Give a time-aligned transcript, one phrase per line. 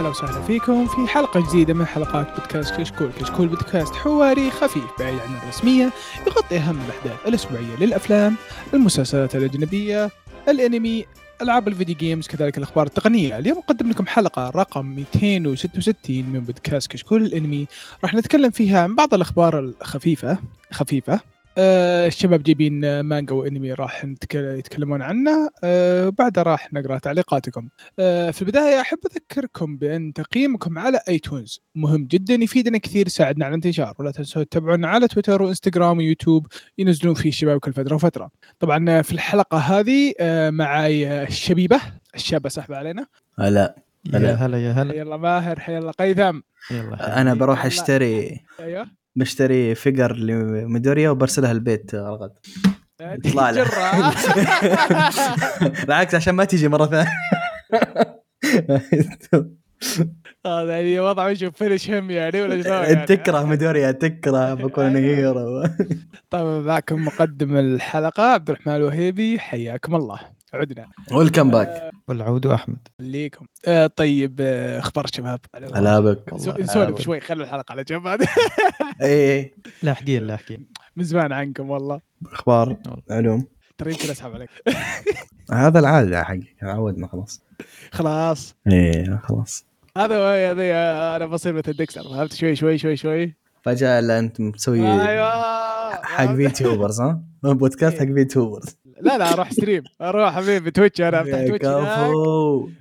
[0.00, 3.10] هلا وسهلا فيكم في حلقة جديدة من حلقات بودكاست كشكول.
[3.20, 5.92] كشكول بودكاست حواري خفيف بعيد عن الرسمية
[6.26, 8.36] يغطي أهم الأحداث الأسبوعية للأفلام
[8.74, 10.10] المسلسلات الأجنبية
[10.48, 11.04] الأنمي
[11.42, 13.38] ألعاب الفيديو games كذلك الأخبار التقنية.
[13.38, 17.66] اليوم نقدم لكم حلقة رقم 266 من بودكاست كشكول الأنمي.
[18.04, 20.38] راح نتكلم فيها عن بعض الأخبار الخفيفة
[20.72, 21.20] خفيفة
[21.58, 24.04] آه، الشباب جايبين مانجا وانمي راح
[24.34, 25.50] يتكلمون عنه.
[25.64, 27.68] آه، وبعدها راح نقرأ تعليقاتكم.
[27.98, 33.54] آه، في البداية أحب أذكركم بأن تقييمكم على iTunes مهم جدا يفيدنا كثير يساعدنا على
[33.54, 33.94] الانتشار.
[33.98, 36.46] ولا تنسوا تتابعونا على تويتر وإنستغرام ويوتيوب
[36.78, 38.30] ينزلون فيه الشباب كل فترة وفترة.
[38.58, 41.80] طبعا آه، في الحلقة هذه آه، معي آه، الشبيبة.
[42.14, 43.06] الشابة سحبه علينا.
[43.38, 43.76] هلا.
[44.14, 44.34] هلا.
[44.34, 45.02] هلا يا هلا.
[45.02, 45.90] الله ماهر حيا الله.
[45.92, 46.40] هيثم.
[46.70, 47.66] يلا أنا بروح يلا.
[47.66, 48.40] أشتري.
[48.60, 48.99] أيوه.
[49.16, 52.32] بشتري figure لميدوريا وبرسلها البيت رغد
[53.00, 53.52] يطلع.
[53.52, 54.14] جرة.
[55.86, 57.10] بالعكس عشان ما تيجي مرة ثانية
[60.46, 65.64] هذا يعني وضعه يشوف punishment يعني ولا يعني؟ تكره ميدوريا تكره بكون hero
[66.30, 70.20] طيب معكم مقدم الحلقة عبد الرحمن الوهيبي حياكم الله
[70.54, 70.88] عدنا.
[71.12, 72.88] welcome back والعود أحمد.
[73.00, 75.40] ليكم آه طيب آه، أخبار الشباب؟
[75.74, 76.32] هلا بك.
[76.32, 77.00] نسولف.
[77.00, 78.06] شوي خلوا الحلقة على جنب.
[78.06, 78.26] هذا
[79.02, 82.00] اي لاحقين لاحقين من زمان عنكم والله.
[82.32, 82.76] أخبار؟
[83.10, 83.46] علوم
[83.78, 84.50] ترى يمكن أسحب عليك.
[85.52, 86.42] هذا العادة حقي.
[86.62, 87.42] عودنا خلاص.
[87.92, 88.54] خلاص.
[88.72, 89.64] إيه خلاص.
[89.96, 92.02] هذا هو هذا أنا بصير مثل ديكستر.
[92.02, 93.36] فهمت؟ شوي شوي شوي شوي.
[93.62, 95.30] فجأة لا أنت مسوي أيوه.
[96.02, 101.46] حق VTubers ها؟ بودكاست حق VTubers لا لا أروح stream أروح حبيبي Twitch أنا أفتح
[101.46, 101.66] Twitch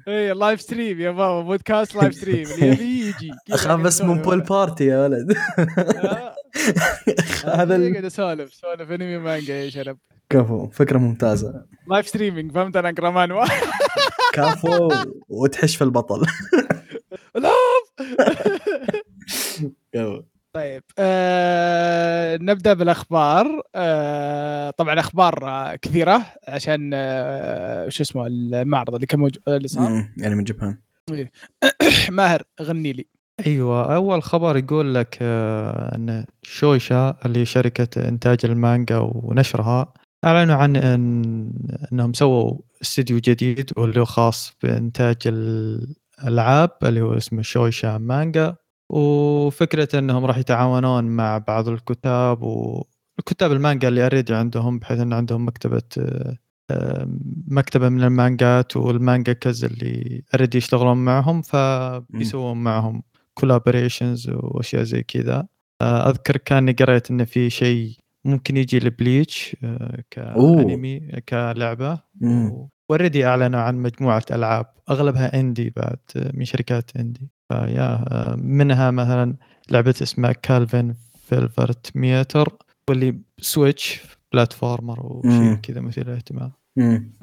[0.07, 3.31] اي live stream يا بابا بودكاست live stream اللي يبي يجي.
[3.53, 5.33] أخاف بس من pool party يا ولد.
[7.45, 9.97] هذا ال- قاعد أسولف سولف إنمي مانجا يا شرب
[10.29, 11.65] كفو فكرة ممتازة.
[11.87, 13.45] live streaming فهمت أنا اقرا مانهوا
[14.33, 14.89] كفو
[15.29, 16.25] وتحش في البطل.
[19.93, 20.21] كفو.
[20.53, 23.61] طيب آه نبدأ بالأخبار.
[23.75, 25.35] آه طبعا أخبار
[25.75, 30.09] كثيرة عشان آه شو اسمه المعرض اللي كان موجود اللي صار.
[30.17, 30.77] يعني من جبهان
[32.09, 33.07] ماهر غني لي.
[33.47, 39.93] أيوه أول خبر يقول لك آه، إن شويشا اللي شركة إنتاج المانجا ونشرها
[40.25, 41.51] أعلنوا عن إن
[41.93, 48.55] إنهم سووا استديو جديد واللي هو خاص بإنتاج الألعاب اللي هو اسمه شويشا مانجا.
[48.89, 55.47] وفكرة إنهم راح يتعاونون مع بعض الكتاب والكتاب المانجا اللي already عندهم بحيث إن عندهم
[55.47, 55.81] مكتبة
[56.71, 57.07] آه،
[57.47, 63.03] مكتبة من المانجات والمانجاكاز اللي already يشتغلون معهم فبيسوون معهم
[63.33, 65.47] collaborations وأشياء زي كذا.
[65.81, 70.99] آه، أذكر كأني قريت انه في شيء ممكن يجي لبليتش آه، كانمي
[71.29, 72.01] كلعبة.
[72.91, 75.99] already اعلنوا عن مجموعة ألعاب أغلبها indie بعد
[76.33, 78.05] من شركات indie فيا
[78.37, 79.35] منها مثلا
[79.71, 82.57] لعبة اسمها Captain Velvet Meteor
[82.89, 84.01] واللي Switch
[84.33, 85.53] platformer وشيء.
[85.53, 86.51] كذا مثير للاهتمام.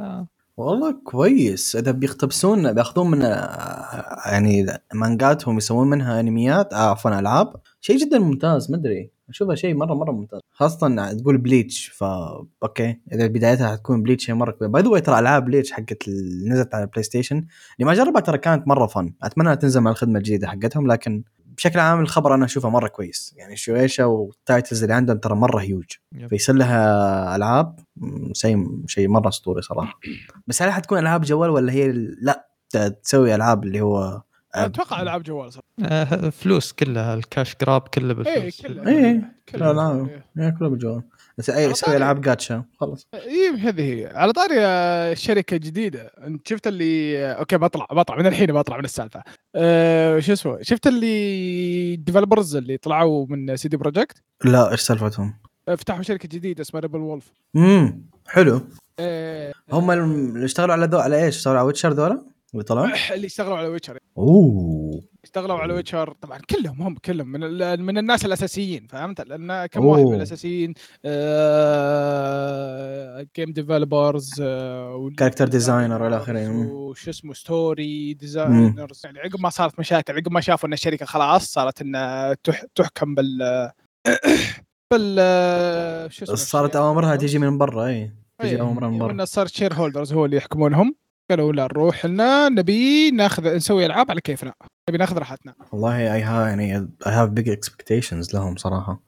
[0.01, 0.27] آه.
[0.57, 3.21] والله كويس إذا بيقتبسون بيأخذون من
[4.27, 9.75] يعني مانجاتهم يسوون منها أنميات آه، عفوا ألعاب شيء جدا ممتاز ما أدري أشوفها شيء
[9.75, 10.41] مره مرة ممتاز.
[10.53, 13.01] خاصة تقول Bleach فا okay.
[13.13, 16.75] إذا بدايتها حتكون Bleach هي مرة كويسه by the ترى ألعاب Bleach حقت اللي نزلت
[16.75, 20.49] على ال PlayStation اللي ما جربها ترى كانت مرة fun أتمنى تنزل مع الخدمة الجديدة
[20.49, 21.23] حقتهم لكن
[21.57, 23.35] بشكل عام الخبر أنا أشوفه مرة كويس.
[23.37, 25.85] يعني Shueisha وال titles اللي عندهم ترى مرة هيوج.
[26.29, 27.79] فيصير لها ألعاب
[28.33, 30.01] شيء شيء مرة أسطوري صراحة.
[30.47, 32.49] بس هل حتكون ألعاب جوال ولا هي لا
[33.03, 34.23] تسوي ألعاب اللي هو
[34.65, 35.67] أتوقع ألعاب جوال صراحة.
[35.83, 38.63] آه، فلوس كلها ال cash grab كله بالفلوس.
[38.63, 39.73] كلها إيه، كلها.
[39.73, 40.47] لا، لا.
[40.47, 41.03] هي كلها بالجوال
[41.39, 44.07] بس أي طاري- ألعاب جاتشا خلص اي هذه هي.
[44.15, 44.57] على طاري
[45.17, 46.01] شركة جديدة.
[46.27, 48.17] أنت شفت اللي okay بطلع بطلع.
[48.17, 49.23] من الحين بطلع من السالفة.
[49.55, 55.35] أه شو اسمه؟ شفت اللي developers اللي طلعوا من CD Projekt لا إيش سالفتهم؟
[55.67, 58.61] فتحوا شركة جديدة اسمها Rebel Wolf امم حلو.
[58.99, 62.27] أه هم اللي اشتغلوا على ذو على إيش؟ اشتغلوا على Witcher ذولا؟
[62.61, 65.03] اللي طلعوا؟ اللي اشتغلوا على Witcher أوه.
[65.25, 67.41] اشتغلوا على Witcher طبعا كلهم هم كلهم من
[67.83, 69.85] من الناس الأساسيين فهمت؟ لأن كم.
[69.85, 70.75] واحد من الأساسيين؟
[71.97, 74.31] آه game developers
[75.21, 76.49] Character designer والى آخره.
[76.73, 81.45] وش اسمه story designers يعني عقب ما صارت مشاكل عقب ما شافوا إن الشركة خلاص
[81.53, 81.83] صارت
[82.45, 83.71] تح تحكم بال
[84.93, 85.17] بال
[86.13, 88.13] شو اسمه صارت أوامرها تيجي من برا إي.
[88.41, 89.13] إيه، أوامرها من برا.
[89.13, 90.95] من صار shareholders هو اللي يحكمونهم.
[91.31, 94.53] قالوا لا نروح لنا نبي ناخذ نسوي ألعاب على كيفنا
[94.89, 95.55] نبي ناخذ راحتنا.
[95.73, 99.03] والله I ha يعني I have big expectations لهم صراحة.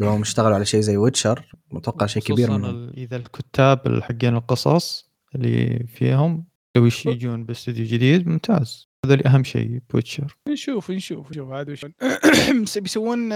[0.00, 2.90] لو هم اشتغلوا على شيء زي Witcher متوقع شيء كبير منهم.
[2.96, 6.44] إذا الكتاب حقين القصص اللي فيهم
[6.76, 8.88] لو يجون باستديو جديد ممتاز.
[9.06, 11.48] هذول أهم شيء بوتشر نشوف نشوف نشوف.
[11.52, 11.86] هذا وش
[12.82, 13.28] بيسوون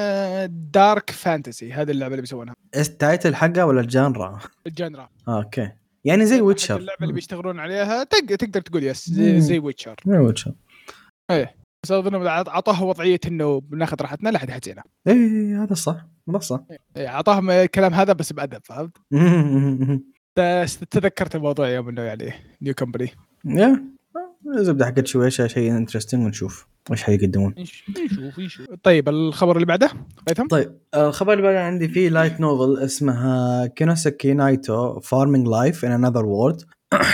[0.71, 2.55] dark fantasy هذه اللعبة اللي بيسوونها.
[2.77, 5.71] ال title حقها ولا ال genre؟ ال genre آه، okay
[6.05, 10.53] يعني زي Witcher اللعبة اللي بيشتغلون عليها تقدر تقول yes زي, زي Witcher زي Witcher
[11.85, 16.61] بس أظن اعطوها وضعية إنه بناخذ راحتنا لا حد يحجينا إيه هذا صح هذا صح.
[16.97, 18.97] إيه، اعطاهم الكلام هذا بس بأدب فهمت؟
[20.39, 23.11] بس تذكرت الموضوع يوم إنه يعني new company
[23.45, 23.85] يا
[24.59, 26.67] الزبده حقت Shueisha شيء interesting ونشوف.
[26.93, 27.55] إيش حيقدمون.
[27.59, 29.91] نشوف نشوف طيب الخبر اللي بعده؟
[30.29, 36.05] قيثم؟ طيب الخبر اللي بعده عندي فيه light novel اسمها كينوسكي نايتو Farming Life in
[36.05, 36.63] Another World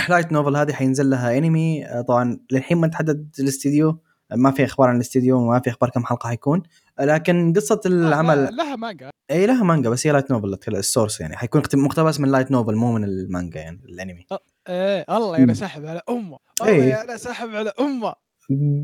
[0.09, 3.99] light novel هذه حينزل لها انمي آه، طبعا للحين ما تحدد الاستديو
[4.33, 6.63] ما في أخبار عن الاستديو وما في أخبار كم حلقة حيكون.
[6.99, 11.37] لكن قصة العمل لها مانجا إي لها مانجا بس هي light novel ال source يعني.
[11.37, 14.25] حيكون مقتبس من light novel مو من المانجا يعني الانمي.
[14.69, 16.37] إيه الله يا ساحب على أمة.
[16.61, 16.73] الله.
[16.73, 18.13] يا ساحب على أمة.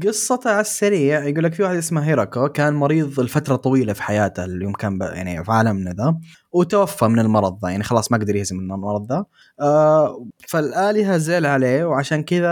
[0.07, 4.45] قصته على السريع يقول لك في واحد اسمه هيراكو كان مريض لفترة طويلة في حياته
[4.45, 6.17] اليوم كان ب- يعني في عالمنا ذا
[6.51, 9.25] وتوفى من المرض ذا يعني خلاص ما قدر يهزم من المرض ذا.
[9.59, 12.47] آه فالالهه زعل عليه وعشان كذا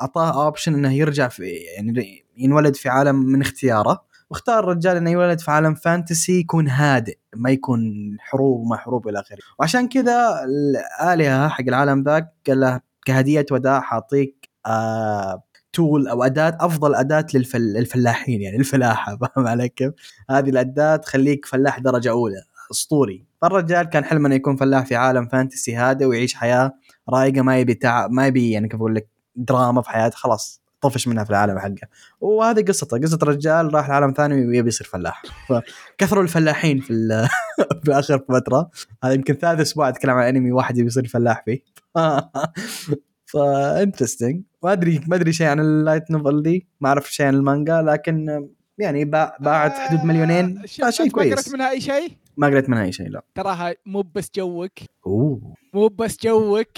[0.00, 1.44] أعطاه option إنه يرجع في
[1.76, 7.18] يعني ينولد في عالم من اختياره واختار الرجال إنه يولد في عالم fantasy يكون هادئ
[7.36, 7.80] ما يكون
[8.20, 9.38] حروب وما حروب إلى آخره.
[9.58, 15.42] وعشان كذا الالهه حق العالم ذاك قال له كهدية وداع حاعطيك آه
[15.74, 17.60] tool أو أداة أفضل أداة للفل...
[17.60, 19.92] للفلاحين يعني الفلاحه فاهم علي كيف؟
[20.30, 23.26] هذه الأداة تخليك فلاح درجة أولى أسطوري.
[23.42, 26.72] فالرجال كان حلمه إنه يكون فلاح في عالم fantasy هادئ ويعيش حياة
[27.08, 31.08] رايقة ما يبي تعب ما يبي يعني كيف أقول لك دراما في حياته خلاص طفش
[31.08, 31.88] منها في العالم حقه.
[32.20, 35.22] وهذه قصته قصة رجال راح لعالم ثاني ويبي يصير فلاح.
[35.48, 37.28] فكثروا الفلاحين في
[37.84, 38.70] في آخر فترة.
[39.04, 41.62] هذا يمكن ثالث أسبوع أتكلم عن أنمي واحد يبي يصير فلاح فيه.
[43.34, 47.26] ف interesting ما أدري ما أدري شيء عن ال light novel دي ما أعرف شيء
[47.26, 50.58] عن المانجا لكن يعني باع باعت حدود مليونين.
[50.58, 51.52] آه، شوف، شيء أنت ما كويس.
[51.54, 53.24] منها أي شيء؟ ما قريت منها أي شيء لا.
[53.34, 54.72] تراها مو بس joke.
[55.06, 55.54] أوه.
[55.74, 56.68] مو بس joke.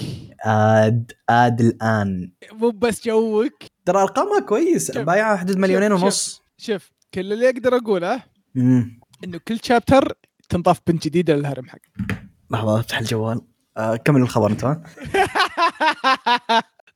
[0.46, 2.32] آد آد الآن.
[2.52, 3.52] مو بس joke.
[3.84, 4.92] ترى أرقامها كويس.
[4.92, 6.42] شوف، بايعه حدود مليونين شوف، ونص.
[6.58, 8.22] شوف كل اللي أقدر أقوله
[8.56, 10.12] إنه كل chapter
[10.48, 11.78] تنضاف بنت جديدة لل harem حق.
[12.50, 13.40] لحظة أفتح الجوال.
[13.76, 14.64] آه كمل الخبر أنت؟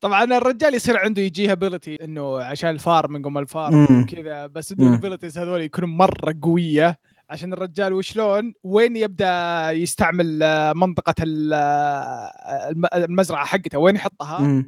[0.01, 4.03] طبعا الرجال يصير عنده يجيه ability إنه عشان ال farming وما ال farm مم.
[4.03, 4.73] وكذا بس.
[4.73, 6.99] ال abilities هذول يكونوا مرة قوية.
[7.31, 11.15] عشان الرجال وشلون؟ وين يبدأ يستعمل آه، منطقة
[11.53, 12.31] آه،
[12.71, 14.65] الم- المزرعة حقته؟ وين يحطها؟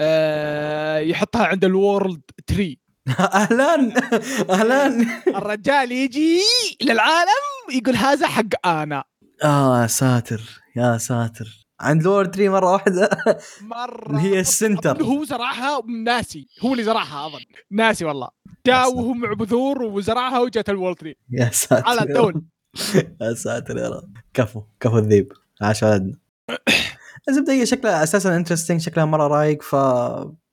[0.00, 2.78] آه يحطها عند ال World Tree
[3.20, 3.92] أهلا
[4.50, 4.86] أهلا
[5.28, 6.40] الرجال يجي
[6.82, 7.44] للعالم
[7.74, 9.04] يقول هذا حق أنا.
[9.44, 10.40] آه ساتر
[10.76, 11.67] يا ساتر.
[11.80, 13.08] عند World Tree مرة واحدة.
[13.60, 15.02] مرة اللي هي ال center.
[15.02, 16.48] هو زرعها ناسي.
[16.60, 17.40] هو اللي زرعها أظن.
[17.70, 18.28] ناسي والله.
[18.66, 21.16] جاء وهو مع بذور وزرعها وجت ال World Tree.
[21.30, 21.88] يا ساتر.
[21.88, 22.42] على الدول.
[23.22, 24.16] يا ساتر يا رب.
[24.34, 24.62] كفو.
[24.80, 25.32] كفو الذيب.
[25.62, 26.16] عاش ولدنا
[27.28, 29.62] الزبدة هي شكلها أساسا interesting شكلها مرة رايق.
[29.62, 29.76] ف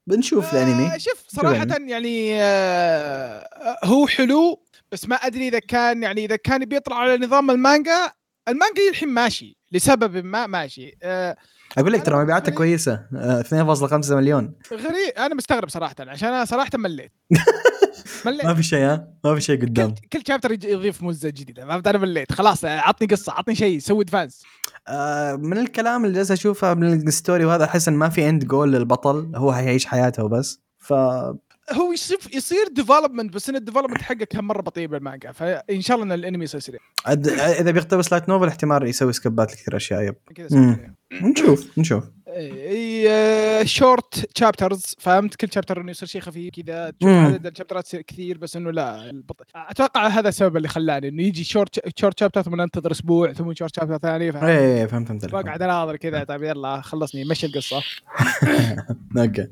[0.08, 0.94] بنشوف الأنمي.
[0.96, 1.92] آه شوف صراحة الأنمي.
[1.92, 3.50] يعني آه
[3.84, 8.12] هو حلو بس ما أدري إذا كان يعني إذا كان بيطلع على نظام المانجا
[8.48, 10.98] المانجا الحين ماشي لسبب ما ماشي.
[11.04, 11.36] آه
[11.78, 13.06] أقول لك ترى مبيعاتها كويسة.
[13.16, 14.54] آه، 2.5 مليون.
[14.72, 17.12] غريب أنا مستغرب صراحة عشان أنا صراحة مليت.
[18.26, 18.46] مليت.
[18.46, 19.96] ما في شيء ها؟ ما في شيء قدام.
[19.96, 22.32] كل كل chapter يضيف مزة جديدة فهمت؟ أنا مليت.
[22.32, 24.44] خلاص عطني قصة عطني شيء سوي advance
[24.88, 28.46] آه، من الكلام اللي جالس أشوفه من ال story وهذا أحس إن ما في end
[28.46, 30.94] goal للبطل هو حيعيش حياته وبس ف
[31.72, 35.96] هو يصير يصير development بس إن ال development حقه كان مرة بطيء بالمانجا فإن شاء
[35.98, 40.02] الله إن الانمي يصير سريع أد- إذا بيقتبس light novel احتمال يسوي سكبات لكثير أشياء
[40.02, 40.16] yep.
[41.22, 42.04] نشوف نشوف.
[43.64, 46.90] short chapters فهمت؟ كل chapter إنه يصير شيء خفيف كذا.
[46.90, 47.10] تشوف.
[47.10, 49.42] عدد الشابترات كثير بس إنه لا البط...
[49.56, 53.76] أتوقع هذا السبب اللي خلاني إنه يجي short short chapter ثم انتظر أسبوع ثم short
[53.76, 55.34] chapter ثاني فهمت؟ إيه إيه، فهمت فهمت.
[55.34, 57.84] واقعد أناظر كذا طيب يلا خلصني مشي القصة.
[59.18, 59.48] أوكي.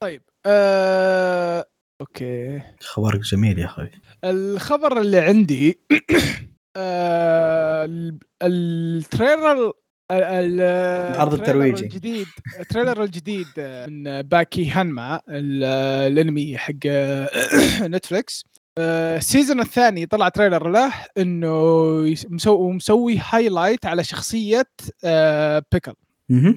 [0.00, 0.22] طيب.
[0.46, 1.64] آه...
[2.00, 2.62] okay.
[2.80, 3.90] خبرك جميل يا أخوي.
[4.24, 5.80] الخبر اللي عندي
[6.76, 9.72] آه، ال- ال trailer ال-
[10.22, 10.60] ال-
[11.14, 11.84] العرض الترويجي.
[11.84, 12.26] الجديد
[12.60, 13.46] ال trailer الجديد
[13.88, 15.64] من باكي هانما ال-
[16.12, 16.74] الأنمي حق
[17.94, 18.44] نتفلكس
[18.78, 21.54] آه، ال season الثاني طلع trailer له إنه
[22.30, 24.66] مسوي مسوي highlight على شخصية
[25.04, 25.92] آه، بيكل.
[26.30, 26.54] أها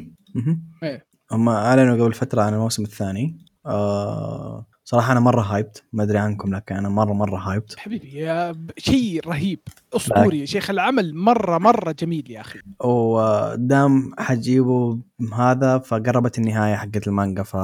[0.84, 1.02] أها.
[1.32, 3.46] هم أعلنوا قبل فترة عن الموسم الثاني.
[3.66, 8.56] آه صراحة أنا مرة hyped ما أدري عنكم لكن أنا مرة مرة hyped حبيبي يا
[8.78, 9.60] شيء رهيب.
[9.94, 12.60] أسطوري يا شيخ العمل مرة مرة جميل يا أخي.
[12.84, 14.98] ودام حجيبوا
[15.34, 17.58] هذا فقربت النهاية حقت المانجا ف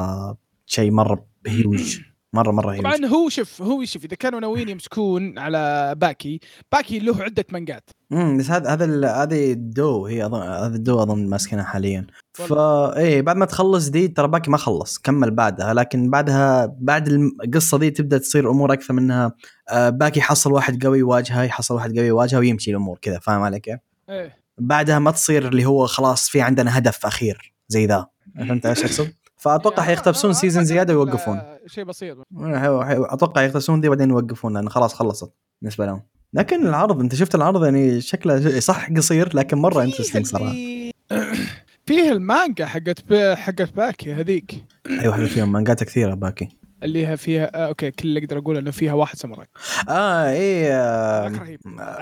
[0.65, 1.99] شيء مرة هيوج
[2.33, 6.39] مره مرة هيوج طبعا هو شوف هو شوف إذا كانوا ناويين يمسكون على باكي
[6.71, 7.89] باكي له عدة مانجات.
[8.11, 12.07] امم بس هذا هذا هذه الدو هي اظن هذا الدو أظن ماسكينها حاليا.
[12.33, 15.73] فا إيه بعد ما تخلص دي ترى باكي ما خلص كمل بعدها.
[15.73, 19.31] لكن بعدها بعد القصة دي تبدأ تصير أمور أكثر منها
[19.69, 23.59] آه، باكي يحصل واحد قوي يواجهه يحصل واحد قوي يواجهه ويمشي الأمور كذا فاهم علي
[23.59, 24.39] كيف؟ إيه.
[24.57, 28.07] بعدها ما تصير اللي هو خلاص في عندنا هدف أخير زي ذا.
[28.35, 31.41] فهمت إيش أقصد؟ فأتوقع يعني حيقتبسون season زيادة ويوقفون.
[31.65, 32.17] شيء بسيط.
[32.35, 36.01] أتوقع يقتبسون دي بعدين يوقفون لأن خلاص خلصت بالنسبة لهم.
[36.33, 40.53] لكن العرض أنت شفت العرض؟ يعني شكله صح قصير لكن مرة interesting صراحة.
[41.85, 43.13] فيه المانجا حقت.
[43.13, 44.63] حقت باكي هذيك.
[44.89, 46.58] أيوه فيهم مانجات كثيرة باكي.
[46.83, 49.47] اللي هي فيها آه okay كل اللي أقدر أقول إنه فيها واحد ساموراي.
[49.89, 51.27] آه إيه آه،.
[51.27, 51.59] ذاك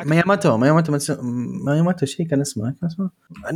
[0.07, 0.97] مياموتو مياموتو
[1.67, 3.09] مياموتو شيء كان اسمه كان اسمه؟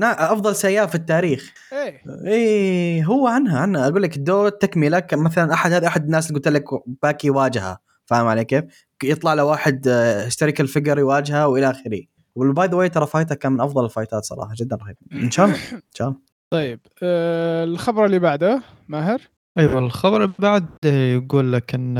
[0.04, 1.54] أفضل سياف في التاريخ.
[1.74, 2.02] إيه.
[2.26, 3.88] إيه هو عنها عنها.
[3.88, 6.66] أقول لك دو تكملة كان مثلا أحد هذا أحد الناس اللي قلت لك
[7.04, 8.64] باكي واجهها فاهم علي كيف؟
[9.04, 12.02] يطلع له واحد historical figure يواجهه وإلى آخره.
[12.36, 14.96] وال by the way ترى fight ه كان من أفضل الفايتات صراحة جدا رهيب.
[15.14, 16.20] إن شاء الله إن شاء الله.
[16.50, 19.22] طيب آه الخبر اللي بعده ماهر؟
[19.58, 21.98] أيوه الخبر اللي بعد يقول لك إن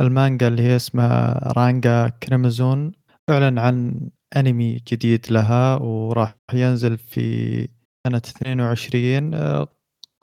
[0.00, 2.92] المانجا اللي هي اسمها رانجا كريمزون
[3.30, 4.00] أعلن عن
[4.36, 7.68] أنمي جديد لها وراح ينزل في
[8.06, 9.68] سنة 22 آه،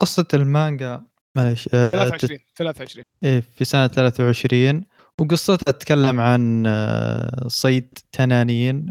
[0.00, 1.02] قصة المانجا
[1.36, 4.84] معلش آه، 23 23 إيه في سنة 23
[5.20, 8.86] وقصتها تتكلم عن آه، صيد تنانين.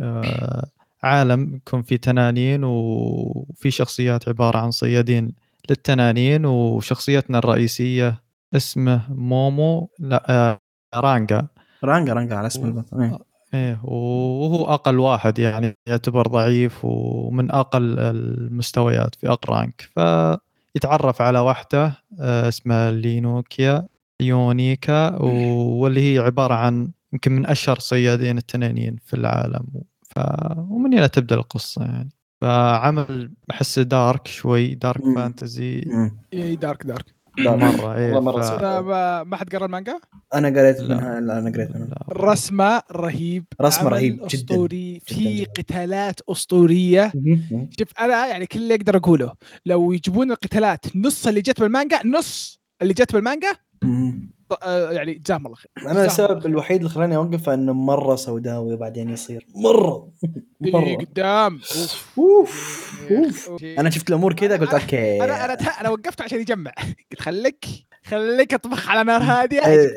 [1.03, 5.35] عالم يكون فيه تنانين وفي شخصيات عبارة عن صيادين
[5.69, 8.23] للتنانين وشخصيتنا الرئيسية
[8.55, 10.59] اسمه مومو لا آه،
[10.95, 11.47] رانجا.
[11.83, 13.19] رانجا رانجا على اسم البطل إيه.
[13.53, 19.81] إيه وهو أقل واحد يعني يعتبر ضعيف ومن أقل المستويات في أقل رانك.
[19.81, 23.87] فيتعرف على واحدة آه، اسمها لينوكيا
[24.21, 29.65] يونيكا واللي هي عبارة عن يمكن من أشهر صيادين التنانين في العالم.
[30.09, 30.19] ف...
[30.57, 32.09] ومن هنا تبدأ القصة يعني.
[32.47, 35.15] فعمل احس دارك شوي دارك مم.
[35.15, 35.83] فانتزي.
[36.33, 37.05] إي دارك دارك
[37.39, 38.63] مرة والله مرة ف...
[39.27, 39.99] ما- حد قرأ المانجا
[40.33, 40.95] أنا قريت لا.
[40.95, 42.05] منها لا أنا قريت منها لا.
[42.11, 44.25] رسمة رهيب رسمة عمل رهيب جداً.
[44.27, 45.51] أسطوري جداً في جداً.
[45.57, 47.11] قتالات أسطورية.
[47.79, 49.33] شوف أنا يعني كل اللي أقدر أقوله
[49.65, 53.51] لو يجيبون القتالات نص اللي جت بالمانجا نص اللي جت بالمانجا
[54.91, 55.71] يعني جزاهم الله خير.
[55.91, 56.45] أنا السبب.
[56.45, 59.47] الوحيد اللي خلاني اوقفه إنه مرة سوداوي وبعدين يصير.
[59.55, 60.09] مرة.
[60.65, 60.95] إيه، مرة.
[60.95, 61.53] قدام.
[61.53, 62.13] أوف.
[62.17, 62.79] أوف.
[63.11, 63.63] أوف.
[63.63, 63.79] إيه.
[63.79, 65.23] أنا شفت الأمور كذا قلت أوكي.
[65.23, 66.71] أنا أنا أنا وقفت عشان يجمع.
[67.11, 67.65] قلت خليك
[68.05, 69.59] خليك أطبخ على نار هادية.
[69.59, 69.89] آه،.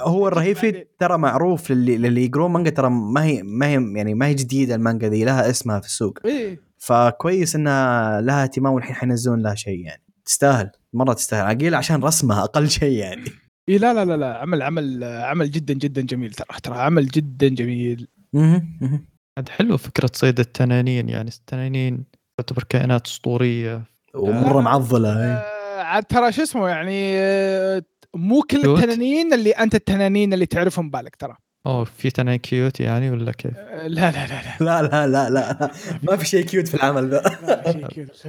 [0.00, 0.56] هو الرهيب.
[0.56, 4.34] فيه ترى معروف للي للي يقرون مانجا ترى ما هي ما هي يعني ما هي
[4.34, 6.18] جديدة المانجا دي لها اسمها في السوق.
[6.24, 6.60] إيه.
[6.78, 10.02] فكويس انها لها اهتمام والحين حينزلون لها شيء يعني.
[10.24, 10.70] تستاهل.
[10.92, 11.46] مرة تستاهل.
[11.46, 13.24] عقيل عشان رسمها أقل شيء يعني.
[13.68, 17.48] اي لا لا لا لا عمل عمل عمل جدا جدا جميل ترى ترى عمل جدا
[17.48, 18.08] جميل.
[19.38, 22.04] عاد حلو فكرة صيد التنانين يعني التنانين
[22.38, 23.82] تعتبر كائنات أسطورية.
[24.14, 25.34] ومرة آه، معضلة إيه.
[25.34, 27.82] آه، عاد ترى شو اسمه يعني آه،
[28.14, 28.78] مو كل cute.
[28.78, 31.36] التنانين اللي أنت التنانين اللي تعرفهم بالك ترى.
[31.66, 34.82] أوه في تنانين cute يعني ولا كيف؟ لا لا لا لا.
[34.82, 35.70] لا لا لا, لا.
[36.02, 37.22] ما في شيء cute في العمل ذا.
[37.42, 38.26] ما في شيء cute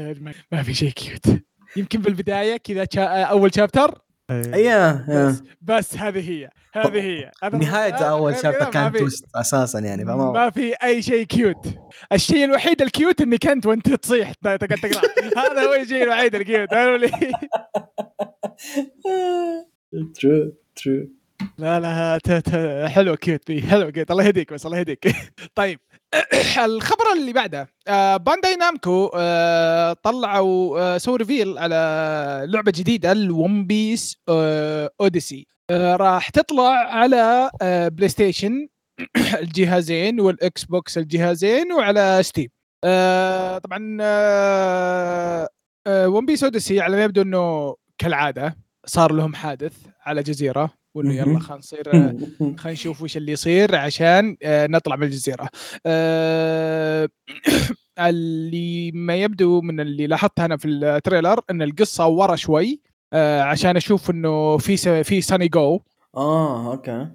[0.52, 1.42] ما في شيء cute.
[1.78, 2.88] يمكن بالبداية كذا
[3.24, 7.32] أول chapter أيوه بس, بس هذه هي هذه هي.
[7.44, 11.68] أنا أول chapter كان twist أساسا يعني فما ما في أي شيء cute
[12.12, 14.34] الشيء الوحيد ال cute إنك أنت وأنت تصيح.
[14.34, 15.02] تقعد تقرأ.
[15.44, 16.70] هذا هو الشيء الوحيد ال cute
[20.16, 21.08] true true
[21.58, 22.20] لا لا
[22.88, 25.16] حلو cute حلو cute الله يهديك بس الله يهديك.
[25.56, 25.80] طيب.
[26.66, 31.76] الخبر اللي بعده آه، بانداي نامكو آه، طلعوا آه، سووا reveal على
[32.48, 34.18] لعبة جديدة الون بيس
[35.02, 37.52] اوديسي راح تطلع على
[37.92, 38.68] بلاي ستيشن
[39.42, 42.50] الجهازين والاكس بوكس الجهازين وعلى ستيم
[43.64, 43.98] طبعا
[45.88, 49.74] ون بيس اوديسي على ما يبدو إنه كالعادة صار لهم حادث
[50.06, 50.83] على جزيرة.
[50.96, 51.40] وانه يلا.
[51.40, 55.50] خلينا نصير آه، خلينا نشوف وش اللي يصير عشان آه، نطلع من الجزيرة.
[55.86, 57.10] آه،
[58.00, 62.82] اللي ما يبدو من اللي لاحظته أنا في ال trailer إن القصة ورا شوي
[63.42, 65.80] عشان أشوف إنه في في ساني جو
[66.18, 67.08] آه أوكي.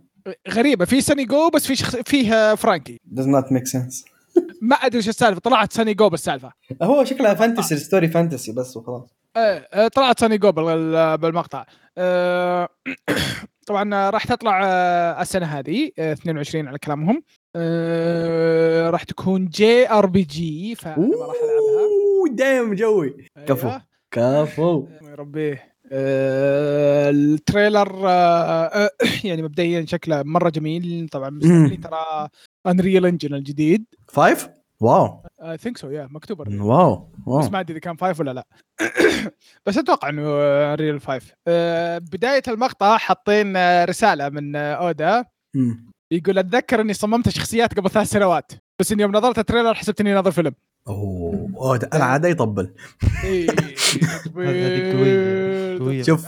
[0.50, 4.04] غريبة في ساني جو بس في شخص فيه فرانكي does not make sense.
[4.62, 6.52] ما أدري وش السالفة طلعت ساني جو بالسالفة.
[6.82, 9.08] هو شكلها fantasy story fantasy بس وخلاص.
[9.36, 11.64] آه، طلعت ساني جو بال- بالمقطع.
[13.68, 17.22] طبعا راح تطلع آه، السنة هذه آه، 22 على كلامهم.
[17.56, 22.36] آه، راح تكون JRPG فانا ما راح ألعبها.
[22.36, 23.16] دايم جوي.
[23.46, 23.68] كفو.
[23.68, 23.82] أيوة.
[24.10, 25.58] كفو يا ربي.
[25.92, 28.90] آه، ال trailer آه، آه،
[29.24, 31.08] يعني مبدئيا شكله مرة جميل.
[31.12, 31.40] طبعا
[31.82, 32.28] ترى
[32.66, 33.84] Unreal Engine الجديد.
[34.08, 34.48] five
[34.80, 35.22] wow.
[35.42, 36.60] I think so يا مكتوب Unreal.
[36.60, 38.46] wow بس wow ما أدري إذا كان five ولا لا.
[39.66, 40.24] بس أتوقع إنه
[40.74, 41.32] Unreal five
[42.12, 45.24] بداية المقطع حاطين آه، رسالة من اودا.
[46.12, 50.14] يقول أتذكر إني صممت شخصيات قبل ثلاث سنوات بس اني يوم نظرت التريلر حسبت إني
[50.14, 50.54] ناظر فيلم.
[50.88, 52.74] أوه ده- أنا عاد يطبل.
[56.02, 56.24] شوف.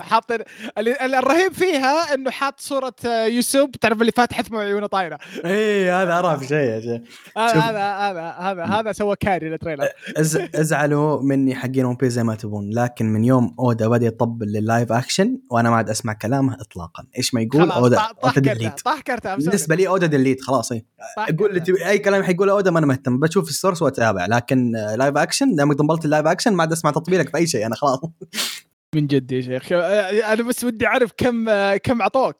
[0.79, 6.02] اللي الرهيب فيها إنه حاط صورة آه، يوسف تعرف اللي فاتح ثمه وعيونه طايره إيه
[6.02, 7.02] هذا عرف شيء شيء.
[7.38, 7.62] هذا شوف.
[7.62, 9.88] هذا هذا هذا هذا سوى carry لل trailer.
[10.55, 14.62] أزعلوا مني حقين ون بيس زي ما تبون لكن من يوم أودا بدأ يطبل لل
[14.62, 17.05] live action وأنا ما عاد أسمع كلامه اطلاقا.
[17.19, 17.97] إيش ما يقول؟ أودا.
[17.97, 19.37] طاح- أودا delete طاح كرتها.
[19.37, 20.85] بالنسبة لي أودا delete خلاص اي
[21.38, 25.16] قول أي كلام حيقوله أودا ما أنا مهتم بشوف ال source وأتابع لكن آه، live
[25.16, 28.00] action دام طبلت ال live action ما عاد أسمع تطبيلك في أي شيء أنا خلاص.
[28.95, 29.73] من جد يا شيخ.
[29.73, 32.37] آه، أنا بس ودي أعرف كم آه، كم اعطوك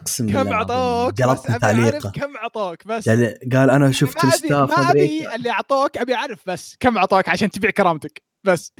[0.00, 3.08] أقسم كم بالله اعطوك قلطت أبي أعرف تعليقه كم اعطوك بس.
[3.08, 7.28] قال قال أنا شفت ال staff ما ابي اللي أعطوك أبي أعرف بس كم اعطوك
[7.28, 8.22] عشان تبيع كرامتك.
[8.44, 8.72] بس.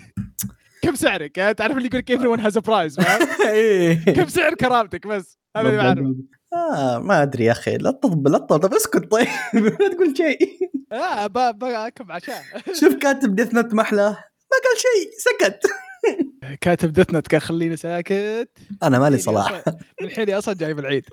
[0.82, 4.04] كم سعرك؟ آه، تعرف اللي يقول a price فاهم؟ إيه.
[4.04, 6.14] كم سعر كرامتك بس؟ هذا اللي بعرفه
[6.54, 9.26] آه ما أدري يا أخي لا تطبل لا تطبل طب اسكت طيب.
[9.54, 10.38] لا تقول شيء.
[10.92, 12.34] آه ب- ب- كم عشان
[12.80, 15.62] شوف كاتب Death Note محلاه ما قال شيء سكت.
[16.60, 18.48] كاتب Note كان خليني ساكت.
[18.82, 19.62] أنا مالي صلاح.
[20.02, 21.04] من حيني أصلا جايب العيد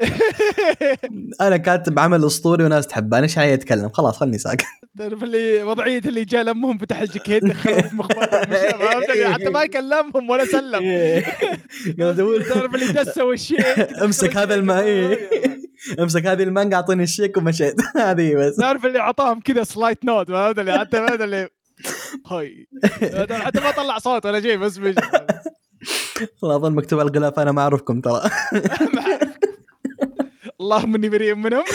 [1.42, 4.66] أنا كاتب عمل أسطوري وناس تحبه أنا إيش علي أتكلم؟ خلاص خلني ساكت.
[4.98, 7.44] تعرف اللي وضعية اللي جاء لمهم فتح الجاكيت
[9.34, 10.82] حتى ما كلمهم ولا سلم.
[11.98, 13.66] تعرف اللي دسوا الشيك؟
[14.04, 15.30] امسك هذا الماء إيه.
[16.00, 17.76] امسك هذه المانجا أعطيني الشيك ومشيت.
[17.98, 18.56] هذه بس.
[18.56, 21.50] تعرف اللي أعطاهم كذا slight nod فهمت اللي حتى اللي
[22.28, 22.68] hi.
[23.46, 24.78] حتى ما طلع صوت ولا شيء بس
[26.42, 28.22] والله أظن مكتوب على الغلاف أنا ما أعرفكم ترى.
[30.62, 31.64] اللهم إني بريء منهم.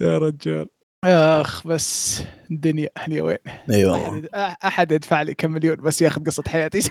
[0.00, 0.66] يا رجال.
[1.04, 3.38] أخ بس الدنيا هني وين؟
[3.70, 4.28] إي والله.
[4.64, 6.90] أحد يدفع لي كم مليون بس ياخذ قصة حياتي.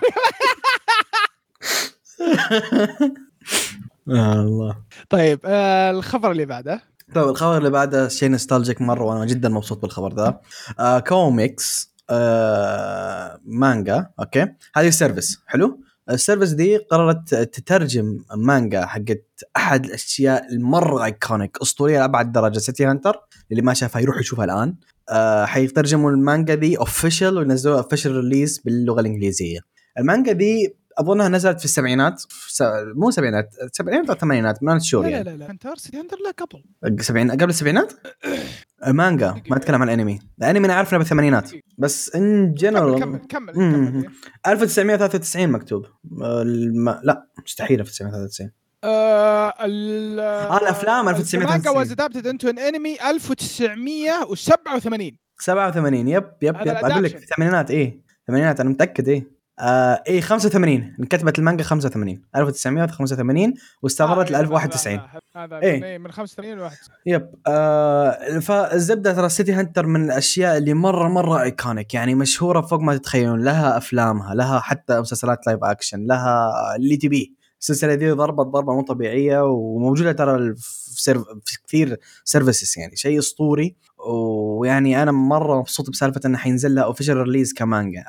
[4.10, 4.84] آه الله.
[5.10, 6.91] طيب آه الخبر اللي بعده.
[7.16, 10.40] طيب الخبر اللي بعده شيء nostalgic مرة وأنا جدا مبسوط بالخبر ذا.
[10.80, 14.48] آه كوميكس آه مانجا أوكي.
[14.76, 15.80] هذه service حلو.
[16.10, 19.26] ال service دي قررت تترجم مانجا حقت
[19.58, 22.60] أحد الأشياء المرة iconic أسطورية لأبعد درجة.
[22.60, 23.16] City Hunter
[23.52, 24.76] اللي ما شافها يروح يشوفها الآن.
[25.10, 29.60] آه حيترجموا المانجا دي official وينزلوها official release باللغة الإنجليزية.
[30.00, 32.64] المانجا دي أظنها نزلت في السبعينات في.
[32.96, 36.32] مو سبعينات سبعينات أو ثمانينات ما شهور لا يعني لا لا Hunter City Hunter لا
[36.32, 36.64] قبل
[37.04, 37.94] سبعين قبل السبعينات؟
[38.88, 43.54] مانجا ما أتكلم عن الانمي، الأنمي أنا عارف إنه بالثمانينات بس in general كمل كمل.
[43.54, 44.06] كمل.
[44.48, 45.86] 1993 مكتوب
[46.22, 46.90] الم...
[47.04, 48.52] لا مستحيل 1993
[48.84, 51.44] آه ال آه، الأفلام 1990.
[51.44, 57.18] المانجا was adapted into an anime 1987 87 yep yep yep أقول لك.
[57.18, 64.32] في الثمانينات إيه الثمانينات أنا متأكد إيه آه إيه 85 انكتبت المانجا 85 1985 واستمرت
[64.32, 65.00] ل 1091
[65.36, 65.84] هذا إيه.
[65.84, 65.98] إيه.
[65.98, 67.30] من 85 ل 91 yep.
[67.48, 72.98] آه فالزبدة ترى City Hunter من الأشياء اللي مره مرة iconic يعني مشهورة فوق ما
[72.98, 73.44] تتخيلون.
[73.44, 77.42] لها أفلامها لها حتى مسلسلات live action لها اللي تبيه.
[77.60, 83.20] السلسلة دي ضربت ضربة مو طبيعية وموجودة ترى في, serv في كثير services يعني شيء
[83.20, 83.76] أسطوري.
[84.08, 88.04] ويعني أنا مرة مبسوط بسالفة إنه حينزل لها official release كمانجا.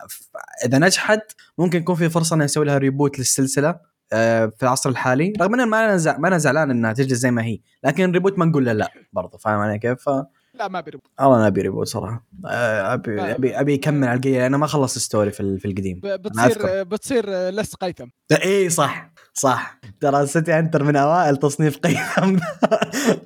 [0.64, 1.20] إذا نجحت
[1.59, 5.33] ممكن يكون في فرصة إنه يسوي لها reboot للسلسلة آه، في العصر الحالي.
[5.40, 7.59] رغم ان ما أنا زع- ما أنا زعلان انها تجلس زي ما هي.
[7.85, 10.09] لكن reboot ما نقول له لا برضه فاهم علي كيف؟ ف
[10.55, 11.02] لا ما بي reboot.
[11.20, 12.26] والله أنا ابي reboot صراحة.
[12.46, 13.20] آه، ابي.
[13.22, 16.00] ابي أبي يكمل على القيه أنا ما خلص story في ال- في القديم.
[16.05, 18.07] بتصير بتصير لس قيثم.
[18.44, 19.12] اي صح.
[19.34, 19.80] صح.
[20.00, 21.96] ترى City Hunter من أوائل تصنيف قيم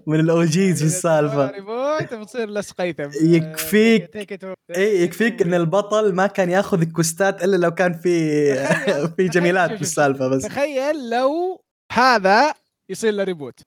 [0.06, 1.50] من ال OGs في السالفة.
[1.50, 3.08] reboot بتصير لس قيثم.
[3.22, 4.34] يكفيك.
[4.44, 8.54] Or- اي يكفيك إن البطل ما كان ياخذ ال quest ات إلا لو كان في
[9.16, 10.42] في جميلات في السالفة بس.
[10.42, 11.60] تخيل لو
[11.92, 12.54] هذا
[12.90, 13.60] يصير له reboot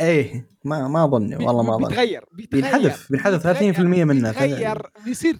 [0.00, 4.82] إيه ما ما اظن والله ما اظن بيتغير بينحذف بينحذف 30% منه بيتغير.
[5.04, 5.36] بيصير,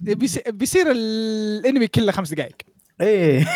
[0.48, 2.56] بيصير الانمي كله خمس دقائق.
[3.00, 3.46] إيه.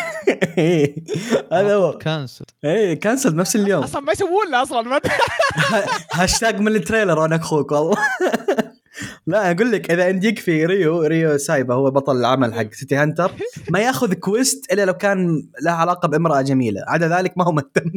[0.57, 0.95] إيه.
[1.53, 1.97] هذا هو.
[1.97, 3.83] cancel إيه cancel نفس اليوم.
[3.83, 5.01] أصلا ما يسوون له أصلا ما
[6.13, 7.97] هاشتاج من ال trailer وأنا أخوك والله.
[9.27, 13.31] لا أقول لك إذا عندك في ريو ريو سايبا هو بطل العمل حق City Hunter
[13.69, 16.81] ما ياخذ quest إلا لو كان له علاقة بامرأة جميلة.
[16.87, 17.91] عدا ذلك ما هو مهتم.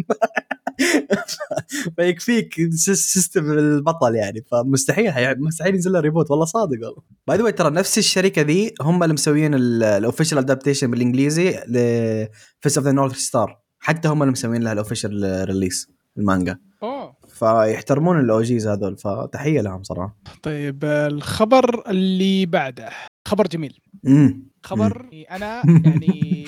[1.96, 4.44] فيكفيك sys- system البطل يعني.
[4.50, 7.02] فمستحيل حي- مستحيل ينزل له reboot والله صادق والله.
[7.28, 12.78] by the ترى نفس الشركة ذي هم اللي مسويين ال official adaptation بالإنجليزي ل Fist
[12.78, 16.58] of the North Star حتى هم اللي مسويين لها ال official release المانجا.
[16.82, 17.16] أوه.
[17.28, 20.16] فيحترمون ال OGs هذول فتحية لهم صراحة.
[20.42, 22.90] طيب الخبر اللي بعده.
[23.28, 23.78] خبر جميل.
[24.06, 26.46] امم خبر أنا يعني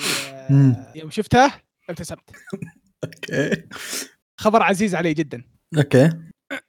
[0.49, 0.71] مم.
[0.79, 1.51] آه، يوم شفته
[1.89, 2.19] ابتسمت
[3.03, 3.63] أوكي.
[4.37, 5.43] خبر عزيز علي جدا.
[5.77, 6.09] أوكي.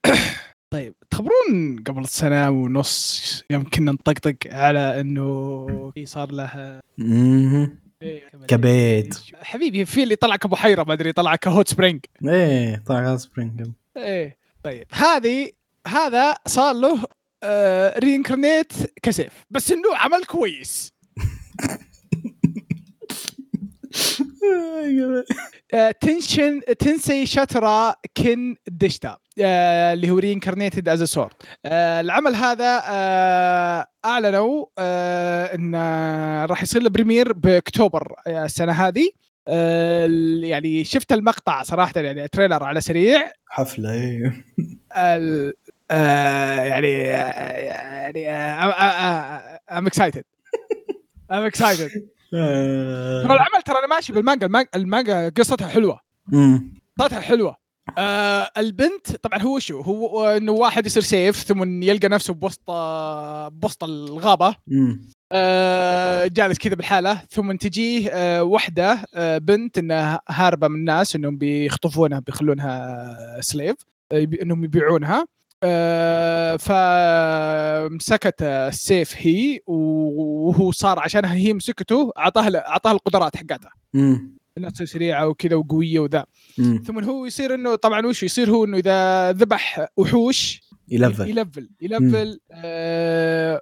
[0.73, 6.81] طيب تخبرون قبل سنة ونص يوم كنا نطقطق على إنه في صار له.
[8.49, 9.19] كبيت.
[9.43, 12.05] حبيبي في اللي طلع كبحيرة ما أدري طلع ك hot spring.
[12.25, 13.71] إيه طلع spring.
[13.97, 14.87] إيه طيب.
[14.93, 15.51] هذه
[15.87, 17.05] هذا صار له
[17.43, 19.33] آه reincarnate كسيف.
[19.51, 20.93] بس إنه عمل كويس.
[26.01, 31.33] 転生 転生したら剣でした آه اللي هو reincarnated as sword
[31.67, 39.11] آه العمل هذا آه اعلنوا آه انه راح يصير له premiere باكتوبر آه، السنة هذه
[39.49, 40.09] آه
[40.43, 44.45] يعني شفت المقطع صراحة يعني trailer على سريع حفله إيه
[44.93, 45.53] آه
[46.61, 48.31] يعني آه يعني
[49.71, 50.25] I'm excited
[51.33, 56.01] I'm excited ترى العمل ترى أنا ماشي بال manga ال manga, ال manga قصتها حلوة.
[56.99, 57.57] قصتها حلوة.
[57.99, 63.49] آه البنت طبعا هو شو؟ هو إنه واحد يصير سيف ثم يلقى نفسه بوسط آه،
[63.49, 64.57] بوسط الغابه.
[65.33, 71.37] آه جالس كذا بالحالة ثم تجيه آه وحدة آه بنت إنها هاربة من الناس إنهم
[71.39, 73.77] بيخطفونها بيخلونها سليف
[74.13, 75.21] آه إنهم يبيعونها.
[75.21, 75.27] آه
[76.59, 83.73] فمسكت السيف هي وهو صار عشانها هي مسكته اعطاها اعطاها القدرات حقتها.
[84.59, 86.25] انها تصير سريعة وكذا وقوية وذا.
[86.87, 91.37] ثم هو يصير انه طبعا وش يصير هو إنه إذا ذبح وحوش ي level ي
[91.37, 93.61] level ي level آه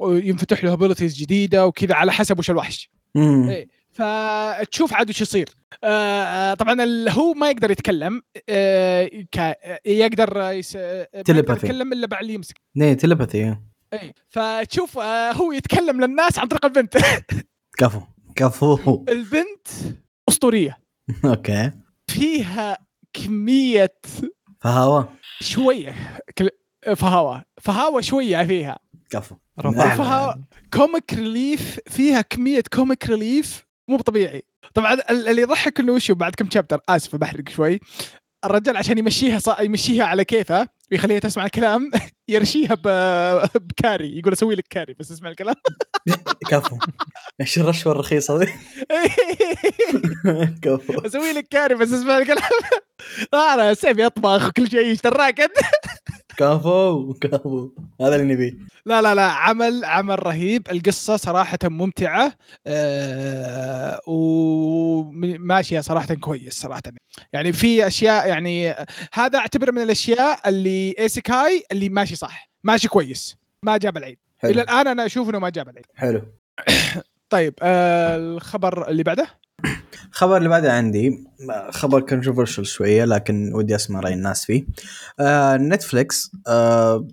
[0.00, 2.90] وينفتح له abilities جديدة وكذا على حسب وش الوحش.
[3.50, 3.68] إيه.
[3.92, 5.48] فتشوف عاد وش يصير.
[5.84, 9.10] آه آه، طبعا ال- هو ما يقدر يتكلم آه
[9.86, 10.74] يقدر يس...
[10.74, 12.56] يتكلم إلا بعد اللي يمسك.
[12.78, 13.56] nee تلبثي
[13.92, 16.98] اي فتشوف آه هو يتكلم للناس عن طريق البنت.
[17.78, 18.00] كفو
[18.36, 19.04] كفو.
[19.08, 19.68] البنت
[20.28, 20.78] أسطورية.
[21.24, 21.70] أوكي.
[22.06, 22.78] فيها
[23.12, 23.94] كمية
[24.60, 25.02] فهوا
[25.40, 25.94] شوية
[26.38, 26.50] كل-
[26.96, 27.44] فهاوة.
[27.60, 28.78] فهاوة شوية فيها.
[29.10, 29.36] كفو.
[29.62, 34.42] فها- comic relief فيها كمية comic relief مو طبيعي.
[34.74, 37.80] طبعا ال- اللي يضحك إنه وشو بعد كم chapter آسف بحرق شوي.
[38.44, 39.48] الرجال عشان يمشيها ص...
[39.60, 41.90] يمشيها على كيفه ويخليها تسمع الكلام
[42.28, 42.82] يرشيها ب...
[43.68, 45.54] بكاري يقول أسوي لك كاري بس اسمع الكلام.
[46.50, 46.78] كفو.
[47.40, 48.46] إيش الرشوة الرخيصة ذي
[50.62, 51.06] كفو.
[51.06, 52.50] أسوي لك كاري بس اسمع الكلام.
[53.34, 55.56] أنا سيف يطبخ وكل شيء إيش دراك أنت؟
[56.42, 58.56] كفو كفو هذا اللي نبيه.
[58.86, 60.70] لا لا لا عمل عمل رهيب.
[60.70, 62.32] القصة صراحة ممتعة.
[62.66, 66.82] آه وماشية صراحة كويس صراحة.
[67.32, 68.74] يعني في أشياء يعني
[69.12, 74.18] هذا أعتبر من الأشياء اللي isekai اللي ماشي صح ماشي كويس ما جاب العيد.
[74.44, 75.86] إلى حلو الآن أنا أشوف إنه ما جاب العيد.
[75.94, 76.22] حلو.
[77.30, 79.41] طيب آه الخبر اللي بعده؟
[80.10, 81.24] الخبر اللي بعده عندي
[81.70, 84.66] خبر controversial شوية لكن ودي أسمع رأي الناس فيه.
[85.20, 87.08] آه نتفليكس آه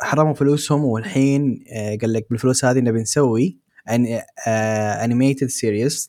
[0.00, 3.58] حرموا فلوسهم والحين آه قال لك بالفلوس هذه نبي نسوي
[5.04, 6.08] animated series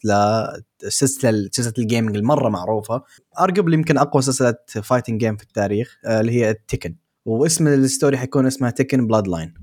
[0.83, 3.03] لسلسله سلسلة ال gaming المرة معروفة.
[3.39, 8.17] ارجبل يمكن أقوى سلسلة fighting game في التاريخ آه اللي هي تيكن واسم ال story
[8.17, 9.53] حيكون اسمها Tekken Bloodline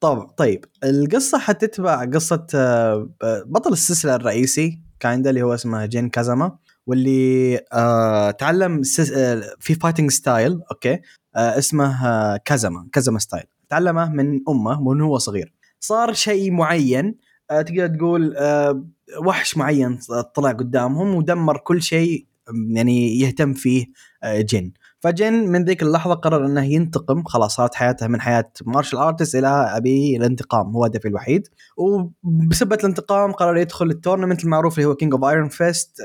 [0.00, 3.08] طبعا طيب القصة حتتبع قصة آه
[3.46, 9.10] بطل السلسلة الرئيسي kinda اللي هو اسمه جين كازاما واللي آه تعلم سس...
[9.12, 10.92] آه في fighting style أوكي؟
[11.36, 15.52] آه اسمه آه كازاما كازاما style تعلمه من أمه من هو صغير.
[15.80, 17.14] صار شيء معين
[17.50, 18.84] آه تقدر تقول آه
[19.26, 19.98] وحش معين
[20.34, 22.26] طلع قدامهم ودمر كل شيء
[22.70, 23.86] يعني يهتم فيه
[24.22, 24.72] آه جين.
[25.00, 29.48] فجين من ذيك اللحظة قرر إنه ينتقم خلاص صارت حياته من حياة martial artist إلى
[29.48, 31.48] أبي الانتقام هو هدفي الوحيد.
[31.76, 36.00] وبسبه الانتقام قرر يدخل ال tournament المعروف اللي هو King of Iron Fist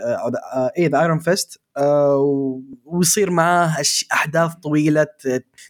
[0.78, 1.62] اي the Iron Fist
[2.86, 3.78] ويصير معاه
[4.14, 5.08] أحداث طويلة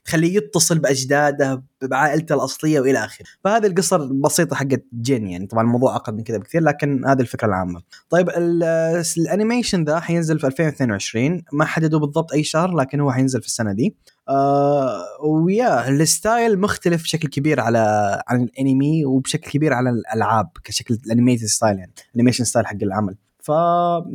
[0.05, 3.25] تخليه يتصل بأجداده بعائلته الأصلية وإلى آخره.
[3.43, 5.47] فهذه القصة البسيطة حقت جين يعني.
[5.47, 7.81] طبعا الموضوع اعقد من كذا بكثير لكن هذه الفكرة العامة.
[8.09, 13.11] طيب ال- ال animation ذا حينزل في 2022 ما حددوا بالضبط أي شهر لكن هو
[13.11, 13.95] حينزل في السنة دي
[14.29, 17.79] آه ويا ال style مختلف بشكل كبير على
[18.27, 21.91] عن الأنمي وبشكل كبير على الألعاب كشكل ال animated style يعني.
[22.10, 23.15] ال animation style حق العمل.
[23.43, 23.49] ف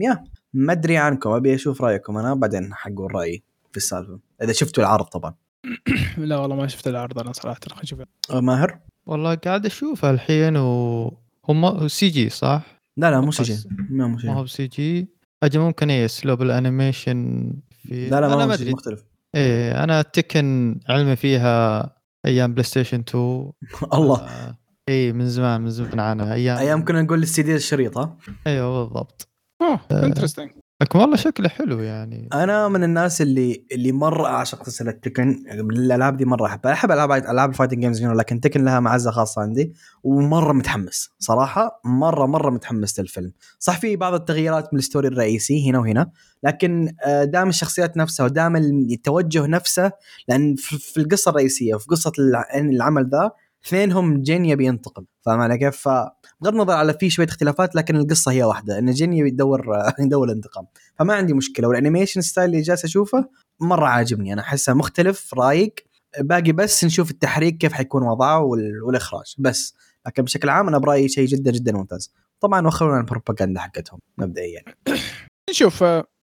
[0.01, 0.25] يا
[0.57, 4.19] ما أدري عنكم ابي أشوف رأيكم أنا بعدين حقول رأيي في السالفة.
[4.43, 5.35] إذا شفتوا العرض طبعا.
[6.19, 8.01] لا والله ما شفت العرض أنا صراحة خلينا نشوف.
[8.31, 12.63] أه، ماهر؟ والله قاعد اشوفها الحين وهم CG صح؟
[12.97, 13.69] لا لا مو CG.
[13.91, 15.09] ما مو C ما G هو ب CG.
[15.43, 19.05] أجل ممكن إيه اسلوب ال animation في لا لا أنا ما ما هو C مختلف.
[19.35, 21.91] إيه أنا تكن علمي فيها
[22.27, 23.53] أيام بلاي ستيشن 2
[23.95, 24.21] الله.
[24.21, 28.17] آه إيه من زمان من زمان عنها أيام أيام كنا نقول السي دي الشريط ها
[28.47, 29.36] أيوه بالضبط.
[29.67, 30.51] oh interesting
[30.83, 32.29] لكن والله شكله حلو يعني.
[32.33, 35.45] أنا من الناس اللي اللي مرة أعشق سلسلة تكن.
[35.51, 36.73] الألعاب دي مرة أحبها.
[36.73, 39.73] أحب ألعاب ألعاب ال fighting games لكن تكن لها معزة خاصة عندي.
[40.03, 41.81] ومرة متحمس صراحة.
[41.85, 43.33] مرة مرة متحمس للفيلم.
[43.59, 46.11] صح في بعض التغييرات من ال story الرئيسي هنا وهنا.
[46.43, 49.93] لكن آه، دام الشخصيات نفسها ودام التوجه نفسه
[50.29, 53.31] لأن في في القصة الرئيسية وفي قصة الع- العمل ذا
[53.67, 56.11] اثنينهم جين يبي ينتقم فاهم علي كيف؟ فبغض
[56.55, 59.67] النظر على في شوية اختلافات لكن القصة هي واحدة إن جين يبي يدور
[60.01, 60.67] يدور الانتقام.
[60.99, 63.29] فما عندي مشكلة وال animation style اللي جالس أشوفه
[63.61, 65.75] مرة عاجبني أنا أحسه مختلف رايق.
[66.21, 69.75] باقي بس نشوف التحريك كيف حيكون وضعه وال- والإخراج بس.
[70.07, 72.13] لكن بشكل عام أنا برأيي شيء جدا جدا ممتاز.
[72.41, 74.63] طبعا وخرونا البروباغندا حقتهم مبدئيا.
[75.51, 75.85] نشوف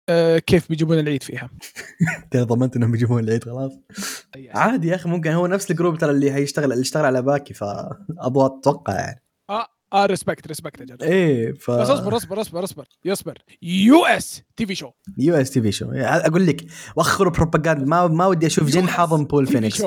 [0.09, 1.49] آه، كيف بيجيبون العيد فيها؟
[2.31, 3.71] ترى ضمنت إنهم يجيبون العيد خلاص.
[4.49, 7.53] عادي يا أخي ممكن هو نفس ال group ترى اللي حيشتغل اللي اشتغل على باكي
[7.53, 9.23] فابغى أتوقع يعني.
[9.49, 12.87] آه آه respect respect أجل إيه ف بس اصبر اصبر اصبر اصبر.
[13.05, 13.37] يصبر.
[13.62, 14.91] US TV show.
[15.17, 15.91] US TV show.
[15.91, 19.83] أقول لك وخروا بروباغندا ما ما ودي أشوف جين حاضن بول فينيكس؟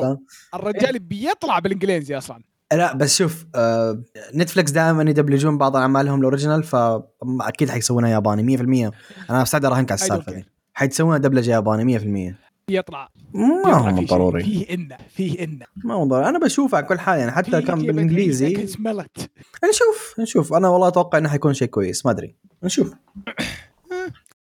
[0.54, 2.42] الرجال بيطلع بالإنجليزي أصلا.
[2.72, 4.02] لا بس شوف آه
[4.34, 8.92] نتفلكس دائما يدبلجون بعض أعمالهم ال original فاكيد حيسوونها ياباني 100%
[9.30, 10.32] أنا مستعد اراهنك على السالفة.
[10.32, 10.44] دي.
[10.74, 11.98] حيسوونها دبلجة ياباني
[12.32, 12.34] 100%
[12.68, 13.08] يطلع.
[13.34, 14.04] ما هو.
[14.04, 14.42] ضروري.
[14.44, 15.66] فيه إنه فيه إنه.
[15.76, 16.28] ما هو ضروري.
[16.28, 18.54] أنا بشوفه على كل حال يعني حتى كان بالإنجليزي.
[19.64, 22.36] نشوف نشوف أنا والله أتوقع إنه حيكون شيء كويس ما أدري.
[22.62, 22.94] نشوف.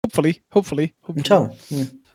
[0.04, 1.54] hopefully hopefully إن شاء الله.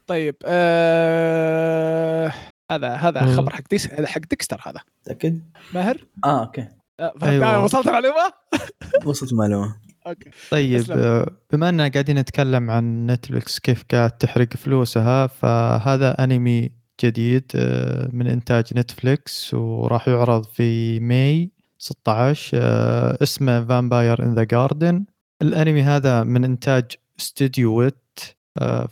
[0.08, 2.34] طيب آه
[2.72, 3.36] هذا هذا مم.
[3.38, 5.42] خبر حق ديس هذا حق Dexter هذا متاكد؟
[5.74, 6.68] ماهر آه okay
[7.00, 7.64] آه أيوة.
[7.64, 8.34] وصلت معلومة
[9.06, 9.76] وصلت المعلومه
[10.08, 10.98] okay طيب تسلم.
[11.00, 16.72] آه، بما إننا قاعدين نتكلم عن Netflix كيف قاعد تحرق فلوسها فهذا أنمي
[17.04, 24.44] جديد آه، من إنتاج Netflix وراح يعرض في May 16 آه، اسمه Vampire in the
[24.44, 25.06] Garden
[25.42, 26.86] الأنمي هذا من إنتاج
[27.20, 28.20] استوديو Wit
[28.58, 28.90] آه،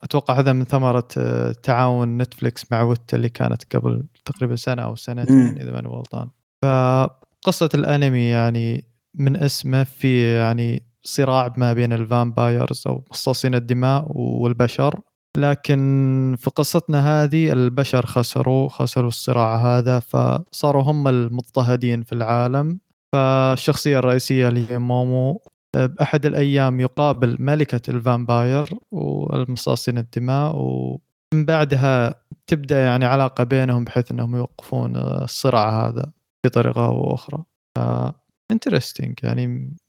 [0.00, 4.96] فاتوقع هذا من ثمرة آه، تعاون Netflix مع Wit اللي كانت قبل تقريبا سنة أو
[4.96, 5.58] سنتين.
[5.60, 6.28] إذا ماني غلطان.
[6.62, 8.84] فقصة الأنمي يعني
[9.14, 15.00] من اسمه في يعني صراع ما بين ال vampires أو مصاصين الدماء والبشر.
[15.36, 22.80] لكن في قصتنا هذه البشر خسروا خسروا الصراع هذا فصاروا هم المضطهدين في العالم.
[23.12, 25.42] فالشخصية الرئيسية اللي هي مومو
[25.74, 32.14] بأحد الأيام يقابل ملكة ال vampire والمصاصين الدماء ومن بعدها
[32.46, 36.12] تبدأ يعني علاقة بينهم بحيث أنهم يوقفون الصراع هذا
[36.44, 37.44] بطريقة أو أخرى
[38.50, 39.46] interesting يعني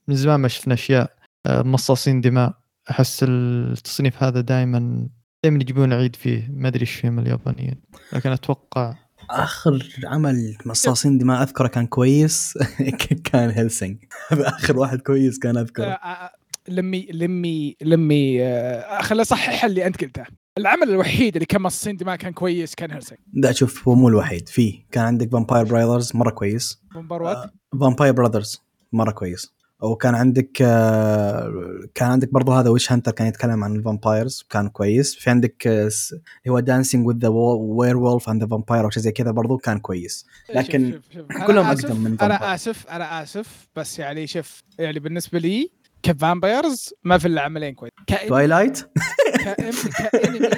[0.07, 1.15] من زمان ما شفنا أشياء
[1.45, 2.53] آه، مصاصين دماء.
[2.91, 5.09] أحس التصنيف هذا دائما
[5.43, 6.49] دائما يجيبون عيد فيه.
[6.51, 7.81] ما أدري إيش فيهم اليابانيين
[8.13, 8.95] لكن أتوقع
[9.29, 12.53] آخر عمل مصاصين دماء أذكره كان كويس.
[13.31, 13.97] كان Hellsing
[14.31, 16.31] آخر واحد كويس كان آه، اذكره آه،
[16.67, 20.23] لمي لمي لمي آه، خليني اصحح اللي أنت قلته.
[20.57, 24.49] العمل الوحيد اللي كان مصاصين دماء كان كويس كان Hellsing لا شوف هو مو الوحيد.
[24.49, 26.81] فيه كان عندك Vampire Brothers مرة كويس.
[26.93, 27.51] Vampire what
[27.81, 28.61] Vampire Brothers
[28.93, 29.53] مرة كويس.
[29.81, 31.51] وكان عندك آه،
[31.95, 35.67] كان عندك برضو هذا Witch Hunter كان يتكلم عن ال vampires كان كويس في عندك
[35.67, 39.57] آه، اللي هو Dancing with the Werewolf and the Vampire أو شيء زي كذا برضو
[39.57, 41.47] كان كويس لكن شوف شوف شوف.
[41.47, 42.53] كلهم أقدم من أنا.
[42.55, 45.71] آسف أنا آسف بس يعني شوف يعني بالنسبة لي
[46.03, 48.27] ك vampires ما في إلا عملين كويس كأن...
[48.27, 48.77] Twilight
[49.43, 49.73] كأن...
[50.11, 50.49] كأنمي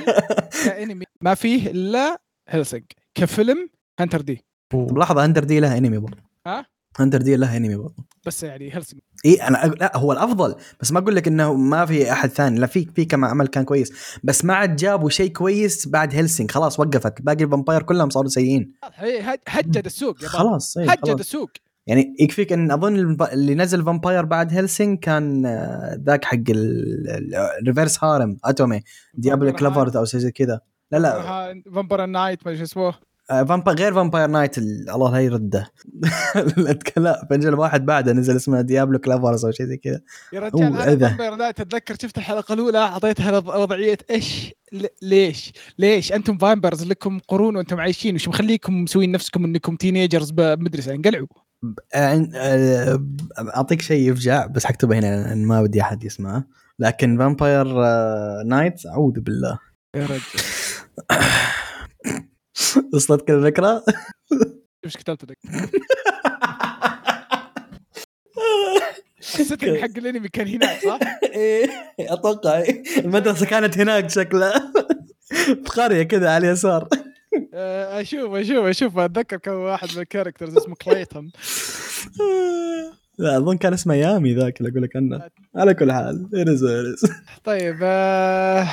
[0.65, 2.83] كأنمي ما فيه إلا Hellsing
[3.15, 6.65] كفيلم Hunter D طب لحظه Hunter D لها انمي برضو ها؟
[6.99, 8.03] Hunter D لها انمي برضو.
[8.25, 9.79] بس يعني Hellsing إي أنا أق...
[9.79, 10.55] لا هو الأفضل.
[10.81, 12.59] بس ما أقول لك إنه ما في أحد ثاني.
[12.59, 13.91] لا في في كم عمل كان كويس.
[14.23, 16.51] بس ما عاد جابوا شيء كويس بعد Hellsing.
[16.51, 17.21] خلاص وقفت.
[17.21, 18.73] باقي ال vampire كلهم صاروا سيئين.
[18.83, 20.27] هج- هجد السوق يا.
[20.27, 21.19] خلاص إيه هجد.
[21.19, 21.49] السوق.
[21.87, 28.03] يعني يكفيك إن أظن اللي نزل vampire بعد Hellsing كان آه، ذاك حق ال reverse
[28.03, 28.81] harem otome
[29.27, 30.59] Vampire Lovers أو شيء زي كذا.
[30.91, 31.61] لا لا.
[31.75, 32.93] Vampire Knight ما شو اسمه.
[33.29, 35.71] vampire غير Vampire Knight ال- الله لا يرده.
[36.97, 40.01] لا فنجل واحد بعده نزل اسمه Diabolik Lovers أو شيء زي كذا.
[40.33, 44.53] يا رجال أنا؟ Vampire Knight اتذكر شفت الحلقة الأولى؟ أعطيتها وض- وضعية إيش؟
[45.01, 50.93] ليش؟ ليش؟ أنتم vampires لكم قرون وأنتم عايشين وش مخليكم مسوين نفسكم إنكم teenagers بمدرسه
[50.93, 51.27] انقلعوا
[51.95, 53.03] آه، آه،
[53.55, 56.43] أعطيك شيء يفجع بس حكتبه هنا ما بدي أحد يسمعه.
[56.79, 57.67] لكن Vampire
[58.45, 59.59] Knight أعوذ بالله.
[59.95, 60.21] يا رجل
[62.93, 63.83] وصلتك الفكرة؟
[64.85, 65.37] إيش كتبت لك؟
[69.21, 70.99] حسيت ان حق الانمي كان هناك صح؟
[71.33, 71.67] إيه
[71.99, 72.63] أتوقع.
[72.97, 74.71] المدرسة كانت هناك شكلها
[75.65, 76.87] في قريه كذا على اليسار
[77.53, 81.31] آه، أشوف أشوف أشوف أتذكر كان واحد من ال characters اسمه كليتون
[83.17, 86.65] لا أظن كان اسمه يامي ذاك اللي أقول لك عنه على كل حال إرز.
[87.43, 88.67] طيب آه،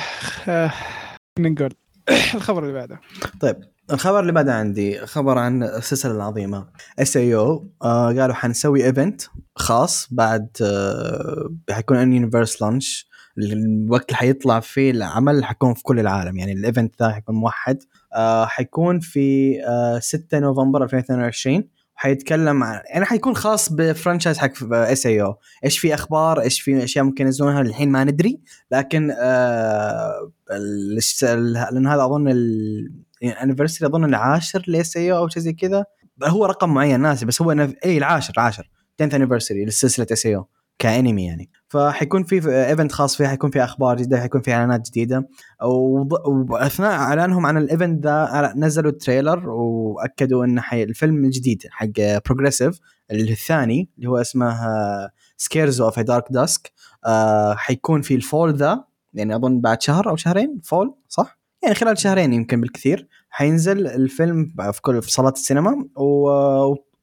[0.47, 0.71] آه،
[1.39, 1.73] نقول
[2.35, 2.99] الخبر اللي بعده.
[3.39, 3.57] طيب
[3.91, 6.67] الخبر اللي بعده عندي خبر عن السلسلة العظيمة.
[6.99, 9.21] SAO قالوا حنسوي event
[9.55, 15.99] خاص بعد آه حيكون in universe launch الوقت اللي حيطلع فيه العمل حيكون في كل
[15.99, 16.37] العالم.
[16.37, 17.77] يعني ال event ذا حيكون موحد.
[18.15, 21.63] آه حيكون في آه 6 نوفمبر 2022
[22.01, 27.05] حيتكلم عن يعني حيكون خاص ب franchise حق SAO إيش في أخبار؟ إيش في أشياء
[27.05, 28.41] ممكن ينزلونها؟ الحين ما ندري.
[28.71, 30.31] لكن آه
[31.71, 32.27] لأن هذا أظن
[33.23, 35.85] ال anniversary أظن العاشر ل SAO أو شيء زي كذا.
[36.23, 37.51] هو رقم معين ناسي بس هو
[37.85, 38.69] اي العاشر العاشر
[39.03, 40.47] 10th anniversary لسلسلة SAO
[40.81, 41.49] كانمي يعني.
[41.67, 45.29] فحيكون في event خاص فيه حيكون في أخبار جديدة حيكون في إعلانات جديدة.
[46.49, 51.87] وأثناء إعلانهم عن ال event ذا نزلوا ال trailer وأكدوا إن حي الفيلم الجديد حق
[52.25, 52.79] Progressive
[53.11, 54.59] الثاني اللي هو اسمه
[55.37, 56.71] Scherzo of Dark Dusk
[57.55, 58.83] حيكون في ال fall ذا.
[59.13, 63.07] يعني أظن بعد شهر أو شهرين fall صح؟ يعني خلال شهرين يمكن بالكثير.
[63.29, 66.29] حينزل الفيلم في كل في صالات السينما و...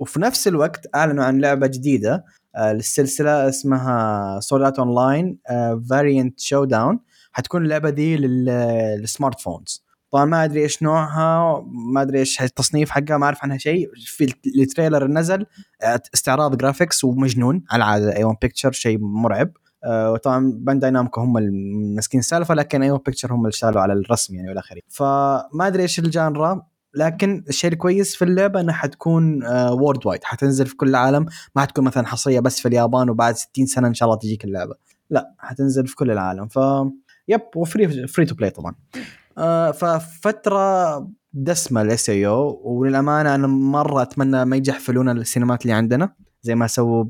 [0.01, 2.25] وفي نفس الوقت أعلنوا عن لعبة جديدة
[2.59, 5.39] آه، للسلسلة اسمها Sword Art Online
[5.91, 6.99] Variant Showdown
[7.33, 8.45] حتكون اللعبة دي لل-
[9.01, 11.61] لل smart phones طبعا ما أدري إيش نوعها
[11.95, 13.91] ما أدري إيش التصنيف حقها ما أعرف عنها شيء.
[13.97, 15.47] في ال trailer نزل
[15.83, 19.51] آه، استعراض graphics ومجنون على العاده A-1 Picture شيء مرعب.
[19.85, 24.35] آه، وطبعا Bandai Namco هم المسكين السالفة لكن A-1 Picture هم اللي اشتغلوا على الرسم
[24.35, 26.63] يعني والى اخره فما أدري إيش ال genre.
[26.95, 31.27] لكن الشيء الكويس في اللعبة إنها حتكون worldwide حتنزل في كل العالم.
[31.57, 34.75] ما حتكون مثلا حصرية بس في اليابان وبعد 60 سنة إن شاء الله تجيك اللعبة.
[35.11, 36.49] لا حتنزل في كل العالم.
[36.49, 36.59] ف
[37.29, 38.75] yep و free free to play طبعا.
[39.39, 40.99] آه، ففترة
[41.33, 47.05] دسمة ال SAO وللأمانة أنا مرة أتمنى ما يجحفلون السينمات اللي عندنا زي ما سووا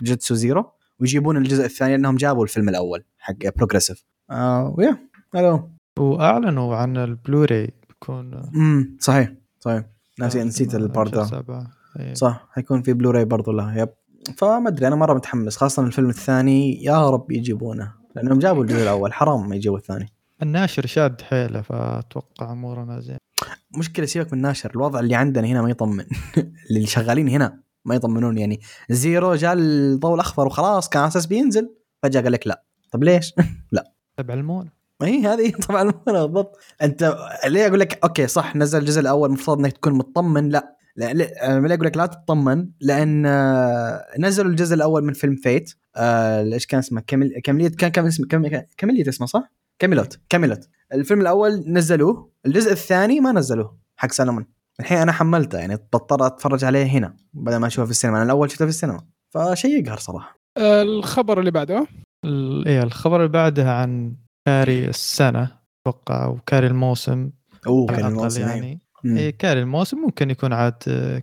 [0.00, 4.98] ب Jujutsu Zero ويجيبون الجزء الثاني لأنهم جابوا الفيلم الأول حق Progressive آه ويا
[5.34, 9.84] ألو وأعلنوا عن البلوراي بيكون امم صحيح صحيح.
[10.18, 11.70] ناسي نسيت ال part ده.
[11.98, 12.14] إيه.
[12.14, 13.88] صح حيكون في بلوراي برضو له yep.
[14.36, 16.84] فما أدري أنا مرة متحمس خاصة الفيلم الثاني.
[16.84, 20.12] يا رب يجيبونه لأنهم جابوا الجزء الأول حرام ما يجيبوا الثاني.
[20.42, 23.18] الناشر شاد حيله فأتوقع امورنا زين.
[23.78, 26.04] مشكلة سيبك من الناشر الوضع اللي عندنا هنا ما يطمن.
[26.70, 31.74] اللي شغالين هنا ما يطمنون يعني زيرو جاء الضوء الأخضر وخلاص كان على أساس بينزل
[32.02, 32.64] فجأة قال لك لا.
[32.92, 33.34] طب ليش؟
[34.16, 36.56] تبع المونة ما هي هذه طبعا بالضبط.
[36.82, 40.76] أنت ليه أقول لك okay صح نزل الجزء الأول المفروض إنك تكون مطمن؟ لا.
[40.96, 46.42] لا ليه أقول لك لا تطمن؟ لأن آه، نزلوا الجزء الأول من فيلم Fate آه،
[46.42, 50.68] إيش كان اسمه؟ كامل كامليت كان كان اسمه كام- كامليت اسمه صح؟ كاميلوت كاميلوت.
[50.92, 54.46] الفيلم الأول نزلوه الجزء الثاني ما نزلوه حق سلمون.
[54.80, 58.16] الحين أنا حملته يعني بضطر أتفرج عليه هنا بدل ما أشوفه في السينما.
[58.16, 59.00] أنا الأول شفته في السينما.
[59.30, 60.40] فشيء يقهر صراحة.
[60.56, 61.86] آه، الخبر اللي بعده؟
[62.66, 65.48] إيه الخبر اللي بعدها عن carry السنة
[65.82, 67.30] أتوقع أو carry الموسم
[67.66, 68.80] أوه كان الأقل الموسم يعني يعني.
[69.04, 69.16] مم.
[69.16, 70.72] إيه carry الموسم ممكن يكون عاد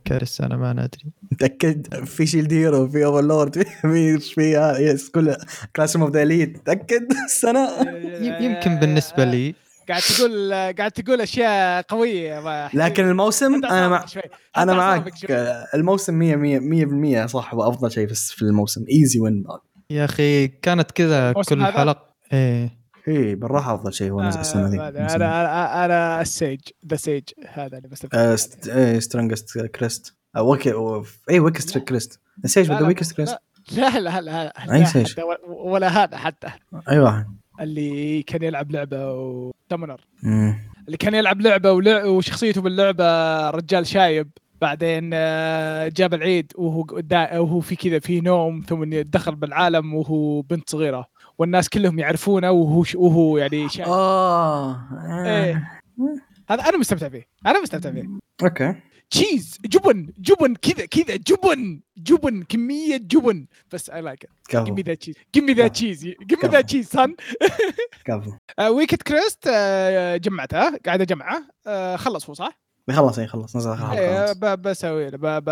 [0.06, 1.12] carry السنة ما ندري.
[1.32, 5.36] متأكد؟ في Shield Hero في Overlord في في آه، yes كل
[5.76, 7.70] class of the متأكد؟ السنة؟
[8.22, 9.56] يم- يمكن بالنسبة لي.
[9.90, 14.06] قاعد تقول قاعد تقول أشياء قوية لكن الموسم أنا مع.
[14.58, 15.14] أنا معك
[15.76, 18.86] الموسم 100 100 100% صح هو افضل شيء في في الموسم.
[18.91, 19.43] ايزي وين
[19.89, 22.14] يا أخي كانت كذا كل؟ حلقة.
[22.34, 22.83] إيه.
[23.08, 27.24] اي بالراحة أفضل شيء هو نزل السنة ذي آه، أنا أنا أنا السيج ذا سيج
[27.47, 30.70] هذا اللي بس آه، ست- إيه سترونجست كريست وكي
[31.30, 33.38] اي ويكست كريست السيج لا، ولا لا، ويكست كريست
[33.72, 35.14] لا لا لا لا لا سيج؟
[35.47, 36.47] ولا- هذا حتى.
[36.89, 37.26] اي واحد
[37.62, 40.60] اللي كان يلعب لعبة وتمنر مم.
[40.86, 44.30] اللي كان يلعب لعبة ولع وشخصيته باللعبة رجال شايب.
[44.62, 50.70] بعدين آه، جاب العيد وهو وهو في كذا في نوم ثم دخل بالعالم وهو بنت
[50.70, 51.06] صغيرة.
[51.38, 54.80] والناس كلهم يعرفونه وهو ش- وهو يعني آه
[55.26, 55.82] إيه.
[56.50, 58.04] هذا أنا مستمتع فيه أنا مستمتع فيه.
[58.44, 58.76] أوكي.
[59.10, 63.46] تشيز جبن جبن كذا كذا جبن جبن كمية جبن.
[63.72, 64.20] بس اي لايك
[64.52, 64.74] جيف كفو.
[64.74, 67.16] مي ذات تشيز جيف مي ذات تشيز جيف مي ذات تشيز سان
[68.06, 68.32] كفو.
[68.70, 73.92] weakest crest آه، جمعتها قاعد اجمعه آه، خلص هو صح؟ بيخلص اي خلص نزل اخر
[73.94, 75.50] إيه، حلقه ب- بسوي له ب- ب-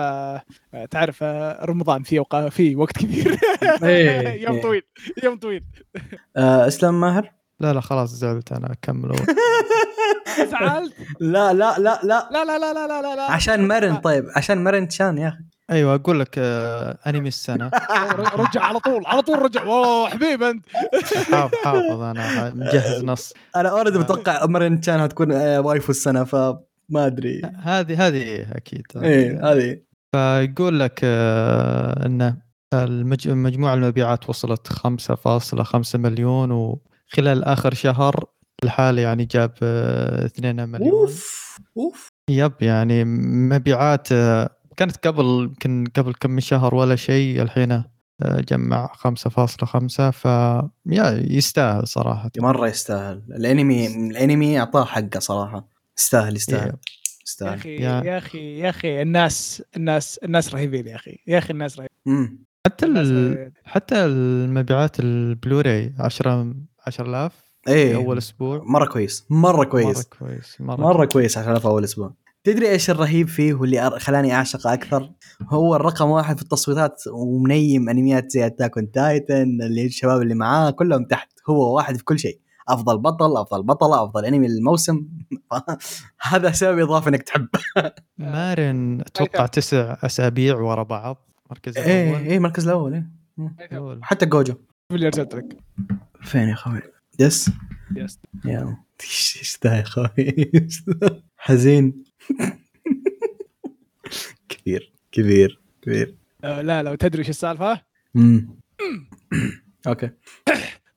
[0.73, 3.39] آه، تعرف آه، رمضان فيه وق- فيه وقت كثير
[3.83, 4.61] إيه، يوم إيه.
[4.61, 4.81] طويل
[5.23, 5.63] يوم طويل.
[6.37, 9.15] آه إسلام ماهر؟ لا لا خلاص زعلت أنا كملوا
[10.51, 12.29] زعلت؟ لا لا لا لا.
[12.31, 13.15] لا لا لا لا لا لا.
[13.15, 15.37] لا عشان مرن طيب عشان مرن شان يا أخي.
[15.71, 17.71] أيوه أقول لك آه أنمي السنة.
[18.35, 19.63] رجع على طول على طول رجع.
[19.63, 20.65] أوه حبيب أنت.
[21.31, 23.33] حاف- حافظ أنا مجهز نص.
[23.55, 26.23] أنا already متوقع مرن شان هتكون آه، waifu السنة
[26.91, 27.41] فما أدري.
[27.55, 29.77] هذه هذه أكيد إيه هذه.
[30.15, 32.37] فيقول لك آه ان
[32.73, 33.29] المج...
[33.29, 38.25] مجموع المبيعات وصلت 5.5 مليون وخلال آخر شهر
[38.63, 40.89] الحالة يعني جاب آه 2 مليون.
[40.91, 41.41] أوف
[41.77, 42.07] أوف.
[42.29, 43.03] yep يعني
[43.49, 50.27] مبيعات آه، كانت قبل يمكن قبل كم شهر ولا شيء الحين آه، جمع 5.5 ف
[50.85, 52.31] يستاهل صراحة.
[52.37, 53.21] مرة يستاهل.
[53.29, 55.70] الانمي الأنمي أعطاه حقه صراحة.
[56.01, 56.71] يستاهل يستاهل إيه.
[56.71, 56.77] يا
[57.27, 61.53] يستاهل أخي يا- يا أخي يا أخي الناس الناس الناس رهيبين يا أخي يا أخي
[61.53, 62.45] الناس رهيبين.
[62.67, 63.51] حتى ال...
[63.65, 66.53] حتى المبيعات البلوراي 10
[66.87, 67.33] 10000
[67.65, 67.95] في إيه.
[67.95, 68.63] أول أسبوع.
[68.65, 69.87] مرة كويس مرة كويس.
[69.97, 71.37] مرة كويس مرة, مرة كويس.
[71.37, 72.13] عشان في أول أسبوع.
[72.43, 75.11] تدري إيش الرهيب فيه واللي خلاني اعشقه أكثر؟
[75.49, 80.69] هو الرقم واحد في التصويتات ومنيم انميات زي Attack on Titan اللي الشباب اللي معاه
[80.71, 82.39] كلهم تحت هو واحد في كل شيء.
[82.73, 85.07] أفضل بطل أفضل بطلة أفضل أنمي الموسم
[86.29, 87.47] هذا سبب إضافة إنك تحب.
[88.17, 91.27] مارن أتوقع تسع أسابيع ورا بعض.
[91.45, 92.27] المركز إيه الأول.
[92.27, 93.07] إيه المركز الأول إيه.
[93.77, 94.03] أول.
[94.03, 94.53] حتى جوجو.
[94.53, 94.61] شوف
[94.91, 95.57] اللي ارسلت لك.
[96.21, 96.81] فين يا أخوي؟
[97.19, 97.51] yes؟
[97.95, 98.19] yes.
[98.45, 102.03] يا إيش ذا يا ذا؟ حزين.
[104.49, 106.15] كبير كبير كبير.
[106.43, 107.81] آه، لا لو تدري إيش السالفة؟
[108.15, 108.49] امم
[109.87, 110.09] okay.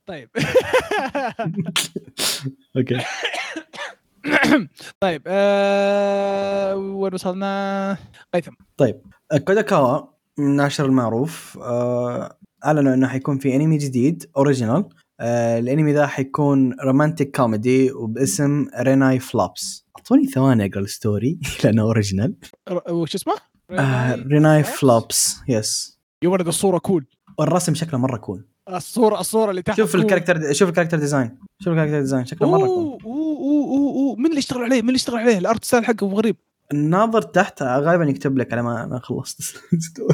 [0.05, 0.29] طيب.
[2.77, 2.97] okay.
[4.99, 7.97] طيب آه وين وصلنا؟
[8.33, 8.51] قيثم.
[8.77, 9.01] طيب
[9.47, 10.01] كادوكاوا
[10.39, 11.59] الناشر المعروف.
[11.61, 14.89] آه، أعلنوا إنه حيكون في أنمي جديد original
[15.19, 21.81] آه، الأنمي ذا حيكون romantic comedy وباسم Renai Flops أعطوني ثواني أقرأ ال story لأنه
[21.81, 22.35] original
[22.89, 23.33] وش اسمه؟
[23.71, 27.05] آه، Renai Flops yes يا ولد الصورة cool
[27.39, 31.37] والرسم شكله مرة cool الصورة الصورة اللي تحت شوف ال character شوف ال character design.
[31.63, 32.25] شوف ال character design.
[32.25, 35.65] شكله مرة أوه أوه أوه من اللي اشتغل عليه؟ من اللي اشتغل عليه؟ ال art
[35.65, 36.35] style حقه غريب.
[36.73, 39.61] الناظر تحت غالبا يكتب لك على ما ما خلصت.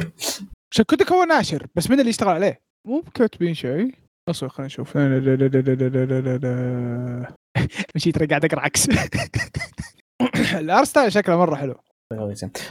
[0.74, 3.94] شكلك هو ناشر بس من اللي اشتغل عليه؟ مو كاتبين شيء.
[4.28, 4.96] أصبر خلينا نشوف.
[7.96, 8.88] مشيت قاعد اقرا عكس.
[10.60, 11.74] ال art style شكله مرة حلو.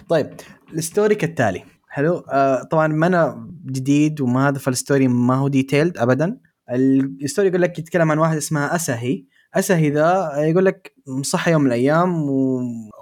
[0.10, 0.34] طيب
[0.74, 1.64] ال story كالتالي.
[1.94, 2.18] حلو.
[2.18, 6.38] آه طبعا ما أنا جديد وما هذا فال story ما هو detailed ابدا.
[6.70, 9.26] ال story يقول لك يتكلم عن واحد اسمها أسهي.
[9.54, 12.30] أسهي ذا يقول لك صحى يوم من الأيام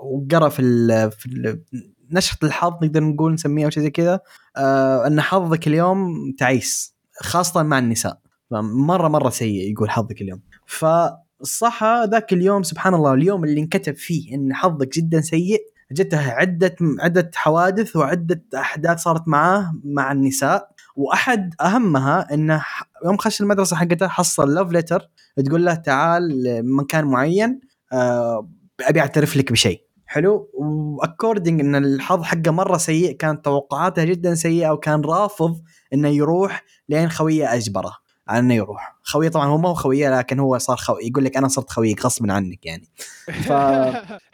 [0.03, 1.63] وقرأ في ال في ال
[2.11, 4.19] نشرة الحظ نقدر نقول نسميها أو شيء زي كذا.
[4.57, 8.19] آه أن حظك اليوم تعيس خاصة مع النساء.
[8.51, 10.41] مرة مرة سيء يقول حظك اليوم.
[10.65, 15.61] فصحى ذاك اليوم سبحان الله اليوم اللي انكتب فيه إن حظك جدا سيء
[15.91, 20.69] جته عدة عدة حوادث وعدة أحداث صارت معاه مع النساء.
[20.95, 25.09] وأحد أهمها أنه ح- يوم خش المدرسة حقته حصل لوف ليتر
[25.45, 26.43] تقول له تعال
[26.75, 27.59] مكان معين
[27.93, 28.49] آه،
[28.81, 29.81] أبي أعترف لك بشيء.
[30.05, 35.61] حلو؟ واكوردنج إن الحظ حقه مرة سيء كانت توقعاته جدا سيئة وكان رافض
[35.93, 37.93] إنه يروح لين خويه أجبره.
[38.27, 38.99] على إنه يروح.
[39.10, 40.97] خوية طبعا هو ما هو خوية لكن هو صار خو...
[40.97, 42.84] يقول لك أنا صرت خويك غصبا عنك يعني
[43.47, 43.51] ف-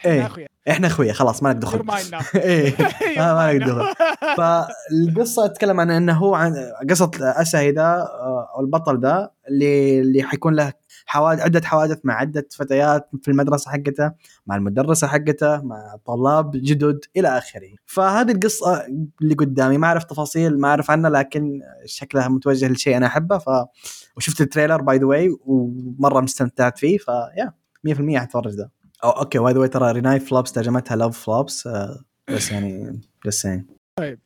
[0.05, 0.30] إيه.
[0.69, 1.78] إحنا أخويا خلاص ما لك دخل.
[2.36, 2.76] إيه
[3.17, 3.61] ما لك.
[3.63, 3.86] دخل
[4.38, 6.53] فالقصة تتكلم عن إنه هو عن
[6.89, 10.73] قصة اسهي ذا آه، أو البطل ذا اللي اللي حيكون له
[11.05, 14.11] حوادث عدة حوادث مع عدة فتيات في المدرسة حقته
[14.47, 17.69] مع المدرسة حقته مع طلاب جدد إلى آخره.
[17.85, 18.85] فهذه القصة
[19.21, 23.37] اللي قدامي ما أعرف تفاصيل ما أعرف عنها لكن شكلها متوجه لشيء أنا أحبه.
[23.37, 23.49] ف
[24.17, 26.97] وشفت ال trailer by the way ومرة مستمتعت فيه.
[26.97, 27.53] فيا
[27.87, 28.69] 100% حتفرج ذا
[29.03, 31.67] okay by the way ترى Renai Flops ترجمتها Love Flops
[32.27, 34.19] بس يعني بس يعني طيب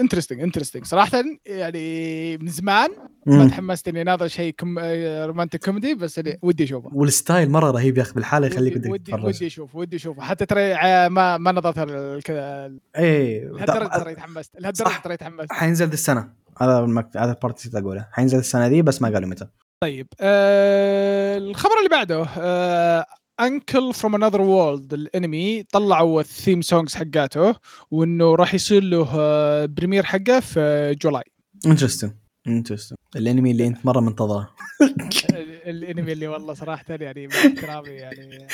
[0.00, 2.90] interesting interesting صراحة يعني من زمان
[3.26, 3.48] ما.
[3.48, 4.78] تحمست إني ناظر شيء كم...
[5.26, 6.90] romantic comedy بس اللي ودي أشوفه.
[6.92, 9.24] وال style مرة رهيب يا أخي بالحالة يخليك ودي ودي, تتفرج.
[9.24, 11.78] ودي أشوف ودي أشوف حتى ترى ع- ما ما نظرت
[12.24, 15.00] كذا إيه لهالدرجه ترى تحمست لهالدرجه.
[15.04, 16.28] ترى تحمست حينزل ذي السنة.
[16.60, 17.16] هذا المك...
[17.16, 18.08] هذا ال part اللي أقوله.
[18.12, 19.46] حينزل السنة دي بس ما قالوا متى.
[19.80, 23.06] طيب آه الخبر اللي بعده آه
[23.46, 27.54] Uncle from Another World الانمي طلعوا ال theme songs حقاته
[27.90, 31.22] وإنه راح يصير له آه premiere حقه في July
[31.66, 32.12] interesting
[32.46, 34.50] interesting الانمي اللي أنت مرة منتظره.
[35.30, 38.48] ال- الانمي اللي والله صراحة يعني مع احترامي يعني.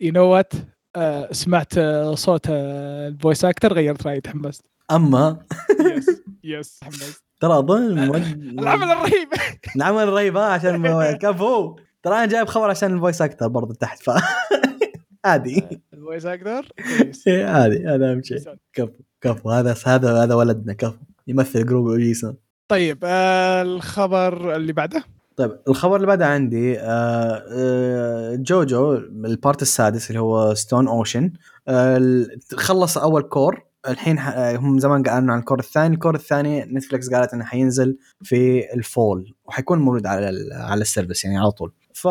[0.00, 0.52] you know what
[1.32, 4.62] سمعت آه، صوت آه، ال voice actor غيرت رأيي تحمست.
[4.90, 5.38] أما؟
[5.96, 7.22] yes yes تحمست.
[7.40, 9.28] ترى أظن العمل الرهيب.
[9.76, 10.86] العمل الرهيب عشان
[11.22, 11.76] كفو.
[12.04, 14.10] ترى أنا جايب خبر عشان ال voice actor برضه تحت ف
[15.24, 15.64] عادي.
[15.94, 16.68] ال voice actor
[17.26, 18.38] إيه، عادي هذا أهم شيء.
[18.72, 20.96] كفو كفو هذا هذا هذا ولدنا كفو.
[21.26, 22.36] يمثل group جيسون.
[22.68, 25.04] طيب آه الخبر اللي بعده؟
[25.36, 31.32] طيب الخبر اللي بعده عندي آه آه جوجو ال part السادس اللي هو Stone Ocean
[31.68, 32.26] آه
[32.56, 33.64] خلص أول cour.
[33.88, 35.94] الحين آه، هم زمان اعلنوا عن ال cour الثاني.
[35.94, 40.86] ال cour الثاني Netflix قالت إنه حينزل في ال fall وحيكون موجود على على ال
[40.86, 41.72] service يعني على طول.
[41.94, 42.08] ف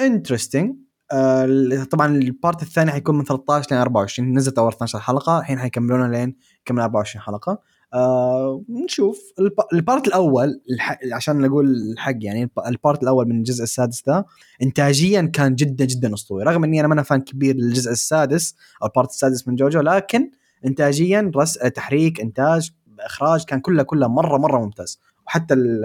[0.00, 0.76] interesting
[1.12, 5.58] آه طبعا ال part الثاني حيكون من 13 ل 24 نزلت أول 12 حلقة الحين
[5.58, 7.58] حيكملونها لين كمل 24 حلقة.
[7.94, 9.20] آه نشوف.
[9.38, 10.98] الب- ال part الأول الح...
[11.12, 14.26] عشان نقول الحق يعني الب- ال part الأول من الجزء السادس ده
[14.62, 16.44] انتاجيا كان جدا جدا أسطوري.
[16.44, 19.80] رغم إني أنا ما أنا fan كبير للجزء السادس أو ال part السادس من جوجو
[19.80, 20.30] لكن
[20.66, 21.52] انتاجيا رس...
[21.54, 25.00] تحريك إنتاج إخراج كان كله كله مرة مرة ممتاز.
[25.26, 25.82] وحتى ال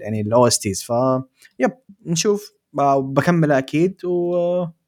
[0.00, 0.92] يعني ال OSTs ف
[1.58, 1.72] yep
[2.06, 2.52] نشوف.
[2.72, 4.36] ب- بكمله أكيد و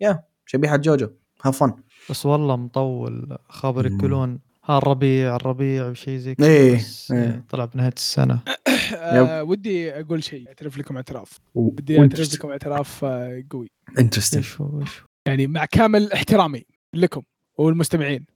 [0.00, 1.08] يا شبيحة جوجو.
[1.42, 1.72] have fun
[2.10, 3.86] بس والله مطول خبر.
[3.86, 7.44] يقولون ها الربيع الربيع وشيء زي كذا إيه، بس إيه.
[7.50, 8.40] طلع بنهاية السنة.
[8.94, 11.38] آه ودي أقول شيء أعترف لكم اعتراف.
[11.54, 13.68] بدي أعترف لكم اعتراف آه قوي.
[13.98, 14.44] interesting؟
[15.26, 16.64] يعني مع كامل احترامي
[16.94, 17.22] لكم
[17.58, 18.26] والمستمعين.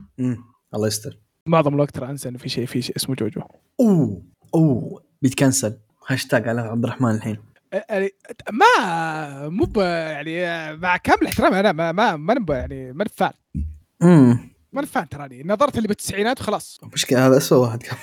[0.75, 1.19] الله يستر.
[1.47, 3.41] معظم الوقت ترى أنسى إنه في شيء في شيء اسمه جوجو.
[3.81, 4.23] أوه
[4.55, 5.03] أوه.
[5.25, 5.79] بيتكنسل.
[6.09, 7.39] هاشتاج على عبد الرحمن الحين.
[7.73, 8.11] يعني
[8.53, 13.33] ما مو يعني مع كامل احترامي أنا ما ما ما يعني ما fan.
[14.03, 16.81] امم ما fan تراني نظرت اللي بالتسعينات وخلاص.
[16.93, 17.97] مشكلة هذا اسوء واحد كان.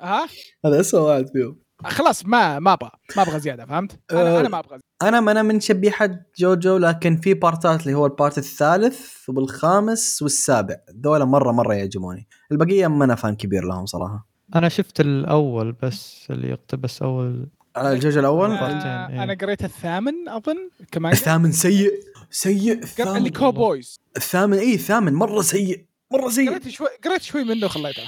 [0.00, 0.26] ها؟
[0.66, 1.58] هذا اسوء واحد فيهم.
[1.84, 2.90] خلاص ما ما أبغى.
[3.16, 6.76] ما أبغى زيادة فهمت؟ أنا أه، أنا ما أبغى أنا ما أنا من شبيحة جوجو
[6.76, 10.76] لكن في بارتات اللي هو ال part الثالث والخامس والسابع.
[11.04, 12.28] ذولا مرة مرة يعجبوني.
[12.52, 14.37] البقية ما أنا fan كبير لهم صراحة.
[14.54, 17.46] أنا شفت الأول بس اللي يقتبس أول
[17.76, 19.22] على الجوجو الأول؟ آه، إيه.
[19.22, 21.12] أنا قريت الثامن أظن كمان.
[21.12, 21.92] الثامن سيء
[22.30, 23.16] سيء الثامن.
[23.16, 25.14] اللي cowboys الثامن اي الثامن.
[25.14, 26.50] مرة سيء مرة سيء.
[26.50, 28.02] قريت شوي قريت شوي منه وخليته.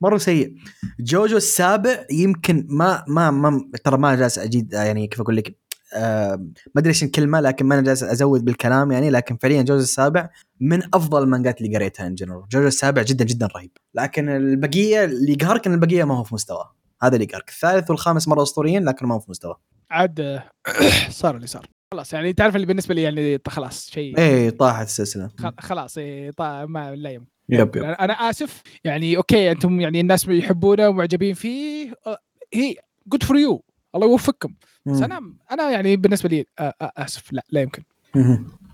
[0.00, 0.54] مرة سيء.
[1.00, 5.56] جوجو السابع يمكن ما ما ما ترى ما جالس أجيد يعني كيف أقول لك؟
[5.96, 10.28] ما أدري إيش الكلمة لكن ما أنا جالس أزود بالكلام يعني لكن فعليا جوجو السابع
[10.60, 13.70] من أفضل المانجات اللي قريتها in general جوجو السابع جدا جدا رهيب.
[13.94, 16.64] لكن البقية اللي يقهرك إن البقية ما هو في مستوى.
[17.02, 19.56] هذا اللي يقهرك الثالث والخامس مرة أسطوريين لكن ما هو في مستوى.
[19.90, 20.42] عاد آه،
[21.10, 21.66] صار اللي صار.
[21.94, 24.18] خلاص يعني تعرف اللي بالنسبة لي يعني خلاص شيء.
[24.18, 25.30] إيه طاحت السلسلة.
[25.38, 27.82] خ- خلاص إيه طا- ما لا يمكن yep yep.
[27.84, 28.62] أنا أنا آسف.
[28.84, 31.94] يعني okay أنتم يعني الناس يحبونه ومعجبين فيه.
[32.06, 32.18] آه،
[32.54, 32.74] هي
[33.06, 33.62] good for you
[33.94, 34.54] الله يوفقكم.
[34.86, 35.20] بس أنا
[35.52, 36.44] أنا يعني بالنسبة لي
[36.80, 37.82] أسف لا لا يمكن.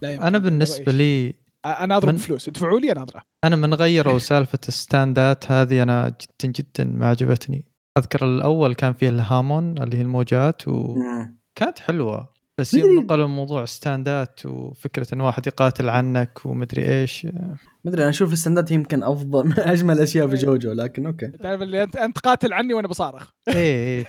[0.03, 0.23] لا يمكن.
[0.27, 1.35] أنا بالنسبة لي
[1.67, 3.23] أنا أضرب من- فلوس ادفعوا لي أنا أضرب.
[3.45, 7.65] أنا من غيروا سالفة الستاندات هذه أنا جدا جدا ما عجبتني.
[7.99, 11.79] أذكر الأول كان فيه ال Hamon اللي هي الموجات وكانت.
[11.79, 12.32] حلوة.
[12.59, 12.89] بس مدري.
[12.95, 17.25] يوم نقلوا موضوع ستاندات وفكرة إن واحد يقاتل عنك ومدري إيش.
[17.25, 21.29] ما ادري أنا أشوف الستاندات يمكن أفضل من أجمل أشياء في جوجو لكن okay.
[21.29, 23.31] تعرف اللي انت أنت قاتل عني وأنا بصارخ.
[23.49, 24.07] إيه إيه.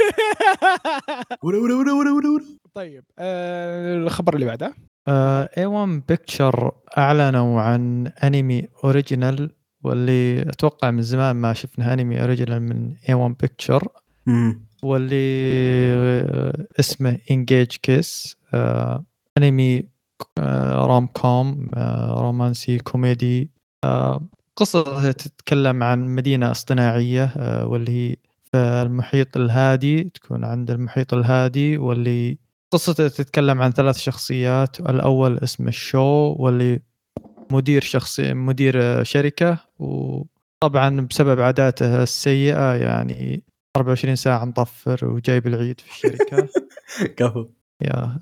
[1.43, 2.43] ورا ورا ورا ورا ورا ورا.
[2.73, 4.73] طيب آه الخبر اللي بعده.
[5.57, 9.49] A-1 Picture أعلنوا عن أنمي original
[9.83, 13.87] واللي أتوقع من زمان ما شفنا أنمي original من A-1 Picture.
[14.83, 15.53] واللي
[15.93, 18.37] آه، اسمه Engage Kiss
[19.37, 19.83] انمي
[20.69, 21.69] rom com
[22.09, 23.49] رومانسي كوميدي
[24.55, 28.15] قصة تتكلم عن مدينة اصطناعية آه، واللي هي
[28.51, 32.37] في المحيط الهادي تكون عند المحيط الهادي واللي
[32.73, 36.79] قصته تتكلم عن ثلاث شخصيات الأول اسمه شو واللي
[37.51, 43.43] مدير شخصي مدير شركة وطبعا بسبب عاداته السيئة يعني
[43.77, 46.47] 24 ساعة مطفر وجايب العيد في الشركة.
[47.17, 47.45] كفو
[47.81, 48.19] يا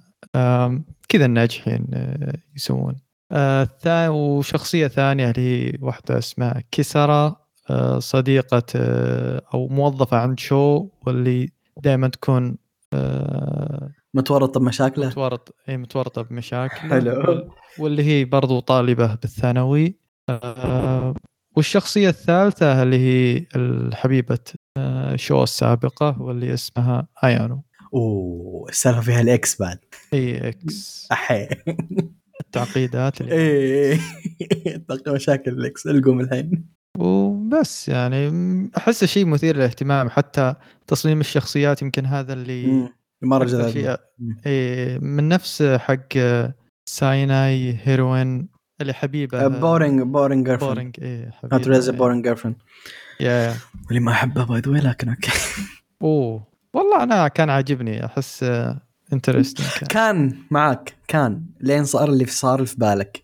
[1.10, 2.95] كذا الناجحين آه، يسوون.
[3.32, 3.68] آه،
[4.10, 11.49] وشخصية ثانية اللي هي واحدة اسمها كسرة آه، صديقة آه، أو موظفة عند شو واللي
[11.84, 12.58] دائما تكون
[12.93, 15.08] آه، متورط بمشاكله.
[15.08, 17.49] متورط إي متورطة بمشاكل حلو.
[17.80, 19.95] واللي هي برضو طالبة بالثانوي.
[21.56, 24.61] والشخصية الثالثة اللي هي الحبيبة آه،
[25.15, 27.63] شو السابقة واللي اسمها ايانو
[27.93, 29.80] أوه السالفة فيها الاكس بعد.
[30.13, 31.47] إي إكس أحي.
[32.41, 33.99] التعقيدات اللي
[34.88, 36.65] تلقى مشاكل الاكس القوم الحين.
[36.97, 38.32] وبس يعني
[38.78, 40.09] احسه شيء مثير للاهتمام.
[40.09, 40.55] حتى
[40.88, 42.89] تصميم الشخصيات يمكن هذا اللي
[43.22, 43.99] مره جذاب.
[44.45, 46.17] إيه من نفس حق
[46.89, 48.49] سايناي هيروين
[48.82, 49.47] اللي حبيبة.
[49.47, 50.95] بورينج بورينج جيرفرند
[51.43, 52.55] بورينج ريز حبيبة بورينج جيرفرند
[53.22, 53.55] يا
[53.86, 55.32] واللي ما احبها باي ذا لكن أوكي.
[56.01, 56.47] أوه.
[56.74, 58.45] والله أنا كان عاجبني أحس
[59.14, 59.88] interesting كان.
[59.88, 61.45] كان معك كان.
[61.59, 63.24] لين صار اللي صار في بالك.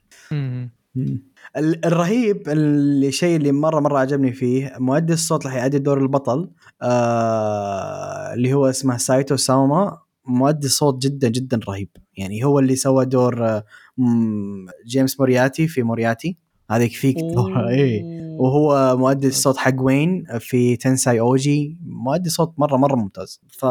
[1.57, 6.49] الرهيب الشيء اللي مره مرة عجبني فيه مؤدي الصوت اللي حيأدي دور البطل
[6.81, 9.97] آه اللي هو اسمه سايتو ساوما.
[10.25, 11.89] مؤدي صوت جدا جدا رهيب.
[12.17, 13.63] يعني هو اللي سوى دور آه،
[14.87, 16.37] جيمس مورياتي في مورياتي.
[16.71, 17.69] هذا يكفيك دور.
[17.69, 18.16] إيه.
[18.38, 23.41] وهو مؤدي الصوت حق وين في تنساي اوجي مؤدي صوت مرة مرة ممتاز.
[23.49, 23.65] ف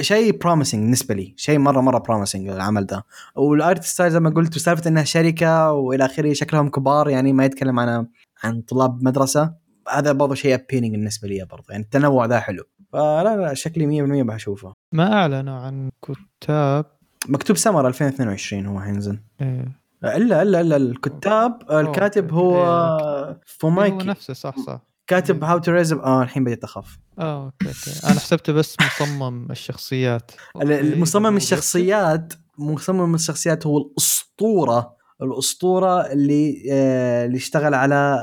[0.00, 3.04] شيء promising بالنسبة لي شيء مرة مرة promising العمل ده.
[3.36, 7.44] وال art style زي ما قلت وسالفه إنها شركة وإلى آخره شكلهم كبار يعني ما
[7.44, 8.06] يتكلم عن
[8.44, 9.54] عن طلاب مدرسة.
[9.92, 12.64] هذا برضه شيء appealing بالنسبة لي برضه يعني التنوع ذا حلو.
[12.92, 14.72] فلا لا شكلي 100% بشوفه.
[14.92, 16.86] ما أعلنوا عن كتاب.
[17.28, 19.18] مكتوب سمر 2022 هو حينزل.
[19.40, 19.77] إيه.
[20.04, 24.80] الا الا إلا الكتاب الكاتب هو إيه، هو فومياكي نفسه صح صح.
[25.06, 26.98] كاتب how to raise آه الحين بديت أخاف.
[27.18, 28.06] آه okay okay.
[28.06, 30.30] أنا حسبته بس مصمم الشخصيات.
[30.62, 34.98] المصمم الشخصيات مصمم الشخصيات هو الأسطورة.
[35.22, 38.18] الأسطورة اللي آه، اللي اشتغل على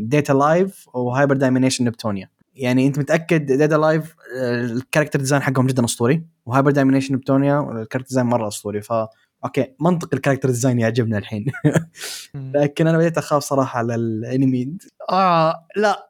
[0.00, 5.42] Date A Live و Hyperdimension Neptunia يعني أنت متأكد Date A Live ال character design
[5.42, 8.82] حقهم جدا أسطوري و Hyperdimension Neptunia ال character design مرة أسطوري.
[8.82, 8.92] ف
[9.46, 11.46] okay منطق ال character design يعجبنا الحين.
[12.34, 14.76] لكن أنا بديت أخاف صراحة على الأنمي.
[15.10, 16.08] آه لا.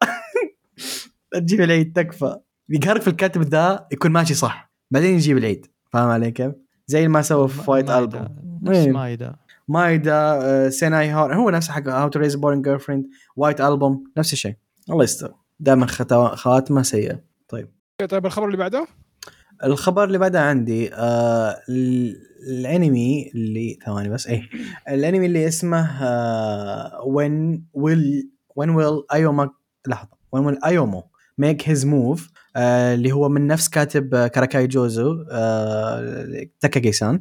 [1.33, 2.37] لا تجيب العيد تكفى.
[2.69, 4.73] يقهرك في الكاتب ذا يكون ماشي صح.
[4.91, 5.67] بعدين يجيب العيد.
[5.93, 6.53] فاهم علي كيف؟
[6.87, 8.21] زي ما سوى في وايت مايدا.
[8.21, 8.87] البوم نفس.
[8.87, 9.37] مايدا.
[9.69, 13.07] مايدا آه، سيناي هور هو نفس حق هاو تو ريز بورن جيرل فريند
[13.37, 14.55] وايت البوم نفس الشيء.
[14.91, 15.35] الله يستر.
[15.61, 15.87] دائما
[16.35, 17.21] خواتمه سيئة.
[17.49, 17.69] طيب.
[18.09, 18.87] طيب الخبر اللي بعده؟
[19.65, 22.17] الخبر اللي بعده عندي آه ال-
[22.47, 24.43] الانمي اللي ثواني بس إيه.
[24.89, 25.87] الانمي اللي اسمه
[27.01, 28.25] when will
[28.61, 29.51] when will Ayumu
[29.89, 30.09] لحظة.
[30.37, 31.03] When will Ayumu make
[31.43, 32.21] his move
[32.57, 35.25] آه اللي هو من نفس كاتب Karakai Jouzu
[36.61, 37.21] Takagi-san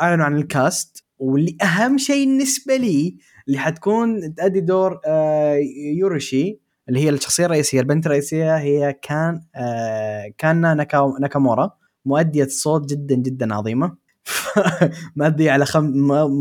[0.00, 1.04] أعلنوا عن ال cast.
[1.18, 3.16] واللي أهم شيء بالنسبة لي
[3.48, 5.58] اللي حتكون تأدي دور آه
[5.98, 11.70] يوروشي اللي هي الشخصية الرئيسية البنت الرئيسية هي كان آه كان ناكا ناكامورا.
[12.04, 13.96] مؤدية صوت جدا جدا عظيمة.
[15.16, 15.84] مؤدية على خم...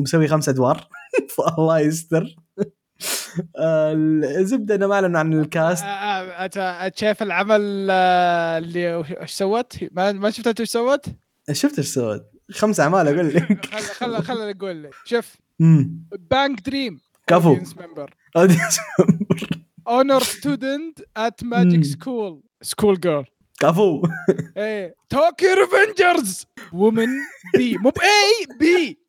[0.01, 0.88] مسوي خمس أدوار.
[1.38, 2.36] فالله يستر.
[3.57, 5.84] آه، الزبده انه ما اعلنوا عن الكاست.
[5.84, 11.05] آه، آه، أنت شايف العمل آه، اللي وش سوت؟ ما ما شفت أنت وش سوت؟
[11.51, 13.66] شفت إيش سوت؟ خمس أعمال أقول لك.
[13.66, 14.93] خل خل أقول لك.
[15.05, 15.36] شوف.
[16.32, 17.53] بانك دريم كفو.
[17.53, 18.82] ممبر Audience
[19.88, 21.84] اونر ستودنت ات ماجيك.
[21.84, 23.26] سكول سكول جيرل
[23.64, 24.01] كفو.
[24.57, 26.45] إيه Tokyo Revengers.
[26.74, 27.07] وومن
[27.57, 28.99] بي مو باي بي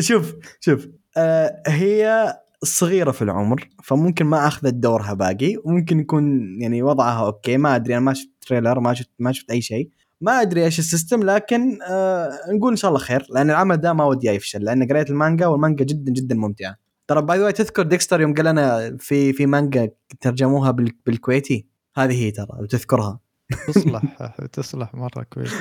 [0.00, 0.88] شوف شوف.
[1.16, 2.32] آه هي
[2.64, 7.94] صغيرة في العمر فممكن ما أخذت دورها باقي وممكن يكون يعني وضعها okay ما أدري
[7.96, 9.88] أنا ما شفت trailer ما شفت ما شفت أي شيء.
[10.20, 13.92] ما أدري إيش ال system لكن آه نقول إن شاء الله خير لأن العمل ده
[13.92, 16.76] ما ودي يفشل لأن قريت المانجا والمانجا جدا جدا ممتعة.
[17.08, 19.90] ترى by the تذكر ديكستر يوم قال أنا في في مانجا
[20.20, 23.20] ترجموها بال- بالكويتي؟ هذه هي ترى لو تذكرها
[23.66, 24.02] تصلح
[24.52, 25.52] تصلح مرة كويس.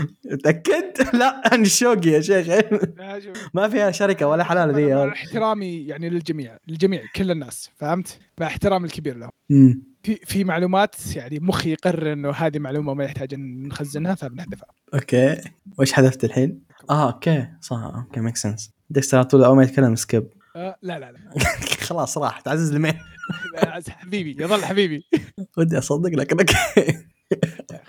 [0.44, 2.48] تأكد؟ لا أنا شوقي يا شيخ.
[3.54, 8.48] ما فيها شركة ولا حلال مع ذي احترامي يعني للجميع للجميع كل الناس فهمت؟ مع
[8.48, 9.32] احترامي الكبير لهم.
[10.04, 14.68] في في معلومات يعني مخي يقرر إنه هذه معلومة ما يحتاج إن نخزنها فبنحذفها.
[14.93, 15.38] okay.
[15.80, 17.47] وش حذفت الحين؟ آه okay.
[17.62, 21.20] صح okay make sense ديكستر على طول اول ما يتكلم skip آه لا لا لا.
[21.88, 22.94] خلاص راح تعزز المين
[23.54, 25.04] لا، حبيبي يظل حبيبي.
[25.58, 26.97] ودي أصدق لكن okay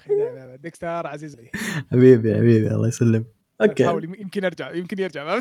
[0.09, 1.51] لا لا ديكستر عزيز علي.
[1.93, 3.25] حبيبي حبيبي الله يسلم
[3.61, 3.85] okay.
[3.87, 5.41] حاول يمكن أرجع يمكن يرجع؟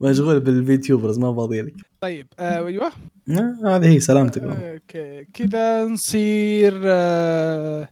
[0.00, 1.74] مشغول بال VTubers ما فاضي لك.
[2.00, 2.92] طيب آه، أيوه.
[3.30, 4.42] آه، هذه هي سلامتك.
[4.42, 7.88] okay كذا نصير آه،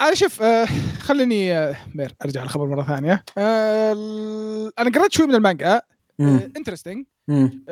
[0.00, 0.66] أنا شوف آه،
[1.00, 3.24] خليني آه، مير أرجع الخبر مرة ثانية.
[3.38, 3.92] آه،
[4.78, 5.80] أنا قرأت شوي من المانجا.
[6.20, 7.64] انترستنج مم.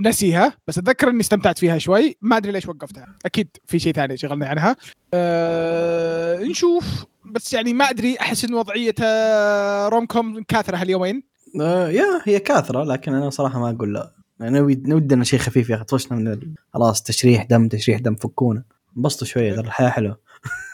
[0.00, 2.16] نسيها بس أتذكر إني استمتعت فيها شوي.
[2.22, 3.06] ما أدري ليش وقفتها.
[3.26, 4.76] أكيد في شيء ثاني شغلني عنها.
[5.14, 7.04] آه، نشوف.
[7.24, 11.22] بس يعني ما أدري أحس إن وضعية آه، روم كوم كاثرة هاليومين.
[11.60, 14.10] آه، يا هي كاثرة لكن أنا صراحة ما أقول لا.
[14.40, 16.40] يعني ودنا شيء خفيف يا أخي طفشنا من
[16.74, 18.64] خلاص تشريح دم تشريح دم فكونا.
[18.96, 20.18] انبسطوا شوية ترى الحياة حلوة.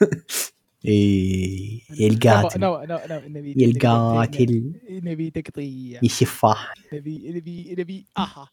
[0.85, 2.61] إيه القاتل.
[2.61, 4.73] نو نو نو نبي القاتل.
[4.91, 6.01] نبي تقطيع.
[6.05, 8.49] الشفاح نبي نبي نبي آها.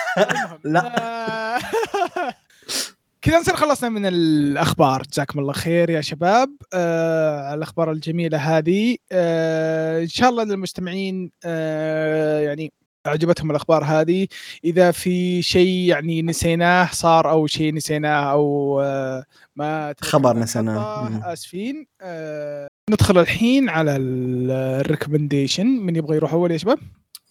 [0.64, 1.58] لا.
[3.22, 5.02] كذا نصير خلصنا من الأخبار.
[5.02, 6.50] جزاكم الله خير يا شباب.
[6.74, 8.96] آه على الأخبار الجميلة هذه.
[9.12, 12.72] آه إن شاء الله للمستمعين آه يعني
[13.06, 14.26] عجبتهم الأخبار هذه.
[14.64, 19.24] إذا في شيء يعني نسيناه صار أو شيء نسيناه أو آه،
[19.56, 21.32] ما خبر نسيناه.
[21.32, 26.78] آسفين آه، ندخل الحين على ال recommendation من يبغى يروح أول يا شباب؟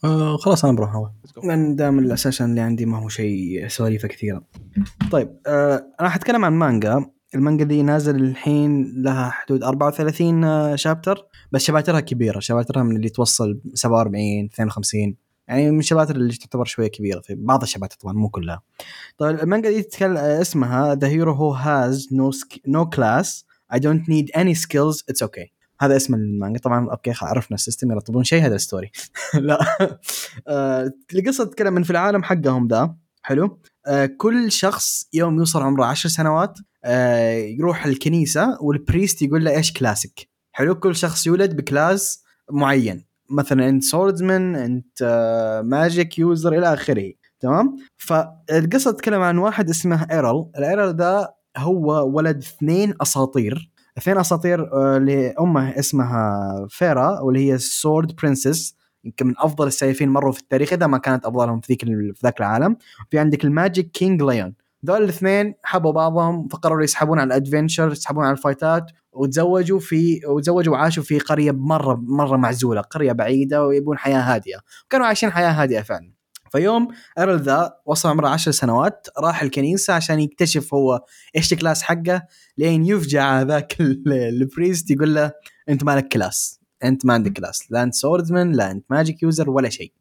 [0.03, 1.09] آه خلاص أنا بروح أول.
[1.43, 4.43] لأن دام الاساسن اللي عندي ما هو شيء سواليفة كثيرة.
[5.11, 7.05] طيب آه أنا حتكلم عن مانجا.
[7.36, 11.25] المانجا دي نازل الحين لها حدود 34 chapter.
[11.51, 12.39] بس شباترها كبيرة.
[12.39, 15.15] شباترها من اللي توصل 47 52
[15.51, 18.61] يعني من الشباتر اللي تعتبر شوية كبيرة في بعض الشباتر طبعا مو كلها.
[19.17, 22.32] طيب المانجا دي تتكلم اسمها the hero who has no
[22.67, 25.47] no class I don't need any skills it's okay.
[25.81, 26.59] هذا اسم المانجا.
[26.59, 28.91] طبعا أوكي عرفنا ال system يلا تبون شيء هذا ال story
[29.33, 29.59] لا.
[30.47, 32.95] آه، القصة تتكلم من في العالم حقهم ذا.
[33.23, 33.59] حلو.
[33.87, 39.51] آه، كل شخص يوم يوصل عمره عشر سنوات آه، يروح الكنيسة وال priest يقول له
[39.51, 40.75] إيش كلاسك حلو.
[40.75, 43.11] كل شخص يولد ب class معين.
[43.32, 45.03] مثلا انت swordsman انت
[45.65, 47.11] magic user إلى آخره.
[47.39, 53.71] تمام؟ فالقصة تتكلم عن واحد اسمه ايرل الايرل ذا هو ولد اثنين أساطير.
[53.97, 60.32] اثنين أساطير آه، أمه اسمها فيرا واللي هي sword princess يمكن من أفضل السيفين مروا
[60.32, 62.77] في التاريخ إذا ما كانت أفضلهم في ذيك في ذاك العالم.
[63.09, 64.53] في عندك ال magic king ليون
[64.86, 70.73] ذول الاثنين حبوا بعضهم فقرروا يسحبون على ال adventure يسحبون على الفايتات وتزوجوا في وتزوجوا
[70.73, 74.59] وعاشوا في قرية مرة مرة معزولة قرية بعيدة ويبون حياة هادئه
[74.89, 76.11] كانوا عايشين حياة هادئه فعلا.
[76.51, 76.88] فيوم
[77.19, 81.01] إيرل ذا وصل عمره عشر سنوات راح الكنيسة عشان يكتشف هو
[81.36, 82.21] إيش ال class حقه
[82.57, 85.32] لين يفجع ذاك ال- ال priest يقول له
[85.69, 89.69] أنت مالك class أنت ما عندك class لا أنت swordsman لا أنت magic user ولا
[89.69, 89.93] شيء.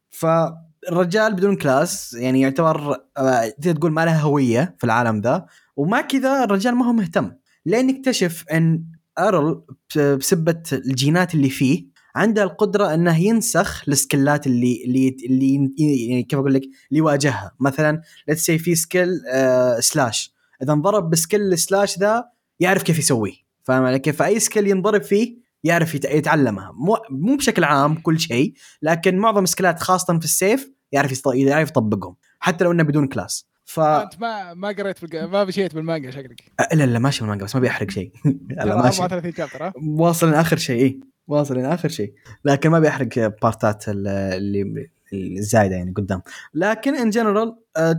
[0.87, 5.45] فالرجال بدون class يعني يعتبر آه، تقدر تقول ما له هوية في العالم ذا.
[5.75, 7.31] ومع كذا الرجال ما هو مهتم.
[7.65, 8.83] لين يكتشف إن
[9.19, 9.63] ارل
[9.95, 15.73] بسبة الجينات اللي فيه عنده القدرة إنه ينسخ ال skill ات اللي اللي اللي
[16.09, 17.51] يعني كيف أقول لك؟ اللي يواجهها.
[17.59, 22.25] مثلا let's say في skill آه slash إذا انضرب ب skill slash ذا
[22.59, 23.33] يعرف كيف يسويه.
[23.63, 26.71] فاهم علي؟ كيف؟ فأي skill ينضرب فيه يعرف يت- يتعلمها.
[26.75, 31.21] مو مو بشكل عام كل شيء لكن معظم ال skill ات خاصة في السيف يعرف.
[31.35, 33.47] يعرف يطبقهم حتى لو إنه بدون class.
[33.65, 36.41] ف أنت ما ما قريت الق- ما مشيت بالمانجا شكلك.
[36.73, 38.11] الا لا ماشي بالمانجا بس ما بيحرق شيء.
[38.49, 40.99] لا ماشي 34 chapter واصل لاخر شيء إيه.
[41.27, 42.13] واصل لاخر شيء.
[42.45, 44.89] لكن ما بيحرق part ات ال- اللي
[45.37, 46.21] الزايدة يعني قدام.
[46.53, 47.55] لكن in general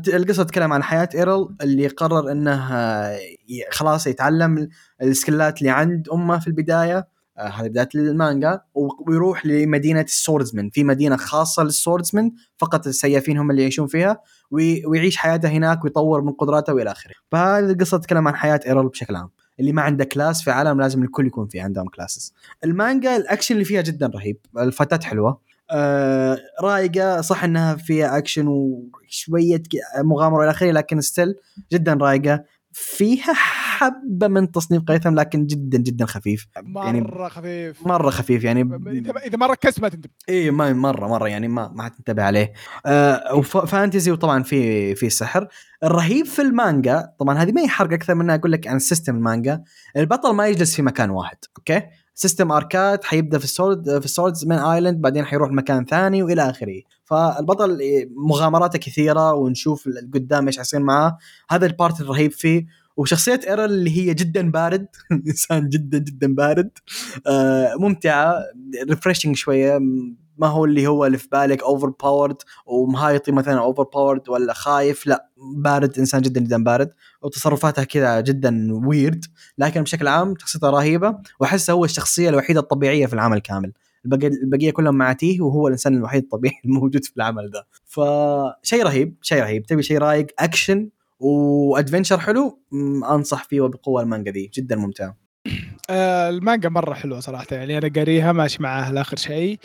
[0.09, 3.19] القصة تتكلم عن حياة إيرل اللي قرر إنه آه،
[3.71, 4.69] خلاص يتعلم
[5.03, 7.12] ال skill ات اللي عند أمه في البداية.
[7.39, 8.61] هذه بداية المانجا
[9.09, 14.21] ويروح لمدينة ال swordsman في مدينة خاصة لل swordsman فقط السيافين هم اللي يعيشون فيها
[14.51, 17.13] وي- ويعيش حياته هناك ويطور من قدراته وإلى آخره.
[17.31, 19.31] فهذه القصة تتكلم عن حياة إيرل بشكل عام
[19.61, 23.65] اللي ما عنده class في عالم لازم الكل يكون في عندهم classes المانجا الأكشن اللي
[23.65, 29.63] فيها جدا رهيب ال fight ات حلوة آه رايقه صح إنها فيها أكشن وشوية
[29.99, 31.35] مغامرة وإلى آخره لكن still
[31.73, 36.47] جدا رايقه فيها حبة من تصنيف قيثم لكن جدا جدا خفيف.
[36.77, 37.87] يعني مرة خفيف.
[37.87, 38.61] مرة خفيف يعني
[39.27, 42.53] إذا ما ركزت ما تندم إي ما مرة مرة يعني ما ما حتنتبه عليه.
[42.87, 45.49] آه و fantasy وطبعا في في سحر.
[45.85, 49.63] الرهيب في المانجا طبعا هذه ما هي حرق أكثر من أقول لك عن system المانجا
[49.97, 51.83] البطل ما يجلس في مكان واحد okay؟
[52.15, 56.23] system arc ات حيبدأ في ال sword في ال swordsman island بعدين حيروح مكان ثاني
[56.23, 56.83] وإلى آخره.
[57.05, 57.79] فالبطل
[58.17, 61.19] مغامراته كثيرة ونشوف قدام إيش حيصير معاه.
[61.51, 62.67] هذا ال part الرهيب فيه.
[62.97, 64.87] وشخصية إيرل اللي هي جدا بارد
[65.29, 66.71] إنسان جدا جدا بارد.
[67.27, 68.35] آه ممتعة
[68.89, 69.79] refreshing شوية
[70.43, 75.99] ما هو اللي هو اللي في بالك overpowered ومهايطي مثلا overpowered ولا خايف؟ لا بارد
[75.99, 76.91] إنسان جدا جدا بارد.
[77.23, 79.25] وتصرفاته كذا جدا ويرد
[79.59, 83.73] لكن بشكل عام شخصيته رهيبة وأحسه هو الشخصية الوحيدة الطبيعية في العمل كامل.
[84.05, 89.67] البقية كلهم معاتيه وهو الإنسان الوحيد الطبيعي الموجود في العمل ذا فشيء رهيب شيء رهيب.
[89.67, 90.89] تبي شيء رايق action
[91.21, 92.59] و adventure حلو؟
[93.11, 94.51] أنصح فيه وبقوة المانجا دي.
[94.55, 95.05] جدا ممتع.
[95.07, 95.22] آه
[96.29, 99.59] المانجا مرة حلوة صراحة يعني أنا قاريها ماشي معاها لآخر شيء.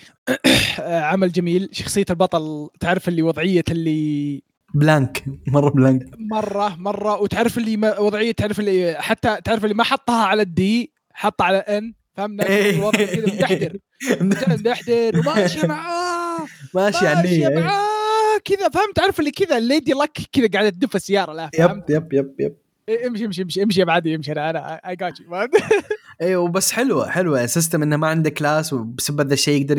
[0.79, 1.69] آه عمل جميل.
[1.71, 6.05] شخصية البطل تعرف اللي وضعية اللي بلانك مرة بلانك.
[6.31, 7.21] مرة مرة.
[7.21, 11.57] وتعرف اللي ما وضعية تعرف اللي حتى تعرف اللي ما حطها على الدي حطها على
[11.57, 12.69] ان فهمنا؟ إيه.
[12.75, 13.77] الوضع كذا مدحدر
[14.21, 16.37] مدحدر وماشي معاه
[16.75, 17.59] ماشي إيه.
[17.59, 22.13] معاه كذا فهمت؟ تعرف اللي كذا الليدي لك كذا قاعدة تدف السيارة لا يب yep
[22.13, 22.55] yep yep.
[22.89, 25.47] امشي امشي امشي امشي يا بعدي امشي أنا أنا I got you
[26.21, 27.45] أيوه بس حلوة حلوة.
[27.45, 29.77] system إنه ما عنده class وبسبب ذا الشيء يقدر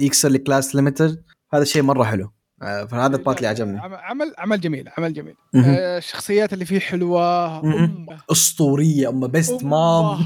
[0.00, 1.22] يكسر ال class limited
[1.54, 2.30] هذا الشيء مرة حلو.
[2.62, 3.78] آه، فهذا ال part اللي عجبني.
[3.78, 5.34] عم- عمل عمل جميل عمل جميل.
[5.54, 7.62] آه، الشخصيات اللي فيه حلوة.
[8.32, 10.18] أسطورية اما بيست مام.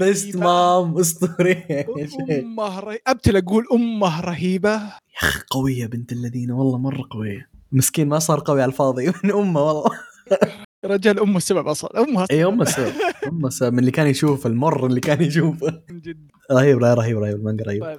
[0.00, 1.86] best mom أسطورية.
[2.30, 4.72] أمه رهيبه أبتل أقول أمه رهيبة.
[4.74, 4.90] يا
[5.22, 7.48] أخي قوية بنت الذين والله مرة قوية.
[7.72, 9.06] مسكين ما صار قوي على الفاضي.
[9.24, 9.90] من أمه والله.
[10.84, 12.02] رجال أمه السبب أصلا.
[12.02, 12.92] أمها إي امه السبب.
[13.28, 13.72] امه السبب.
[13.72, 16.30] من اللي كان يشوف المر اللي كان يشوفه جد.
[16.52, 17.84] رهيب رهيب رهيب رهيب المانجا رهيب.
[17.84, 17.98] طيب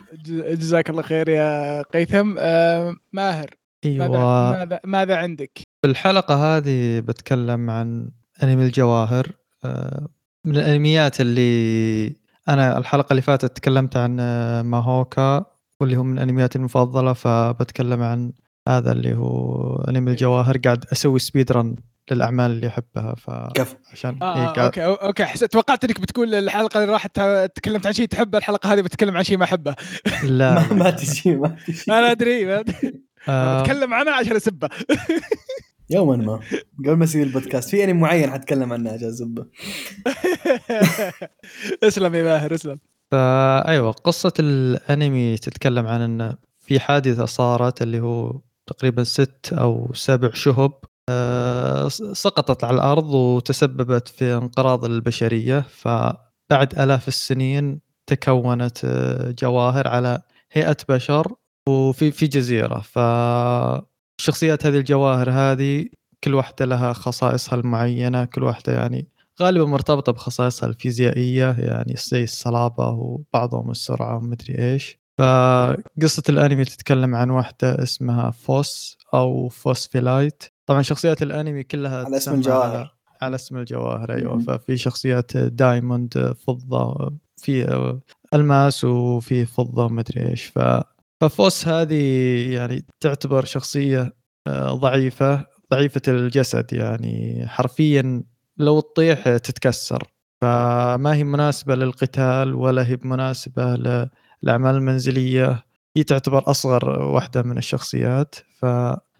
[0.59, 2.35] جزاك الله خير يا قيثم.
[2.39, 3.49] آه، ماهر
[3.85, 4.51] ماذا أيوه.
[4.51, 8.09] ماذا ماذا عندك؟ في الحلقة هذه بتكلم عن
[8.43, 9.27] أنمي الجواهر.
[9.65, 10.07] آه،
[10.45, 12.15] من الأنميات اللي
[12.49, 15.45] أنا الحلقة اللي فاتت تكلمت عن آه، ماهوكا
[15.79, 18.31] واللي هو من انمياتي المفضلة فبتكلم عن
[18.67, 20.57] هذا اللي هو أنمي الجواهر.
[20.57, 21.75] قاعد أسوي speed run
[22.13, 23.15] للأعمال اللي احبها
[23.55, 27.19] كفو فعشان آه إيه آه قاعد okay okay حسيت توقعت إنك بتقول الحلقة اللي راحت
[27.55, 29.75] تكلمت عن شيء تحبه الحلقة هذه بتكلم عن شيء ما أحبه.
[30.23, 30.53] لا.
[30.53, 33.01] ما, ما تجي ما تجي أنا أدري ما أدري.
[33.29, 34.69] آه، بتكلم عنها عشان أسبه.
[35.89, 36.39] يوما ما.
[36.79, 37.69] قبل ما أسوي البودكاست.
[37.69, 39.45] في أنمي معين حتكلم عنه عشان زبه
[41.83, 42.79] اسلم يا ماهر اسلم.
[43.11, 50.29] فايوه قصة الأنمي تتكلم عن انه في حادثة صارت اللي هو تقريبا ست أو سبع
[50.33, 50.73] شهب.
[52.13, 60.77] سقطت على الأرض وتسببت في انقراض البشرية فبعد آلاف السنين تكونت آه، جواهر على هيئة
[60.89, 61.33] بشر
[61.69, 62.79] وفي في جزيرة.
[62.79, 65.85] فشخصيات هذه الجواهر هذه
[66.23, 69.07] كل واحدة لها خصائصها المعينة كل واحدة يعني
[69.41, 74.99] غالبا مرتبطة بخصائصها الفيزيائية يعني زي الصلابة وبعضهم السرعة ومدري إيش.
[75.17, 80.43] فقصة الأنمي تتكلم عن واحدة اسمها فوس أو فوسفيلايت.
[80.69, 82.77] طبعا شخصيات الأنمي كلها على اسم الجواهر.
[82.77, 82.89] على,
[83.21, 84.35] على اسم الجواهر أيوه.
[84.35, 84.41] مم.
[84.41, 87.79] ففي شخصيات دايموند فضة في
[88.33, 90.45] ألماس وفي فضة ومدري إيش.
[90.45, 90.59] ف
[91.21, 92.03] ففوس هذه
[92.53, 94.13] يعني تعتبر شخصية
[94.47, 98.23] آه، ضعيفة ضعيفة الجسد يعني حرفيا
[98.57, 100.03] لو تطيح تتكسر.
[100.41, 103.75] فما هي مناسبة للقتال ولا هي مناسبة
[104.43, 105.63] للأعمال المنزلية.
[105.97, 108.35] هي تعتبر أصغر واحدة من الشخصيات.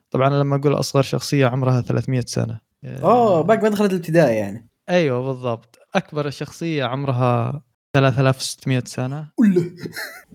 [0.10, 2.60] فطبعا لما أقول أصغر شخصية عمرها 300 سنة.
[2.86, 4.70] أوه باقي ما دخلت الابتدائي يعني.
[4.90, 5.80] أيوة بالضبط.
[5.96, 7.62] أكبر شخصية عمرها
[7.94, 9.32] 3600 سنة.
[9.38, 9.72] ولا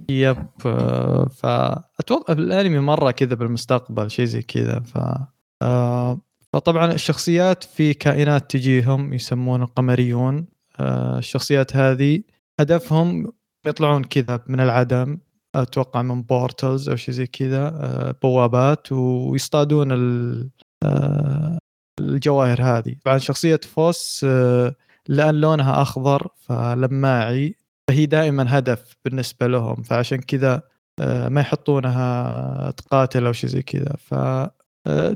[0.08, 4.98] يب آه، فاتوقع الأنمي مرة كذا بالمستقبل شيء زي كذا ف
[5.62, 6.20] آه،
[6.52, 10.46] فطبعا الشخصيات في كائنات تجيهم يسمون القمريون
[10.80, 12.22] آه، الشخصيات هذه
[12.60, 13.32] هدفهم
[13.66, 15.18] يطلعون كذا من العدم.
[15.54, 19.92] أتوقع من بورتلز أو شيء زي كذا آه، بوابات ويصطادون
[20.82, 21.58] آه،
[22.00, 22.96] الجواهر هذه.
[23.04, 24.74] طبعا شخصية فوس آه،
[25.08, 27.56] لأن لونها أخضر فلماعي
[27.90, 29.82] فهي دائما هدف بالنسبة لهم.
[29.82, 30.62] فعشان كذا
[31.00, 33.96] ما يحطونها تقاتل أو شيء زي كذا.
[33.98, 34.14] ف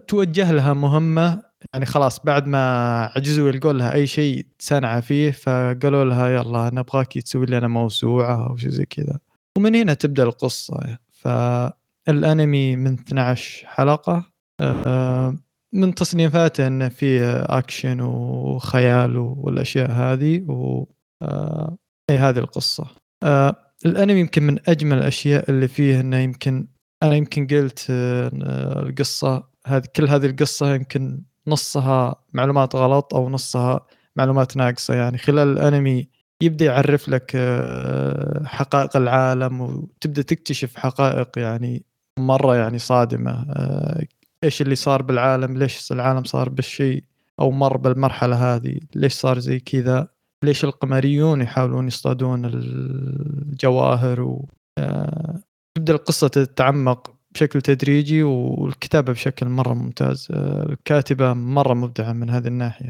[0.09, 1.43] توجه لها مهمة.
[1.73, 7.19] يعني خلاص بعد ما عجزوا يلقون لها أي شيء تسنع فيه فقالوا لها يلا نبغاك
[7.19, 9.19] تسوي لنا موسوعة أو شيء زي كذا.
[9.59, 10.99] ومن هنا تبدأ القصة.
[11.11, 14.25] فالانمي من 12 حلقة
[14.61, 15.37] آه،
[15.73, 20.85] من تصنيفاته انه فيه أكشن وخيال والأشياء هذه و
[21.23, 21.77] آه،
[22.11, 22.87] أي هذه القصة.
[23.23, 23.57] آه
[23.87, 26.69] الأنمي يمكن من أجمل الأشياء اللي فيه إنه يمكن
[27.03, 33.87] أنا يمكن قلت القصة هذه كل هذه القصة يمكن نصها معلومات غلط أو نصها
[34.17, 34.95] معلومات ناقصة.
[34.95, 36.09] يعني خلال الأنمي
[36.43, 41.83] يبدأ يعرف لك آه، حقائق العالم وتبدأ تكتشف حقائق يعني
[42.19, 44.07] مرة يعني صادمة آه،
[44.45, 47.05] إيش اللي صار بالعالم ليش العالم صار بالشيء
[47.41, 50.09] أو مر بالمرحلة هذه ليش صار زي كذا
[50.45, 55.43] ليش القمريون يحاولون يصطادون الجواهر و آه،
[55.75, 62.89] تبدأ القصة تتعمق بشكل تدريجي والكتابة بشكل مرة ممتاز الكاتبة مرة مبدعة من هذه الناحية.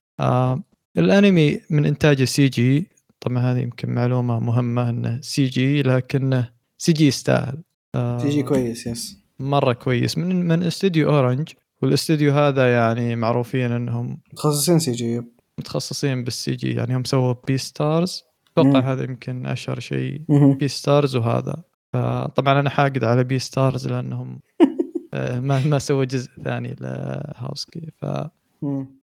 [0.98, 7.06] الأنمي من إنتاج CG طبعا هذه يمكن معلومة مهمة انه سي جي لكنه سي جي
[7.06, 7.62] يستاهل
[7.94, 10.18] آه، تيجي كويس yes مرة كويس.
[10.18, 11.48] من من استوديو أورنج
[11.82, 15.22] والاستوديو هذا يعني معروفين إنهم متخصصين سي جي
[15.58, 18.22] متخصصين بالسي جي يعني هم سووا Beastars
[18.58, 18.92] أتوقع.
[18.92, 20.22] هذا يمكن أشهر شيء.
[20.58, 21.62] Beastars وهذا.
[21.92, 24.40] فطبعا أنا حاقد على Beastars لأنهم
[25.14, 28.06] آه، ما ما سووا جزء ثاني ل Houseki ف.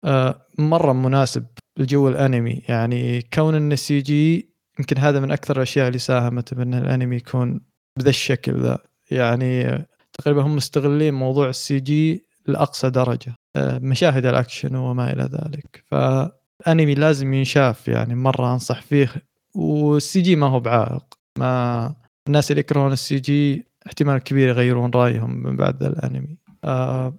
[0.04, 1.44] آه، مرة مناسب
[1.80, 2.62] الجو الأنمي.
[2.68, 7.60] يعني كون انه CG يمكن هذا من أكثر الأشياء اللي ساهمت بأن الأنمي يكون
[7.98, 8.78] بذا الشكل ذا.
[9.10, 15.84] يعني تقريبا هم مستغلين موضوع ال CG لأقصى درجة آه، مشاهد الأكشن وما إلى ذلك.
[15.90, 19.12] فانمي لازم ينشاف يعني مرة أنصح فيه.
[19.54, 21.04] وال CG ما هو بعائق.
[21.38, 21.94] ما
[22.26, 26.36] الناس اللي يكرهون ال CG احتمال كبير يغيرون رأيهم من بعد الأنمي.
[26.64, 27.14] آه.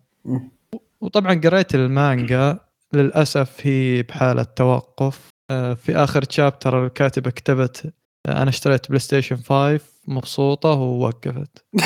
[1.01, 2.59] وطبعا قريت المانجا.
[2.95, 5.29] للأسف هي بحالة توقف.
[5.51, 7.93] آه في آخر chapter الكاتبة كتبت
[8.27, 11.65] آه، أنا اشتريت PlayStation 5 مبسوطة ووقفت.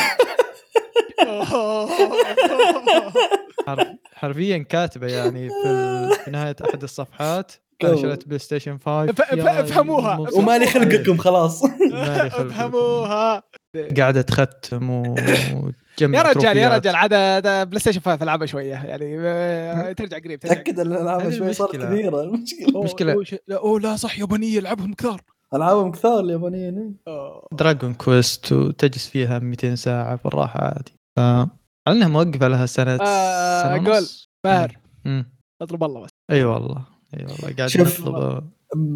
[3.68, 7.52] حرف حرفيا كاتبة يعني في نهاية أحد الصفحات.
[7.84, 7.94] أنا.
[7.94, 10.18] اشتريت PlayStation 5 ف- ف- يا أفهموها.
[10.36, 12.48] ومالي خلقكم خلاص مالي خلقكم.
[12.48, 13.44] أفهموها
[13.98, 16.70] قاعدة تختم وتجمع يا رجال يا.
[16.78, 17.12] رجال عاد
[17.70, 21.76] PlayStation 5 العبها شوية يعني ترجع قريب تأكد أن الالعاب هذه شوي صارت.
[21.76, 22.24] كثيرة
[22.76, 25.22] المشكلة لا أوه لا صح يابانية ألعبهم كثار
[25.54, 26.96] العابهم كثار اليابانيين.
[27.52, 33.64] Dragon Quest وتجلس فيها 200 ساعة بالراحة عادي ف على إنها موقفة لها سنه آه،
[33.64, 33.98] سنة قول.
[33.98, 34.30] ونص.
[34.46, 34.78] ماهر.
[35.62, 38.02] اطلب الله بس أي والله إي والله قاعد شوف.
[38.02, 38.44] نطلب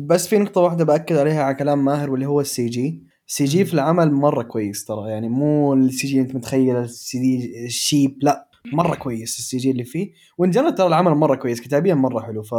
[0.07, 3.65] بس في نقطة واحدة بأكد عليها على كلام ماهر واللي هو السي جي السي جي.
[3.65, 8.17] في العمل مرة كويس ترى يعني مو ال CG أنت متخيل ال CG ال cheap
[8.21, 11.93] لا مرة كويس ال CG اللي فيه و in general ترى العمل مرة كويس كتابيا
[11.93, 12.55] مرة حلو ف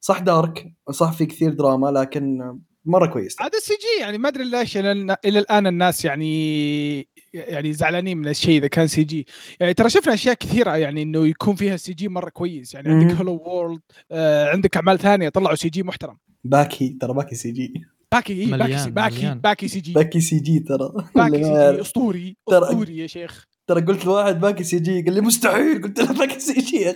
[0.00, 2.38] صح dark صح في كثير دراما لكن
[2.84, 7.72] مرة كويس عاد ال CG يعني ما أدري ليش إلى إلى الآن الناس يعني يعني
[7.72, 9.26] زعلانين من الشيء إذا كان CG.
[9.60, 12.74] يعني ترى شفنا أشياء كثيرة يعني إنه يكون فيها CG مرة كويس.
[12.74, 13.14] يعني عندك.
[13.14, 16.16] Hello World آه عندك أعمال ثانية طلعوا CG محترم.
[16.44, 17.72] باكي ترى باكي CG.
[18.12, 19.38] باكي إيه، باكي مليان- C باكي مليان.
[19.40, 19.92] باكي CG.
[19.92, 20.92] باكي CG ترى.
[21.14, 21.80] باكي CG.
[21.80, 23.46] أسطوري ترى- أسطوري يا شيخ.
[23.66, 26.94] ترى قلت لواحد باكي CG قال لي مستحيل قلت له باكي CG يا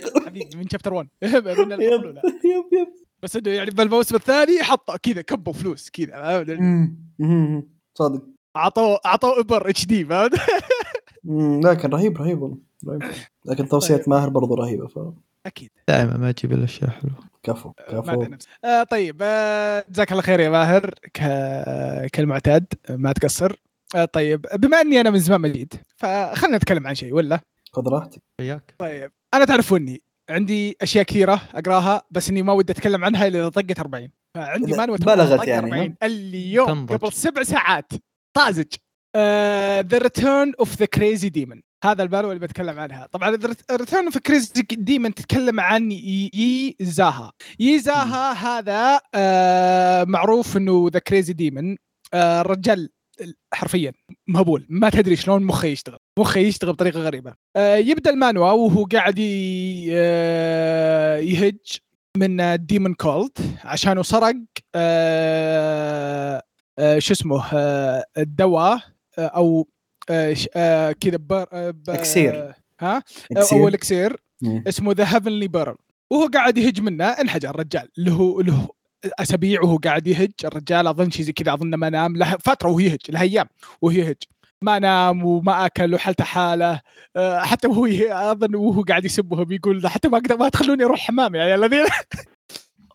[0.55, 2.03] من chapter 1 من الأول yep.
[2.25, 2.87] yep yep.
[3.23, 6.45] بس إنه يعني بالموسم الثاني حطوا كذا كبوا فلوس كذا.
[7.97, 8.23] صادق.
[8.57, 10.33] اعطوا اعطوا upper HD فهمت؟
[11.23, 11.61] مم.
[11.67, 13.01] لكن رهيب رهيب والله رهيب
[13.45, 14.09] لكن توصية طيب.
[14.09, 14.99] ماهر برضو رهيبة ف
[15.45, 18.35] أكيد دائما ما أجيب الاشياء حلوة كفو ما كفو.
[18.65, 21.19] آه طيب آه جزاك الله خير يا ماهر ك...
[22.11, 23.55] كالمعتاد ما تقصر
[23.95, 27.39] آه طيب بما إني أنا من زمان مجيد فخلنا نتكلم عن شيء ولا
[27.73, 33.05] خذ راحتك وياك طيب أنا تعرفوني عندي أشياء كثيرة أقراها بس إني ما ودي أتكلم
[33.05, 36.95] عنها إلا إذا طقت 40 فعندي إذا مانوى بلغت يعني، 40 اليوم تنضج.
[36.95, 37.91] قبل سبع ساعات
[38.33, 38.67] طازج.
[39.81, 43.07] The Return of the Crazy Demon هذا البالو اللي بتكلم عنها.
[43.11, 43.29] طبعا
[43.71, 46.31] Return of Crazy Demon تتكلم عن ي-
[46.79, 47.31] ييزاها.
[47.59, 51.77] ييزاها هذا آه معروف إنه the Crazy Demon
[52.13, 52.89] آه الرجال
[53.53, 53.93] حرفيا
[54.27, 54.65] مهبول.
[54.69, 55.97] ما تدري شلون مخه يشتغل.
[56.19, 57.33] مخه يشتغل بطريقة غريبة.
[57.55, 59.19] آه يبدأ المانوا وهو قاعد
[59.91, 61.57] آه يهج
[62.17, 63.31] من Demon Cult
[63.63, 64.35] عشانه سرق
[64.75, 66.43] آه
[66.97, 68.79] شو اسمه آه الدواء
[69.19, 69.67] آه أو
[70.09, 72.53] آه آه كذا آه إكسير.
[72.81, 73.03] ها.
[73.53, 74.15] أو الإكسير.
[74.43, 75.75] اسمه ذا هيفنلي بيرل
[76.11, 77.05] وهو قاعد يهج منه.
[77.05, 77.89] انحجر الرجال.
[77.97, 78.67] له له
[79.19, 80.31] أسابيع وهو قاعد يهج.
[80.45, 81.53] الرجال أظن شيء زي كذا.
[81.53, 82.15] أظن ما نام.
[82.17, 82.99] له فترة وهو يهج.
[83.09, 83.47] له أيام
[83.81, 84.15] وهو يهج.
[84.61, 86.81] ما نام وما أكل وحالته حالة.
[87.15, 91.35] آه، حتى وهو أظن وهو قاعد يسبهم يقول حتى ما أقدر ما تخلوني أروح حمام
[91.35, 91.85] يا عيال الذين.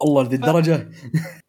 [0.05, 0.75] الله لذي الدرجة.
[0.75, 0.83] الر-
[1.15, 1.44] ال-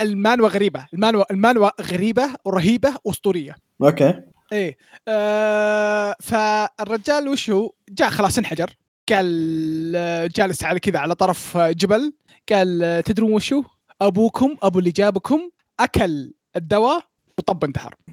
[0.00, 0.86] المانوا غريبة.
[0.94, 3.56] المانوا المانوا غريبة ورهيبة وأسطورية.
[3.82, 4.20] أوكي.
[4.52, 4.76] إيه.
[5.08, 8.76] آه فالرجال وش هو جاء خلاص انحجر.
[9.08, 12.12] قال جالس على كذا على طرف جبل.
[12.52, 13.64] قال تدرون وش هو
[14.00, 15.50] أبوكم أبو اللي جابكم
[15.80, 17.04] أكل الدواء
[17.38, 17.94] وطب انتحر.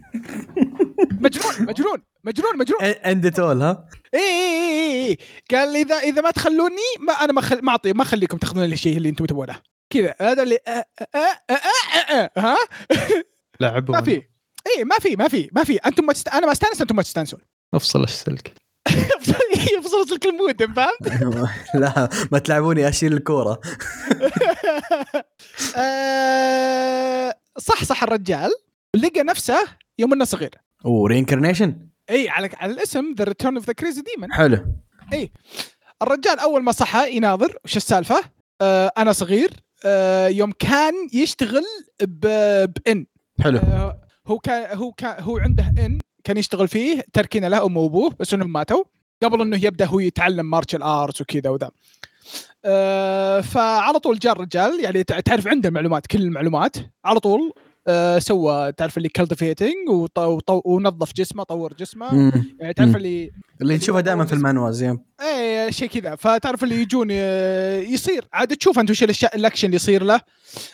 [1.24, 2.94] مجنون مجنون مجنون مجنون.
[3.06, 5.18] عندي تول ها؟ اي اي اي اي
[5.52, 7.60] قال إذا إذا ما تخلوني ما أنا ما خل...
[7.66, 9.73] ما أعطي ما أخليكم تاخذون الشيء اللي أنتم تبونه.
[9.94, 10.16] كذا.
[10.22, 11.18] هذا اللي آه آه
[11.50, 12.58] آه آه آه ها؟
[13.60, 14.22] لعبوا ما في.
[14.68, 15.76] اي ما في ما في ما في.
[15.76, 16.28] أنتم ما تست...
[16.28, 17.40] أنا ما أستأنس أنتم ما تستأنسون.
[17.74, 18.54] أفصل السلك
[19.78, 21.48] يفصل لك المود فاهم؟
[21.82, 23.62] لا ما تلعبوني أشيل الكورة.
[25.78, 28.52] آه، صح صح الرجال.
[28.96, 29.68] لقى نفسه
[30.00, 30.56] يوم إنه صغير.
[30.86, 34.66] أوه reincarnation اي على على الاسم The Return of the Crazy Demon حلو.
[36.02, 38.24] الرجال أول ما صحى يناظر وش السالفة؟
[38.62, 39.63] آه أنا صغير.
[40.28, 41.64] يوم كان يشتغل
[42.02, 43.06] ب- ب inn
[43.42, 43.58] حلو.
[43.58, 48.16] آه هو كان هو كان هو عنده inn كان يشتغل فيه تركينه له امه وابوه
[48.20, 48.84] بس إنهم ماتوا.
[49.24, 51.72] قبل إنه يبدأ هو يتعلم martial arts وكذا وذا.
[52.66, 56.76] آه فعلى طول جاء الرجال يعني تع- تعرف عنده المعلومات كل المعلومات.
[57.06, 57.54] على طول
[57.88, 59.90] آه سوى تعرف اللي cultivating
[60.50, 62.14] ونظف جسمه طور جسمه.
[62.16, 62.56] مم.
[62.60, 62.96] يعني تعرف.
[62.96, 63.32] اللي
[63.62, 65.00] اللي نشوفه دائما في ال manhwas زين.
[65.22, 66.16] إيه شيء كذا.
[66.16, 68.28] فتعرف اللي يجون آه، يصير.
[68.34, 70.22] عاد تشوف أنت وش الأشياء الأكشن اللي يصير له.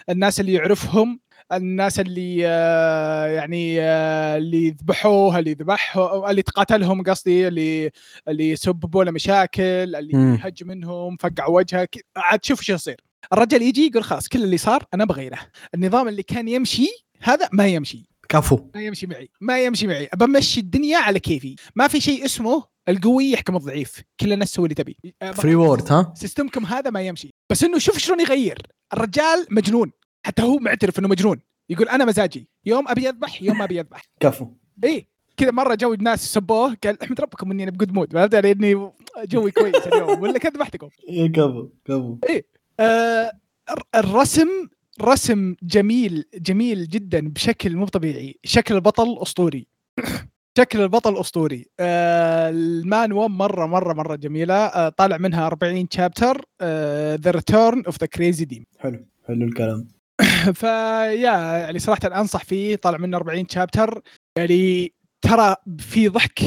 [0.10, 1.20] الناس اللي يعرفهم
[1.54, 7.92] الناس اللي آه، يعني آه، اللي ذبحوه اللي ذبحوا اللي تقاتلهم قصدي اللي
[8.28, 9.64] اللي سببوا له مشاكل
[9.96, 10.40] اللي.
[10.42, 11.88] هج منهم فقعوا وجهه
[12.18, 13.02] عاد تشوف إيش يصير.
[13.34, 15.40] الرجل يجي يقول خلاص كل اللي صار أنا بغيره
[15.76, 16.88] النظام اللي كان يمشي
[17.22, 18.10] هذا ما يمشي.
[18.30, 18.70] كفو.
[18.76, 20.10] ما يمشي معي ما يمشي معي.
[20.16, 21.56] بمشي الدنيا على كيفي.
[21.76, 24.04] ما في شيء اسمه القوي يحكم الضعيف.
[24.20, 24.98] كل الناس تسوي اللي تبي.
[25.34, 27.30] free world ها؟ system كم هذا ما يمشي.
[27.50, 28.62] بس إنه شوف شلون يغير.
[28.94, 29.92] الرجال مجنون.
[30.26, 31.40] حتى هو معترف إنه مجنون.
[31.70, 32.50] يقول أنا مزاجي.
[32.66, 34.04] يوم أبي أذبح يوم ما أبي أذبح.
[34.22, 34.48] كفو.
[34.84, 35.08] إيه.
[35.38, 38.14] كذا مرة جو ناس سبوه قال أحمد ربكم إني أنا ب good mood.
[38.14, 38.92] فهمت إني
[39.24, 40.22] جوي كويس اليوم.
[40.22, 42.18] ولا كذا ذبحتكم إيه كفو كفو.
[42.80, 43.32] آه
[43.72, 44.48] الر- الرسم
[45.02, 48.36] رسم جميل جميل جدا بشكل مو طبيعي.
[48.44, 49.68] شكل البطل أسطوري.
[50.58, 51.66] شكل البطل أسطوري.
[51.80, 54.54] آه المانوا مرة مرة مرة جميلة.
[54.56, 56.46] آه طالع منها 40 chapter
[57.16, 59.88] The Return of the Crazy Dem حلو حلو الكلام.
[60.54, 61.08] فيا
[61.58, 62.76] يعني صراحة أنصح فيه.
[62.76, 64.02] طالع منه 40 chapter
[64.38, 66.40] يعني ترى في ضحك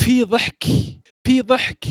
[0.00, 0.64] في ضحك
[1.26, 1.84] في ضحك.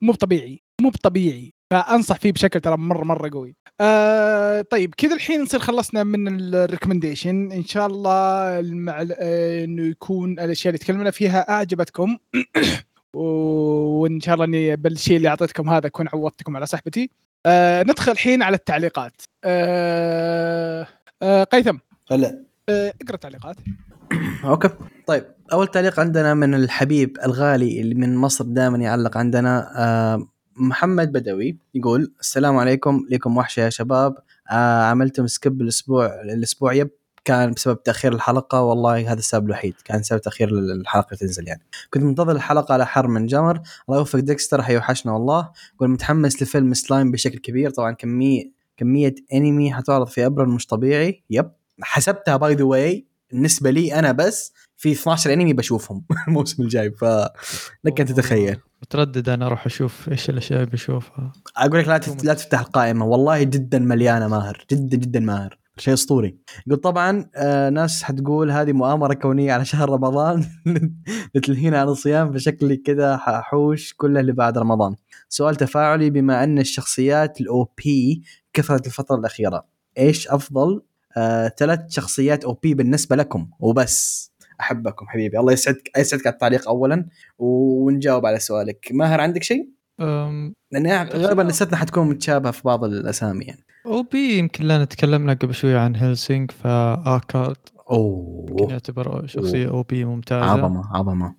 [0.00, 1.54] مو طبيعي مو طبيعي.
[1.74, 3.56] فأنصح فيه بشكل ترى مره مرة قوي.
[3.80, 9.06] آه طيب كذا الحين نصير خلصنا من الريكومنديشن إن شاء الله المع...
[9.18, 12.18] آه إنه يكون الأشياء اللي تكلمنا فيها أعجبتكم
[13.14, 17.10] وإن شاء الله إني بالشيء اللي أعطيتكم هذا أكون عوضتكم على صحبتي.
[17.46, 19.22] آه ندخل الحين على التعليقات.
[19.44, 20.86] آه
[21.22, 21.76] آه قيثم
[22.10, 23.56] هلا آه اقرأ التعليقات.
[24.44, 24.68] أوكي
[25.06, 31.12] طيب أول تعليق عندنا من الحبيب الغالي اللي من مصر دائما يعلق عندنا آه محمد
[31.12, 34.14] بدوي يقول السلام عليكم لكم وحشة يا شباب.
[34.50, 36.90] آه عملتم skip الأسبوع الأسبوع yep
[37.24, 38.62] كان بسبب تأخير الحلقة.
[38.62, 41.62] والله هذا السبب الوحيد كان سبب تأخير الحلقة تنزل يعني.
[41.90, 43.60] كنت منتظر الحلقة على حر من جمر.
[43.88, 45.50] الله يوفق ديكستر حيوحشنا والله.
[45.74, 47.70] يقول متحمس لفيلم سلايم بشكل كبير.
[47.70, 51.22] طبعا كمية كمية أنمي حتعرض في ابريل مش طبيعي.
[51.30, 51.50] yep
[51.82, 58.00] حسبتها by the way بالنسبة لي أنا بس في 12 انمي بشوفهم الموسم الجاي فلك
[58.00, 58.56] أن تتخيل.
[58.82, 61.32] متردد أنا أروح أشوف إيش الأشياء اللي بشوفها.
[61.56, 65.94] أقول لك لا تف- لا تفتح القائمة والله جدا مليانة ماهر جدا جدا ماهر شيء
[65.94, 66.36] أسطوري.
[66.66, 70.44] يقول طبعا آه ناس حتقول هذه مؤامرة كونية على شهر رمضان
[71.34, 74.94] لتلهينا عن الصيام فشكلي كذا ححوش كله اللي بعد رمضان.
[75.28, 79.64] سؤال تفاعلي بما أن الشخصيات ال OP كثرت الفترة الأخيرة
[79.98, 80.82] إيش أفضل
[81.16, 84.30] آه ثلاث شخصيات OP بالنسبة لكم؟ وبس.
[84.60, 85.38] أحبكم حبيبي.
[85.38, 87.06] الله يسعدك يسعدك على التعليق اولا
[87.38, 88.88] ونجاوب على سؤالك.
[88.92, 89.68] ماهر عندك شيء؟
[90.00, 93.64] أم، لأن غالبا list نا حتكون متشابهة في بعض الأسامي يعني.
[93.86, 97.56] OP يمكن لنا تكلمنا قبل شوي عن Hellsing فآلوكارد
[97.90, 98.66] أوه.
[98.70, 100.44] يعتبر شخصية OP ممتازة.
[100.44, 101.34] عظمة عظمة.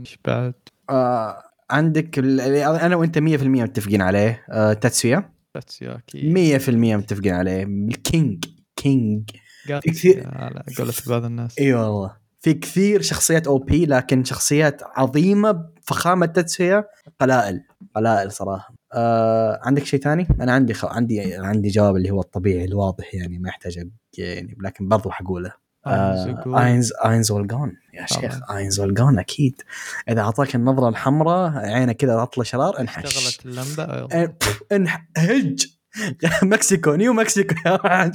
[0.00, 0.54] إيش بعد؟
[0.90, 4.44] آه عندك أنا وأنت 100% متفقين عليه.
[4.50, 7.62] آه تاتسويا؟ تاتسويا أكيد 100% متفقين عليه.
[7.62, 8.44] ال king
[8.76, 9.30] king
[9.66, 11.58] في كثير- على قولة بعض الناس.
[11.58, 12.19] إي والله.
[12.40, 16.84] في كثير شخصيات OP لكن شخصيات عظيمة بفخامه تاتسويا
[17.20, 17.60] قلائل
[17.96, 18.74] قلائل صراحة.
[18.94, 20.84] آه عندك شيء ثاني؟ أنا عندي خ...
[20.84, 23.88] عندي عندي جواب اللي هو الطبيعي الواضح يعني ما يحتاج
[24.18, 25.52] يعني لكن برضو حقوله.
[25.86, 29.62] آه اينز اينز والجون يا شيخ اينز والجون أكيد.
[30.08, 33.04] إذا أعطاك النظرة الحمراء عينك كذا عطله شرار انحش.
[33.04, 34.08] اشتغلت اللمبة أيوة.
[34.12, 35.66] ان- بف- انح هج!
[36.42, 38.12] مكسيكو نيو مكسيكو يا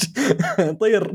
[0.81, 1.13] طير.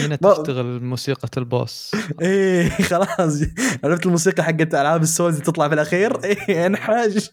[0.00, 1.92] هنا تشتغل موسيقى البوس
[2.22, 3.40] إيه خلاص.
[3.84, 7.30] عرفت الموسيقى حقت ألعاب ال Souls تطلع في الأخير؟ إيه انحاش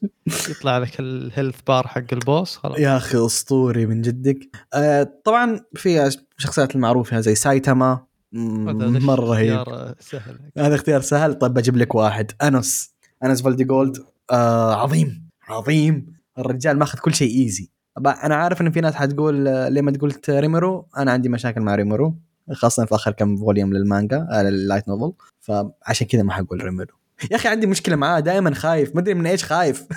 [0.49, 2.80] يطلع لك ال health bar حق ال boss خلاص.
[2.80, 4.49] يا أخي أسطوري من جدك.
[4.74, 7.99] آه طبعا في شخصيات المعروفة زي سايتاما.
[8.34, 9.57] مرة رهيب.
[9.59, 10.39] اختيار سهل.
[10.57, 11.34] هذا اختيار سهل.
[11.34, 12.32] طيب بجيب لك واحد.
[12.41, 12.91] انوس
[13.24, 13.98] انوس فالدي جولد
[14.31, 15.30] آه عظيم.
[15.49, 16.22] عظيم.
[16.40, 20.30] الرجال ماخذ كل شيء easy أنا عارف إن في ناس حتقول آه، ليه ما قلت
[20.30, 22.18] ريميرو أنا عندي مشاكل مع ريميرو
[22.51, 26.93] خاصة في آخر كم volume للمانجا آه لل light novel فعشان كذا ما حقول ريميرو.
[27.31, 28.95] يا أخي عندي مشكلة معاه دائما خايف.
[28.95, 29.84] ما أدري من إيش خايف.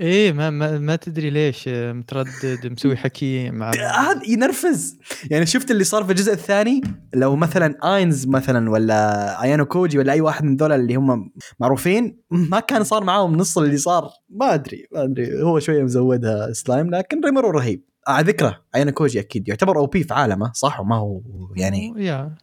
[0.00, 3.70] إيه ما ما, ما تدري ليش آه، متردد مسوي حكي مع
[4.10, 4.98] هذا ينرفز.
[5.30, 6.80] يعني شفت اللي صار في الجزء الثاني؟
[7.14, 11.30] لو مثلا اينز مثلا ولا ايانو كوجي ولا أي واحد من ذولا اللي هم
[11.60, 14.10] معروفين ما كان صار معاهم نص اللي صار.
[14.30, 15.42] ما أدري ما أدري.
[15.42, 17.89] هو شوية مزودها سلايم لكن ريميرو رهيب.
[18.08, 21.20] على ذكره ايانو كوجي أكيد يعتبر OP في عالمه صح؟ وما هو
[21.56, 21.94] يعني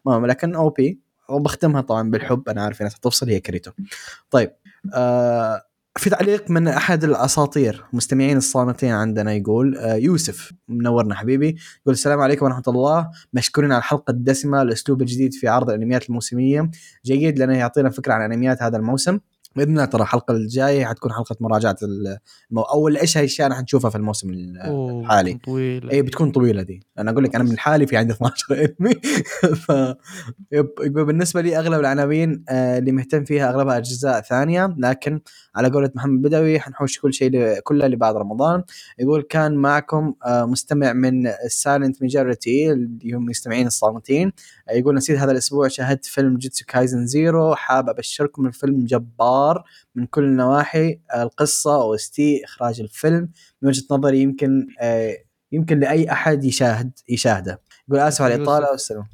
[0.05, 3.71] ما لكن OP وبختمها طبعا بالحب أنا عارف ناس تفصل هي كريتو.
[4.31, 4.51] طيب
[4.93, 5.61] آه
[5.97, 11.47] في تعليق من أحد الأساطير مستمعين الصامتين عندنا يقول آه يوسف منورنا حبيبي
[11.81, 13.09] يقول السلام عليكم ورحمة الله.
[13.33, 16.71] مشكورين على الحلقة الدسمة الأسلوب الجديد في عرض الأنميات الموسمية.
[17.05, 19.19] جيد لأنه يعطينا فكرة عن انميات هذا الموسم.
[19.55, 22.61] باذن الله ترى الحلقة الجاية حتكون حلقة مراجعة المو...
[22.61, 25.33] أو إيش الأشياء اللي حنشوفها في الموسم الحالي.
[25.45, 26.83] طويل اي بتكون طويلة دي.
[26.99, 28.45] أنا أقول لك أنا من حالي في عندي 12
[28.79, 28.93] انمي
[29.65, 29.71] ف
[30.81, 34.75] بالنسبة لي أغلب العناوين آه، اللي مهتم فيها أغلبها أجزاء ثانية.
[34.77, 35.19] لكن
[35.55, 38.63] على قولة محمد بدوي حنحوش كل شيء ل- كله لبعد رمضان.
[38.99, 44.31] يقول كان معكم آه، مستمع من ال silent majority اللي هم المستمعين الصامتين
[44.71, 49.63] يقول نسيت هذا الأسبوع شاهدت فيلم Jujutsu Kaisen Zero حاب أبشركم الفيلم جبار
[49.95, 53.29] من كل النواحي القصة OST إخراج الفيلم
[53.61, 55.17] من وجهة نظري يمكن آه،
[55.51, 57.61] يمكن لأي أحد يشاهد يشاهده.
[57.89, 58.71] يقول آسف على الإطالة يوسف.
[58.71, 59.05] والسلام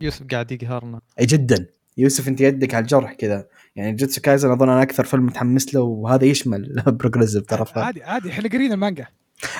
[0.00, 1.00] يوسف قاعد يقهرنا.
[1.20, 1.66] إي جدا.
[1.96, 3.46] يوسف أنت يدك على الجرح كذا.
[3.76, 7.64] يعني Jujutsu Kaisen أظن أنا أكثر فيلم متحمس له وهذا يشمل Progressive ترى.
[7.76, 9.06] عادي عادي إحنا قارين المانجا.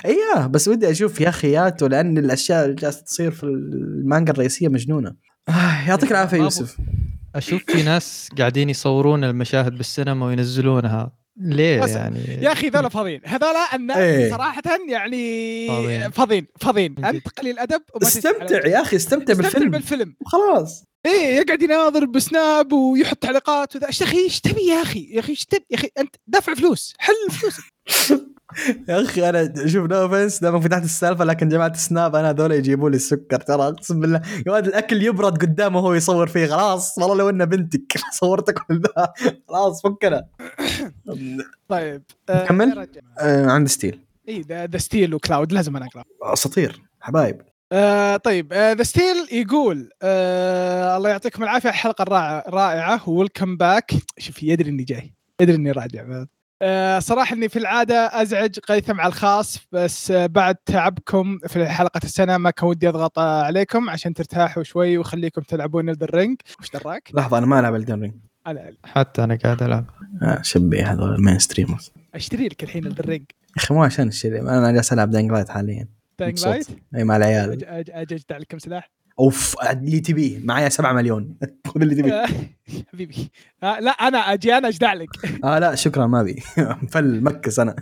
[0.05, 4.67] أيوه بس ودي أشوف يا أخي يوتا لأن الأشياء اللي جالسة تصير في المانجا الرئيسية
[4.67, 5.15] مجنونة.
[5.87, 6.77] يعطيك العافية يوسف.
[7.35, 11.11] أشوف في ناس قاعدين يصورون المشاهد بالسينما وينزلونها.
[11.37, 14.31] ليه بس- يعني؟ يا أخي ذولا فاضيين هذولا الناس إيه.
[14.31, 16.47] صراحة يعني فاضيين.
[16.59, 19.71] فاضيين أنت قليل ادب استمتع يا أخي استمتع استمتع بالفيلم.
[19.71, 20.15] بالفيلم.
[20.25, 20.83] خلاص.
[21.05, 23.85] إيه يقعد يناظر بسناب ويحط تعليقات وذا.
[23.85, 26.93] يا أخي إيش تبي يا أخي؟ يا أخي إيش تبي؟ يا أخي أنت دافع فلوس
[26.99, 27.63] حلل فلوسك.
[28.89, 32.89] يا أخي أنا شوف no offense دائما فتحت السالفة لكن جماعة السناب أنا هذول يجيبوا
[32.89, 34.21] لي السكر ترى أقسم بالله.
[34.47, 36.97] يا ولد الأكل يبرد قدامه وهو يصور فيه خلاص.
[36.97, 39.13] والله لو إنه بنتك صورتك كل ذا
[39.49, 40.25] خلاص فكنا.
[41.69, 42.77] طيب آه، كمل.
[42.77, 43.03] رجال.
[43.19, 43.99] آه عند ستيل
[44.29, 46.03] إي ذا ستيل وكلاود لازم أنا أقرأ.
[46.23, 47.41] أساطير حبايب.
[47.71, 53.09] آه طيب ذا ستيل يقول آه الله يعطيكم العافية الحلقة الرائعة رائعة.
[53.09, 56.25] welcome back شوف يدري إني جاي يدري إني راجع
[56.61, 62.37] آه صراحة إني في العادة أزعج قيثم على الخاص بس بعد تعبكم في حلقة السنة
[62.37, 67.45] ما كان ودي أضغط عليكم عشان ترتاحوا شوي وخليكم تلعبون الرينج وش دراك؟ لحظة أنا
[67.45, 68.13] ما ألعب Elden Ring
[68.47, 69.85] أنا حتى أنا قاعد ألعب.
[70.23, 74.41] آه شبي هذول ال main streamers أشتري لك الحين الرينج يا أخي مو عشان الشيء
[74.41, 75.87] أنا جالس ألعب Dying Light حاليا.
[76.21, 76.47] مبسوط.
[76.47, 77.65] Light أي مع العيال.
[77.65, 78.91] أجي اجدع لك كم سلاح.
[79.19, 80.39] اوف اللي تبيه.
[80.45, 81.35] معايا 7 مليون.
[81.67, 82.13] خذ اللي تبيه.
[82.13, 82.27] آه،
[82.93, 83.31] حبيبي.
[83.63, 85.09] آه لا أنا أجي أنا أجدع لك.
[85.45, 86.43] آه لا شكرا ما أبي.
[86.89, 87.75] full max أنا.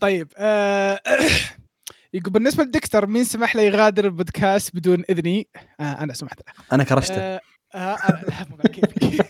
[0.00, 1.00] طيب آه
[2.14, 5.48] يقول بالنسبة لديكستر مين سمح له يغادر البودكاست بدون إذني؟
[5.80, 6.38] آه أنا سمحت.
[6.48, 6.64] له.
[6.72, 7.51] أنا كرشته.
[7.74, 9.26] مو على كيفك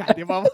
[0.00, 0.50] على يا بابا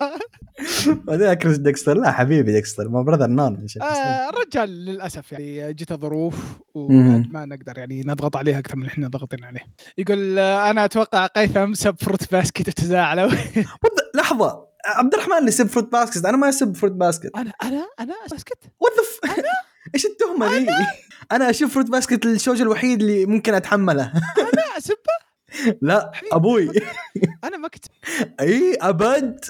[1.06, 1.94] بعدين اكرش ديكستر.
[1.94, 3.54] لا حبيبي ديكستر my brother.
[3.82, 6.34] آه الرجال للأسف يعني جت ظروف.
[6.74, 9.60] وما نقدر يعني نضغط عليه أكثر من إحنا ضاغطين عليه.
[9.98, 13.30] يقول آه أنا أتوقع قيثم سب Fruits Basket وتزاعلوا
[14.14, 14.66] لحظة.
[14.86, 18.58] عبد الرحمن اللي يسب Fruits Basket أنا ما اسب Fruits Basket أنا أنا أنا اسكت
[18.80, 18.92] what
[19.26, 19.42] the
[19.94, 20.66] إيش التهمة ذي؟
[21.32, 24.12] أنا؟ أشوف Fruits Basket الشوجو الوحيد اللي ممكن أتحمله.
[24.38, 25.23] أنا أسبه؟
[25.82, 26.70] لا أبوي.
[27.44, 27.84] أنا ما كنت
[28.40, 29.40] إي ابد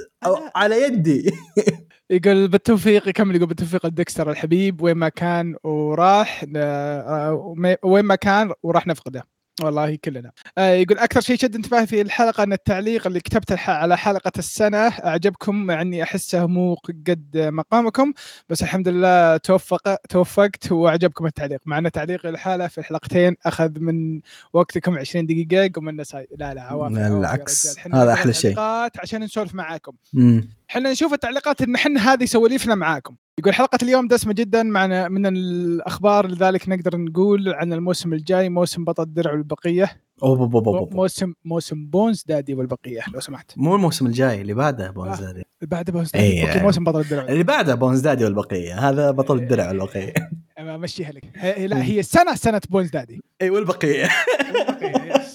[0.55, 1.33] على يدي.
[2.11, 8.53] يقول بالتوفيق يكمل يقول بالتوفيق لديكستر الحبيب وين ما كان وراح آه، وين ما كان
[8.63, 9.25] وراح نفقده.
[9.63, 13.97] والله كلنا آه، يقول أكثر شيء شد انتباهي في الحلقة أن التعليق اللي كتبته على
[13.97, 18.13] حلقة السنة أعجبكم مع اني أحسه مو قد مقامكم
[18.49, 24.21] بس الحمد لله توفق توفقت وأعجبكم التعليق مع أن تعليقي الحالة في الحلقتين أخذ من
[24.53, 27.79] وقتكم 20 دقيقة ごめんなさい لا لا عوافي العكس.
[28.03, 28.55] هذا أحلى شيء.
[29.01, 29.93] عشان نسولف معاكم.
[30.71, 35.27] إحنا نشوف التعليقات إن إحنا هذه سواليفنا معاكم يقول حلقة اليوم دسمة جدا معنا من
[35.27, 40.01] الأخبار لذلك نقدر نقول عن الموسم الجاي موسم بطل الدرع والبقية.
[40.23, 40.97] أوه بو بو بو بو.
[40.97, 43.53] موسم موسم بونز دادي والبقية لو سمحت.
[43.57, 45.43] مو الموسم الجاي اللي بعده بونز دادي.
[45.63, 46.63] بعد بونز إيه، دادي okay يعني.
[46.63, 47.23] موسم بطل الدرع.
[47.29, 48.89] اللي بعده بونز دادي والبقية.
[48.89, 50.15] هذا بطل الدرع والبقية.
[50.59, 51.25] امشيها لك.
[51.35, 53.23] هي لا هي السنة سنة بونز دادي.
[53.43, 54.09] اي والبقية.
[54.49, 55.35] البقية، yes.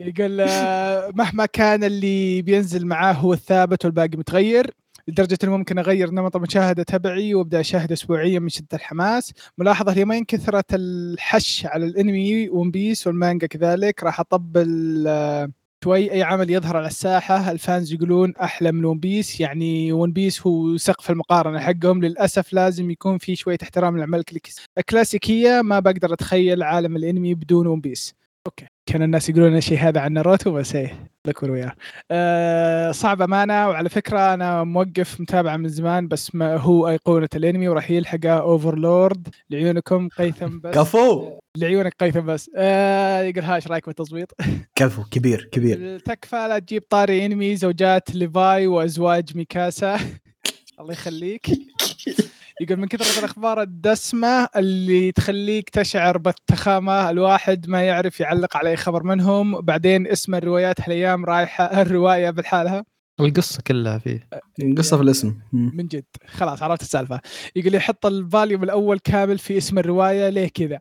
[0.00, 4.70] يقول آه، مهما كان اللي بينزل معاه هو الثابت والباقي متغير
[5.08, 10.04] لدرجة إنه ممكن أغير نمط المشاهدة تبعي وأبدأ أشاهد اسبوعيا من شدة الحماس، ملاحظة هي
[10.04, 15.50] ما كثرة الحش على الأنمي ون بيس والمانجا كذلك راح أطبل آه،
[15.84, 17.50] شوي أي عمل يظهر على الساحة.
[17.50, 22.02] ال fans يقولون أحلى من ون بيس يعني ون بيس هو سقف المقارنة حقهم.
[22.04, 24.24] للأسف لازم يكون في شوية احترام للاعمال
[24.78, 28.14] الكلاسيكية ما بقدر أتخيل عالم الأنمي بدون ون بيس.
[28.46, 28.75] okay.
[28.86, 31.72] كان الناس يقولون الشيء هذا عن ناروتو بس إيه ذكر وياه
[32.10, 37.68] أه صعب أمانة وعلى فكرة أنا موقف متابعة من زمان بس ما هو أيقونة الأنمي
[37.68, 40.74] وراح يلحقه Overlord لعيونكم قيثم بس.
[40.74, 41.38] كفو!
[41.56, 42.50] لعيونك قيثم بس.
[42.56, 44.32] أه يقول ها إيش رايك بالتظبيط؟
[44.76, 45.98] كفو كبير كبير.
[45.98, 49.98] تكفى لا تجيب طاري أنمي زوجات ليفاي وأزواج ميكاسا.
[50.80, 51.46] الله يخليك.
[52.60, 58.76] يقول من كثرة الأخبار الدسمة اللي تخليك تشعر بالتخامة الواحد ما يعرف يعلق على أي
[58.76, 59.60] خبر منهم.
[59.60, 62.84] بعدين اسم الروايات هالأيام رايحة الرواية بالحالها
[63.20, 64.28] القصة كلها فيه.
[64.78, 65.34] قصه في الاسم.
[65.52, 66.04] من جد.
[66.26, 67.20] خلاص عرفت السالفة.
[67.56, 70.80] يقول يحط ال volume الأول كامل في اسم الرواية ليه كذا؟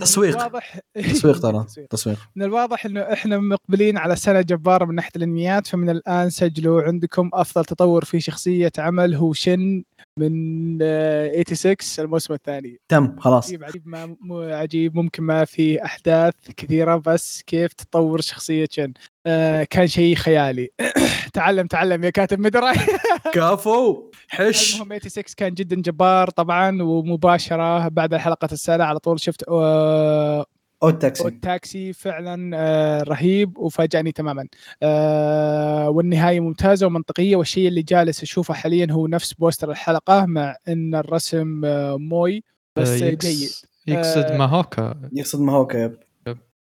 [0.00, 0.36] تسويق.
[0.36, 1.66] الواضح تسويق ترى.
[1.90, 2.18] تسويق.
[2.36, 7.30] من الواضح إنه إحنا مقبلين على سنة جبارة من ناحية الإنميات فمن الآن سجلوا عندكم
[7.34, 9.82] أفضل تطور في شخصية عمل هو شن.
[10.18, 12.80] من آه، 86 الموسم الثاني.
[12.88, 13.46] تم خلاص.
[13.48, 14.16] عجيب عجيب ما
[14.56, 14.96] عجيب.
[14.96, 18.92] ممكن ما في أحداث كثيرة بس كيف تطور شخصيه شن
[19.26, 20.68] آه كان شيء خيالي.
[21.34, 22.72] تعلم تعلم يا كاتب مدري
[23.34, 24.74] كفو حش.
[24.74, 30.46] المهم 86 كان جدا جبار طبعا ومباشرة بعد الحلقة السابعه على طول شفت آه
[30.82, 34.46] Odd Taxi Odd Taxi فعلا آه رهيب وفاجأني تماما.
[34.82, 37.36] آه والنهاية ممتازة ومنطقية.
[37.36, 42.42] والشيء اللي جالس أشوفه حاليا هو نفس poster الحلقة مع أن الرسم آه موي
[42.76, 43.50] بس آه، يكس- جيد.
[43.86, 44.94] يقصد آه، ماهوكا.
[45.12, 45.96] يقصد ماهوكا yup.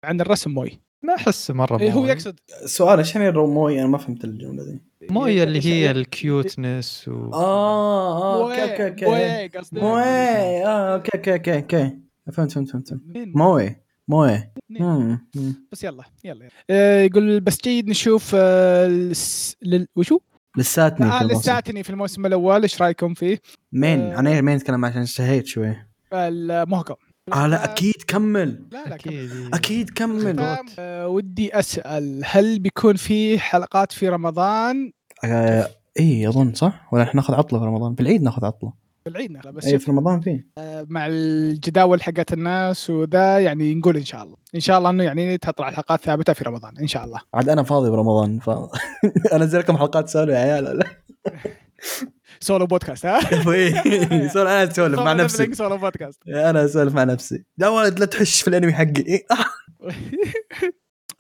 [0.05, 0.81] عن الرسم موي.
[1.03, 2.11] ما أحس مرة إيه، هو موي.
[2.11, 4.81] يقصد سؤال إيش يعني الرسم 萌え أنا ما فهمت الجملة دي
[5.11, 7.31] موي اللي هي إيش- ال cuteness و...
[7.33, 9.81] آه آه 萌え- okay okay 萌え قصدي.
[9.81, 11.91] 萌え آه okay okay okay okay.
[12.33, 13.82] فهمت فهمت فهمت؟ موي.
[14.09, 15.67] موي مين؟ مم، مم.
[15.73, 16.51] بس يلا يلا, يلا.
[16.71, 19.15] آه يقول بس جيد نشوف آه.
[19.97, 20.19] وشو؟
[20.57, 23.39] لساتني في آه الموسم لساتني في الموسم الأول إيش رأيكم فيه؟
[23.73, 24.19] مين آه.
[24.19, 25.77] أنا مين نتكلم عشان اشتهيت شوي
[26.13, 26.95] الموهكو
[27.33, 29.15] آه لا أكيد كمل لا لا كمل.
[29.15, 30.37] أكيد أكيد كمل
[30.79, 34.93] آه ودي أسأل هل بيكون في حلقات في رمضان
[35.25, 35.69] آه
[36.01, 38.73] اي أظن صح ولا إحنا ناخذ عطلة في رمضان في العيد ناخذ عطلة
[39.05, 40.47] في العيد نخلى بس أي في رمضان فيه.
[40.89, 44.37] مع الجداول حقت الناس وذا يعني نقول إن شاء الله.
[44.55, 47.21] إن شاء الله إنه يعني تطلع الحلقات ثابتة في رمضان إن شاء الله.
[47.35, 48.51] عاد أنا فاضي برمضان ف
[49.35, 50.85] انزل لكم حلقات سولو يا عيال
[52.41, 53.19] solo podcast ها؟
[53.53, 55.55] إيه، سولو أنا أسولف مع نفسي.
[55.55, 56.29] solo podcast.
[56.29, 57.45] أنا أسولف مع نفسي.
[57.59, 59.03] لا ولد لا تحش في الأنمي حقي.
[59.07, 59.93] إيه، آه.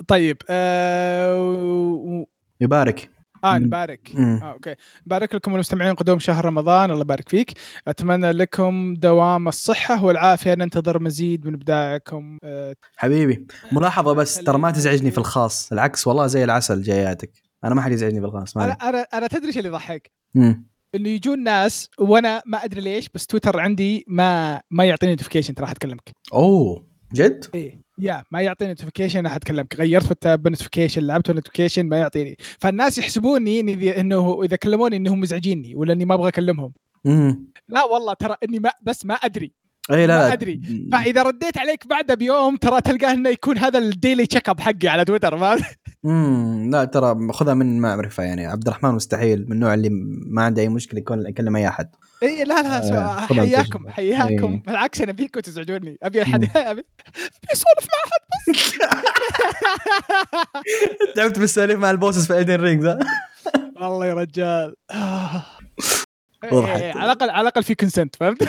[0.08, 2.24] طيب آه و-
[2.60, 3.10] يبارك.
[3.44, 3.58] آه.
[3.58, 4.16] نبارك.
[4.16, 4.74] آه okay.
[5.06, 7.52] نبارك لكم المستمعين قدوم شهر رمضان الله يبارك فيك.
[7.88, 10.54] أتمنى لكم دوام الصحة والعافية.
[10.54, 12.38] ننتظر مزيد من إبداعكم.
[12.42, 15.72] آه حبيبي ملاحظة بس ترى ما تزعجني في الخاص.
[15.72, 17.30] العكس والله زي العسل جاياتك.
[17.64, 18.72] أنا ما حد يزعجني في الخاص أنا.
[18.72, 20.10] أنا أنا تدري إيش اللي يضحك؟
[20.94, 25.66] إنه يجون ناس وأنا ما أدري ليش بس تويتر عندي ما ما يعطيني notification ترى
[25.66, 27.81] حد كلمك أوه جد؟ إيه.
[27.98, 32.36] يا ما يعطيني notification حد كلمك غيرت في ال tab notification لعبت notification ما يعطيني.
[32.60, 36.72] فالناس يحسبوني إني إنه إذا كلموني إنهم مزعجيني ولا إني ما أبغى أكلمهم.
[37.68, 39.52] لا والله ترى إني ما بس ما أدري.
[39.90, 40.60] اي لا ما لا أدري.
[40.92, 44.88] فإذا رديت عليك بعدها بيوم ترى تلقاه إنه يكون هذا ال daily check up حقي
[44.88, 45.58] على تويتر ما
[46.04, 48.46] امم لا ترى خذها من معرفه يعني.
[48.46, 49.88] عبد الرحمن مستحيل من النوع اللي
[50.26, 51.88] ما عنده أي مشكلة يكون يكلم أي أحد.
[52.22, 53.88] اي لا لا آه، حياكم.
[53.88, 54.52] حياكم.
[54.52, 54.62] إيه.
[54.66, 55.98] بالعكس أنا فيكم تزعجوني.
[56.02, 56.84] أبي أحد أبي
[57.52, 58.22] يسولف مع أحد
[61.16, 62.96] تعبت بالسواليف مع ال bosses في Elden Ring
[63.80, 64.74] والله يا رجال.
[64.90, 65.44] آه.
[66.44, 68.48] على الاقل على الأقل في consent فهمت؟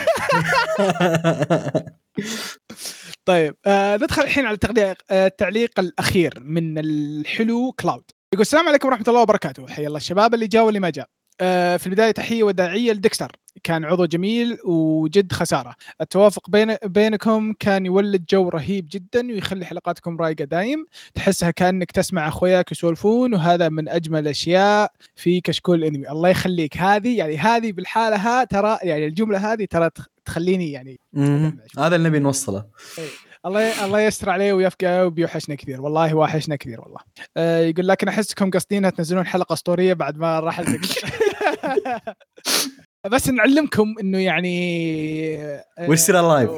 [3.24, 8.88] طيب آه ندخل الحين على التعليق آه التعليق الأخير من الحلو كلاود يقول السلام عليكم
[8.88, 9.66] ورحمة الله وبركاته.
[9.66, 11.08] حيا الله الشباب اللي جاء واللي ما جاء.
[11.38, 13.32] في البداية تحية وداعية لديكستر.
[13.62, 15.74] كان عضو جميل وجد خسارة.
[16.00, 20.86] التوافق بين بينكم كان يولد جو رهيب جدا ويخلي حلقاتكم رايقة دايم.
[21.14, 26.08] تحسها كأنك تسمع أخوياك يسولفون وهذا من أجمل الأشياء في كشكول أنمي.
[26.10, 26.76] الله يخليك.
[26.76, 31.00] هذه يعني هذه بالحالة ترى يعني الجملة هذه ترى تخ- تخليني يعني.
[31.78, 32.64] هذا اللي نبي نوصله.
[33.46, 35.82] الله الله يستر عليه ويفقه وبيوحشنا كثير.
[35.82, 37.00] والله واحشنا كثير والله.
[37.36, 40.60] آه يقول لكن احسكم قاصدين تنزلون حلقة أسطورية بعد ما راح
[43.12, 46.50] بس نعلمكم إنه يعني آه، وش يصير اللايف؟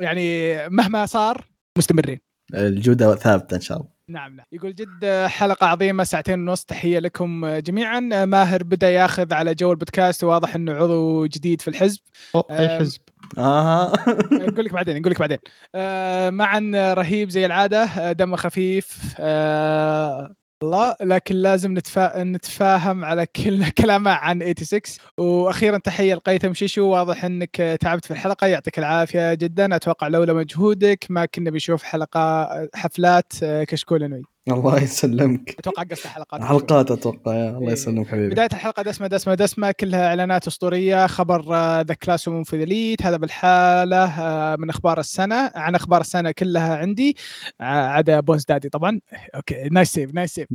[0.00, 1.46] يعني مهما صار
[1.78, 2.20] مستمرين.
[2.54, 3.88] الجودة ثابتة إن شاء الله.
[4.12, 4.46] نعم نعم.
[4.52, 6.64] يقول جد حلقة عظيمة ساعتين ونص.
[6.64, 8.00] تحية لكم جميعا.
[8.24, 12.00] ماهر بدأ ياخذ على جو البودكاست وواضح إنه عضو جديد في الحزب.
[12.34, 13.00] أوه، أي حزب.
[13.38, 13.92] أها
[14.32, 15.38] نقول لك بعدين نقول لك بعدين.
[15.74, 19.14] آه معا رهيب زي العادة آه، دمه خفيف.
[19.20, 22.22] آه الله لكن لازم نتفا...
[22.22, 24.80] نتفاهم على كل كلامه عن 86
[25.18, 26.86] وأخيرا تحية لقيثم شيشو.
[26.86, 28.46] واضح إنك تعبت في الحلقة.
[28.46, 29.76] يعطيك العافية جدا.
[29.76, 35.54] أتوقع لولا مجهودك ما كنا بنشوف حلقة حفلات آه، كشكول انوي الله يسلمك.
[35.58, 37.72] أتوقع قصد حلقات حلقات أتوقع يا الله إيه.
[37.72, 38.28] يسلمك حبيبي.
[38.30, 41.42] بداية الحلقة دسمة دسمة دسمة كلها إعلانات أسطورية خبر
[41.82, 47.16] The Class of Elite هذا بالحالة آه، من أخبار السنة عن أخبار السنة كلها عندي
[47.60, 49.00] آه، عدا بونز دادي طبعا.
[49.34, 50.48] okay nice save nice save.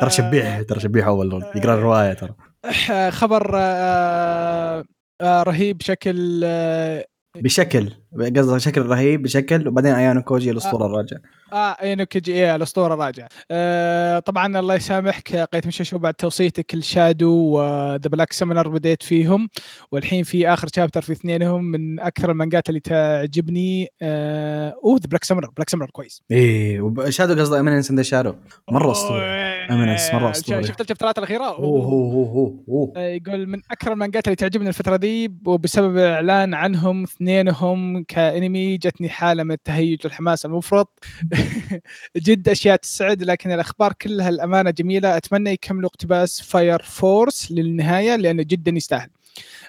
[0.00, 2.34] ترى شبيح ترى شبيح أول يقرأ الرواية ترى.
[2.90, 4.84] آه، خبر آه،
[5.20, 7.04] آه، رهيب بشكل آه،
[7.36, 7.90] بشكل.
[8.18, 11.16] قصدي شكل رهيب بشكل وبعدين أيانو كوجي الأسطورة الراجع.
[11.52, 16.82] آه اينو كيجي إيه الأسطورة راجع آه طبعا الله يسامحك قيثم شاشو بعد توصيتك ال
[16.82, 19.48] Shadow و The Black Summoner بديت فيهم
[19.92, 25.24] والحين في آخر chapter في اثنينهم من أكثر المانجات اللي تعجبني آه أوه The Black
[25.24, 26.22] Summoner Black Summoner كويس.
[26.30, 28.34] إيه Shadow قصدي Eminence in Shadow
[28.70, 29.22] مرة أسطورة.
[29.70, 34.26] Eminence مرة اسطوري شفت الشابترات الأخيرة؟ أوه أوه أوه أوه آه، يقول من أكثر المانجات
[34.26, 40.46] اللي تعجبني الفترة دي وبسبب الاعلان عنهم اثنينهم كانمي جتني حالة من التهيج والحماس.
[40.46, 40.98] المفرط
[42.16, 45.16] جد أشياء تسعد لكن الأخبار كلها الأمانة جميلة.
[45.16, 49.08] أتمنى يكملوا اقتباس Fire Force للنهاية لأنه جدا يستاهل.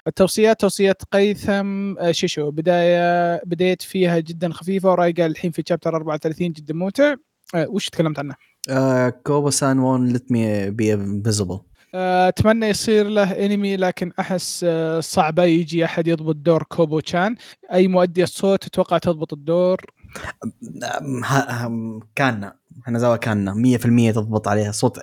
[0.06, 6.52] التوصيات توصية قيثم آه، شيشو بداية بديت فيها جدا خفيفة ورايقة الحين في chapter 34
[6.52, 7.14] جدا ممتع.
[7.54, 8.34] آه، وش تكلمت عنه؟
[8.70, 14.64] آه كوبا سان وون ليت مي بي فيزبل آه، أتمنى يصير له انمي لكن أحس
[14.68, 17.36] آه، صعبة يجي أحد يضبط دور كوبو تشان
[17.72, 19.80] أي مؤدي الصوت أتوقع تضبط الدور؟
[22.14, 22.52] كان
[22.86, 23.54] هنزاوا كان
[24.10, 24.98] 100% تضبط عليها صوت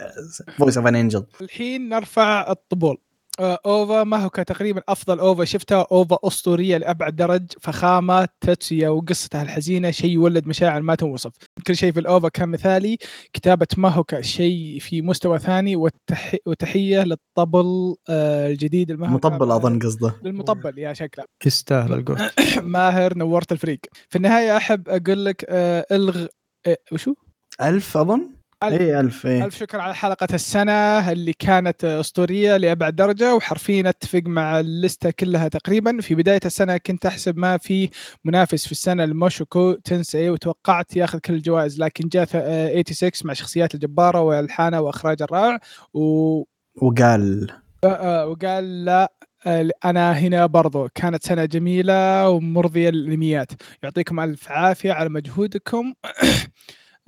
[0.57, 2.97] فويس اوف ان انجل الحين نرفع الطبول.
[2.97, 3.08] آه،
[3.39, 9.91] أوفا ما هو تقريبا أفضل أوفا شفتها؟ أوفا أسطورية لأبعد درج فخامة تتسيا وقصتها الحزينة
[9.91, 11.31] شيء يولد مشاعر ما تنوصف
[11.67, 12.97] كل شيء في الأوفا كان مثالي
[13.33, 16.35] كتابة ماهوكا شيء في مستوى ثاني والتح...
[16.45, 19.29] وتحية للطبل آه، الجديد الماهوكا.
[19.29, 20.15] مطبل أظن قصده.
[20.23, 21.25] للمطبل يا شكله.
[21.45, 22.17] يستاهل القول.
[22.63, 23.79] ماهر نورت الفريق.
[24.09, 26.25] في النهاية أحب أقول لك آه، الغ
[26.67, 27.13] آه، وشو؟
[27.61, 28.81] ألف أظن؟ ألف.
[28.81, 34.21] اي ألف اي ألف شكر على حلقة السنة اللي كانت أسطورية لأبعد درجة وحرفيا أتفق
[34.25, 36.01] مع اللستة كلها تقريبا.
[36.01, 37.89] في بداية السنة كنت أحسب ما في
[38.25, 43.33] منافس في السنة لموشوكو تنسي وتوقعت ياخذ كل الجوائز لكن جاء ث- آه، 86 مع
[43.33, 45.59] شخصيات الجبارة وألحانة وإخراجه الرائع.
[45.93, 46.43] و...
[46.81, 47.51] وقال
[47.83, 49.13] آه، وقال لا
[49.47, 50.87] آه، أنا هنا برضو.
[50.95, 53.51] كانت سنة جميلة ومرضية للأنميات
[53.83, 55.93] يعطيكم ألف عافية على مجهودكم.
[56.05, 56.09] آه،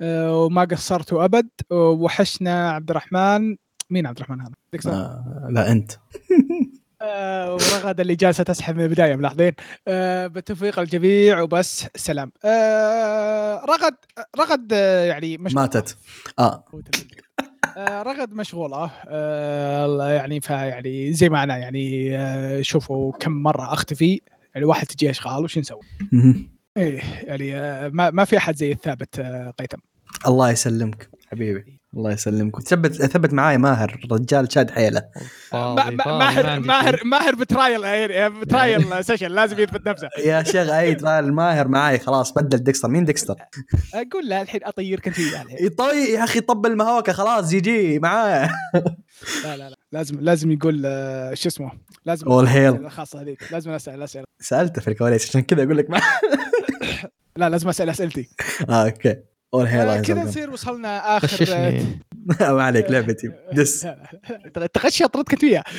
[0.04, 1.48] وما قصرتوا أبد.
[1.70, 3.56] وحشنا عبد الرحمن
[3.90, 4.52] مين عبد الرحمن هذا؟
[4.86, 5.92] آه لا أنت.
[7.02, 9.52] آه، ورغد اللي جالسة تسحب من البداية ملاحظين؟
[9.88, 12.32] آه، بالتوفيق الجميع وبس سلام.
[12.44, 13.94] آه، رغد
[14.38, 15.96] رغد آه، يعني مش ماتت.
[16.38, 16.64] آه.
[17.76, 18.90] آه، رغد مشغولة.
[19.08, 24.20] آه، الله يعني فيعني زي ما أنا يعني آه، شوفوا كم مرة أختفي.
[24.54, 25.80] يعني واحد تجي أشغال وش نسوي؟
[26.76, 29.78] إيه يعني آه، ما ما في أحد زي الثابت آه، قيثم.
[30.26, 31.82] الله يسلمك حبيبي.
[31.96, 32.56] الله يسلمك.
[32.58, 35.02] وتثبت ثبت معاي ماهر رجال شاد حيله.
[35.52, 37.00] ماهر ماهر.
[37.04, 40.08] ماهر بترايل يعني بترايل سيشن لازم يثبت نفسه.
[40.24, 42.88] يا شيخ اي ترى الماهر معاي خلاص بدل ديكستر.
[42.88, 43.34] مين ديكستر؟
[43.94, 45.66] أقول له الحين اطيرك وياه الحين.
[45.66, 48.48] يطي يا أخي طب المهوكة خلاص يجي معايا
[49.44, 49.76] لا لا لا.
[49.92, 51.72] لازم لازم يقول آه، شو اسمه؟
[52.04, 52.80] لازم All hail.
[52.84, 53.52] الخاصة هذيك.
[53.52, 56.00] لازم أسأل اسئله سألته في الكواليس عشان كذا أقول لك ما
[57.36, 58.28] لا لازم أسأل أسئلتي.
[58.68, 59.16] آه أوكي.
[59.54, 61.84] أول آه، هيل كذا نصير وصلنا آخر غششني
[62.40, 63.86] ما عليك لعبتي دس.
[64.74, 65.64] تغشي طردك أنت وياه.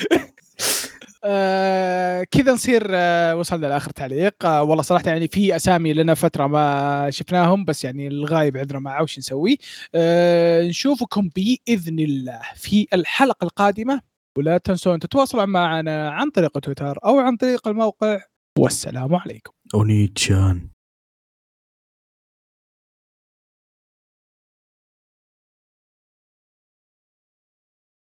[1.25, 4.45] آه، كذا نصير آه، وصلنا لآخر تعليق.
[4.45, 9.03] آه، والله صراحة يعني في أسامي لنا فترة ما شفناهم بس يعني الغايب عذره معه
[9.03, 9.57] وش نسوي.
[9.95, 14.01] آه، نشوفكم بإذن الله في الحلقة القادمة.
[14.37, 18.19] ولا تنسون تتواصلوا معنا عن طريق تويتر أو عن طريق الموقع.
[18.59, 19.51] والسلام عليكم.
[19.75, 20.67] أونيتشان.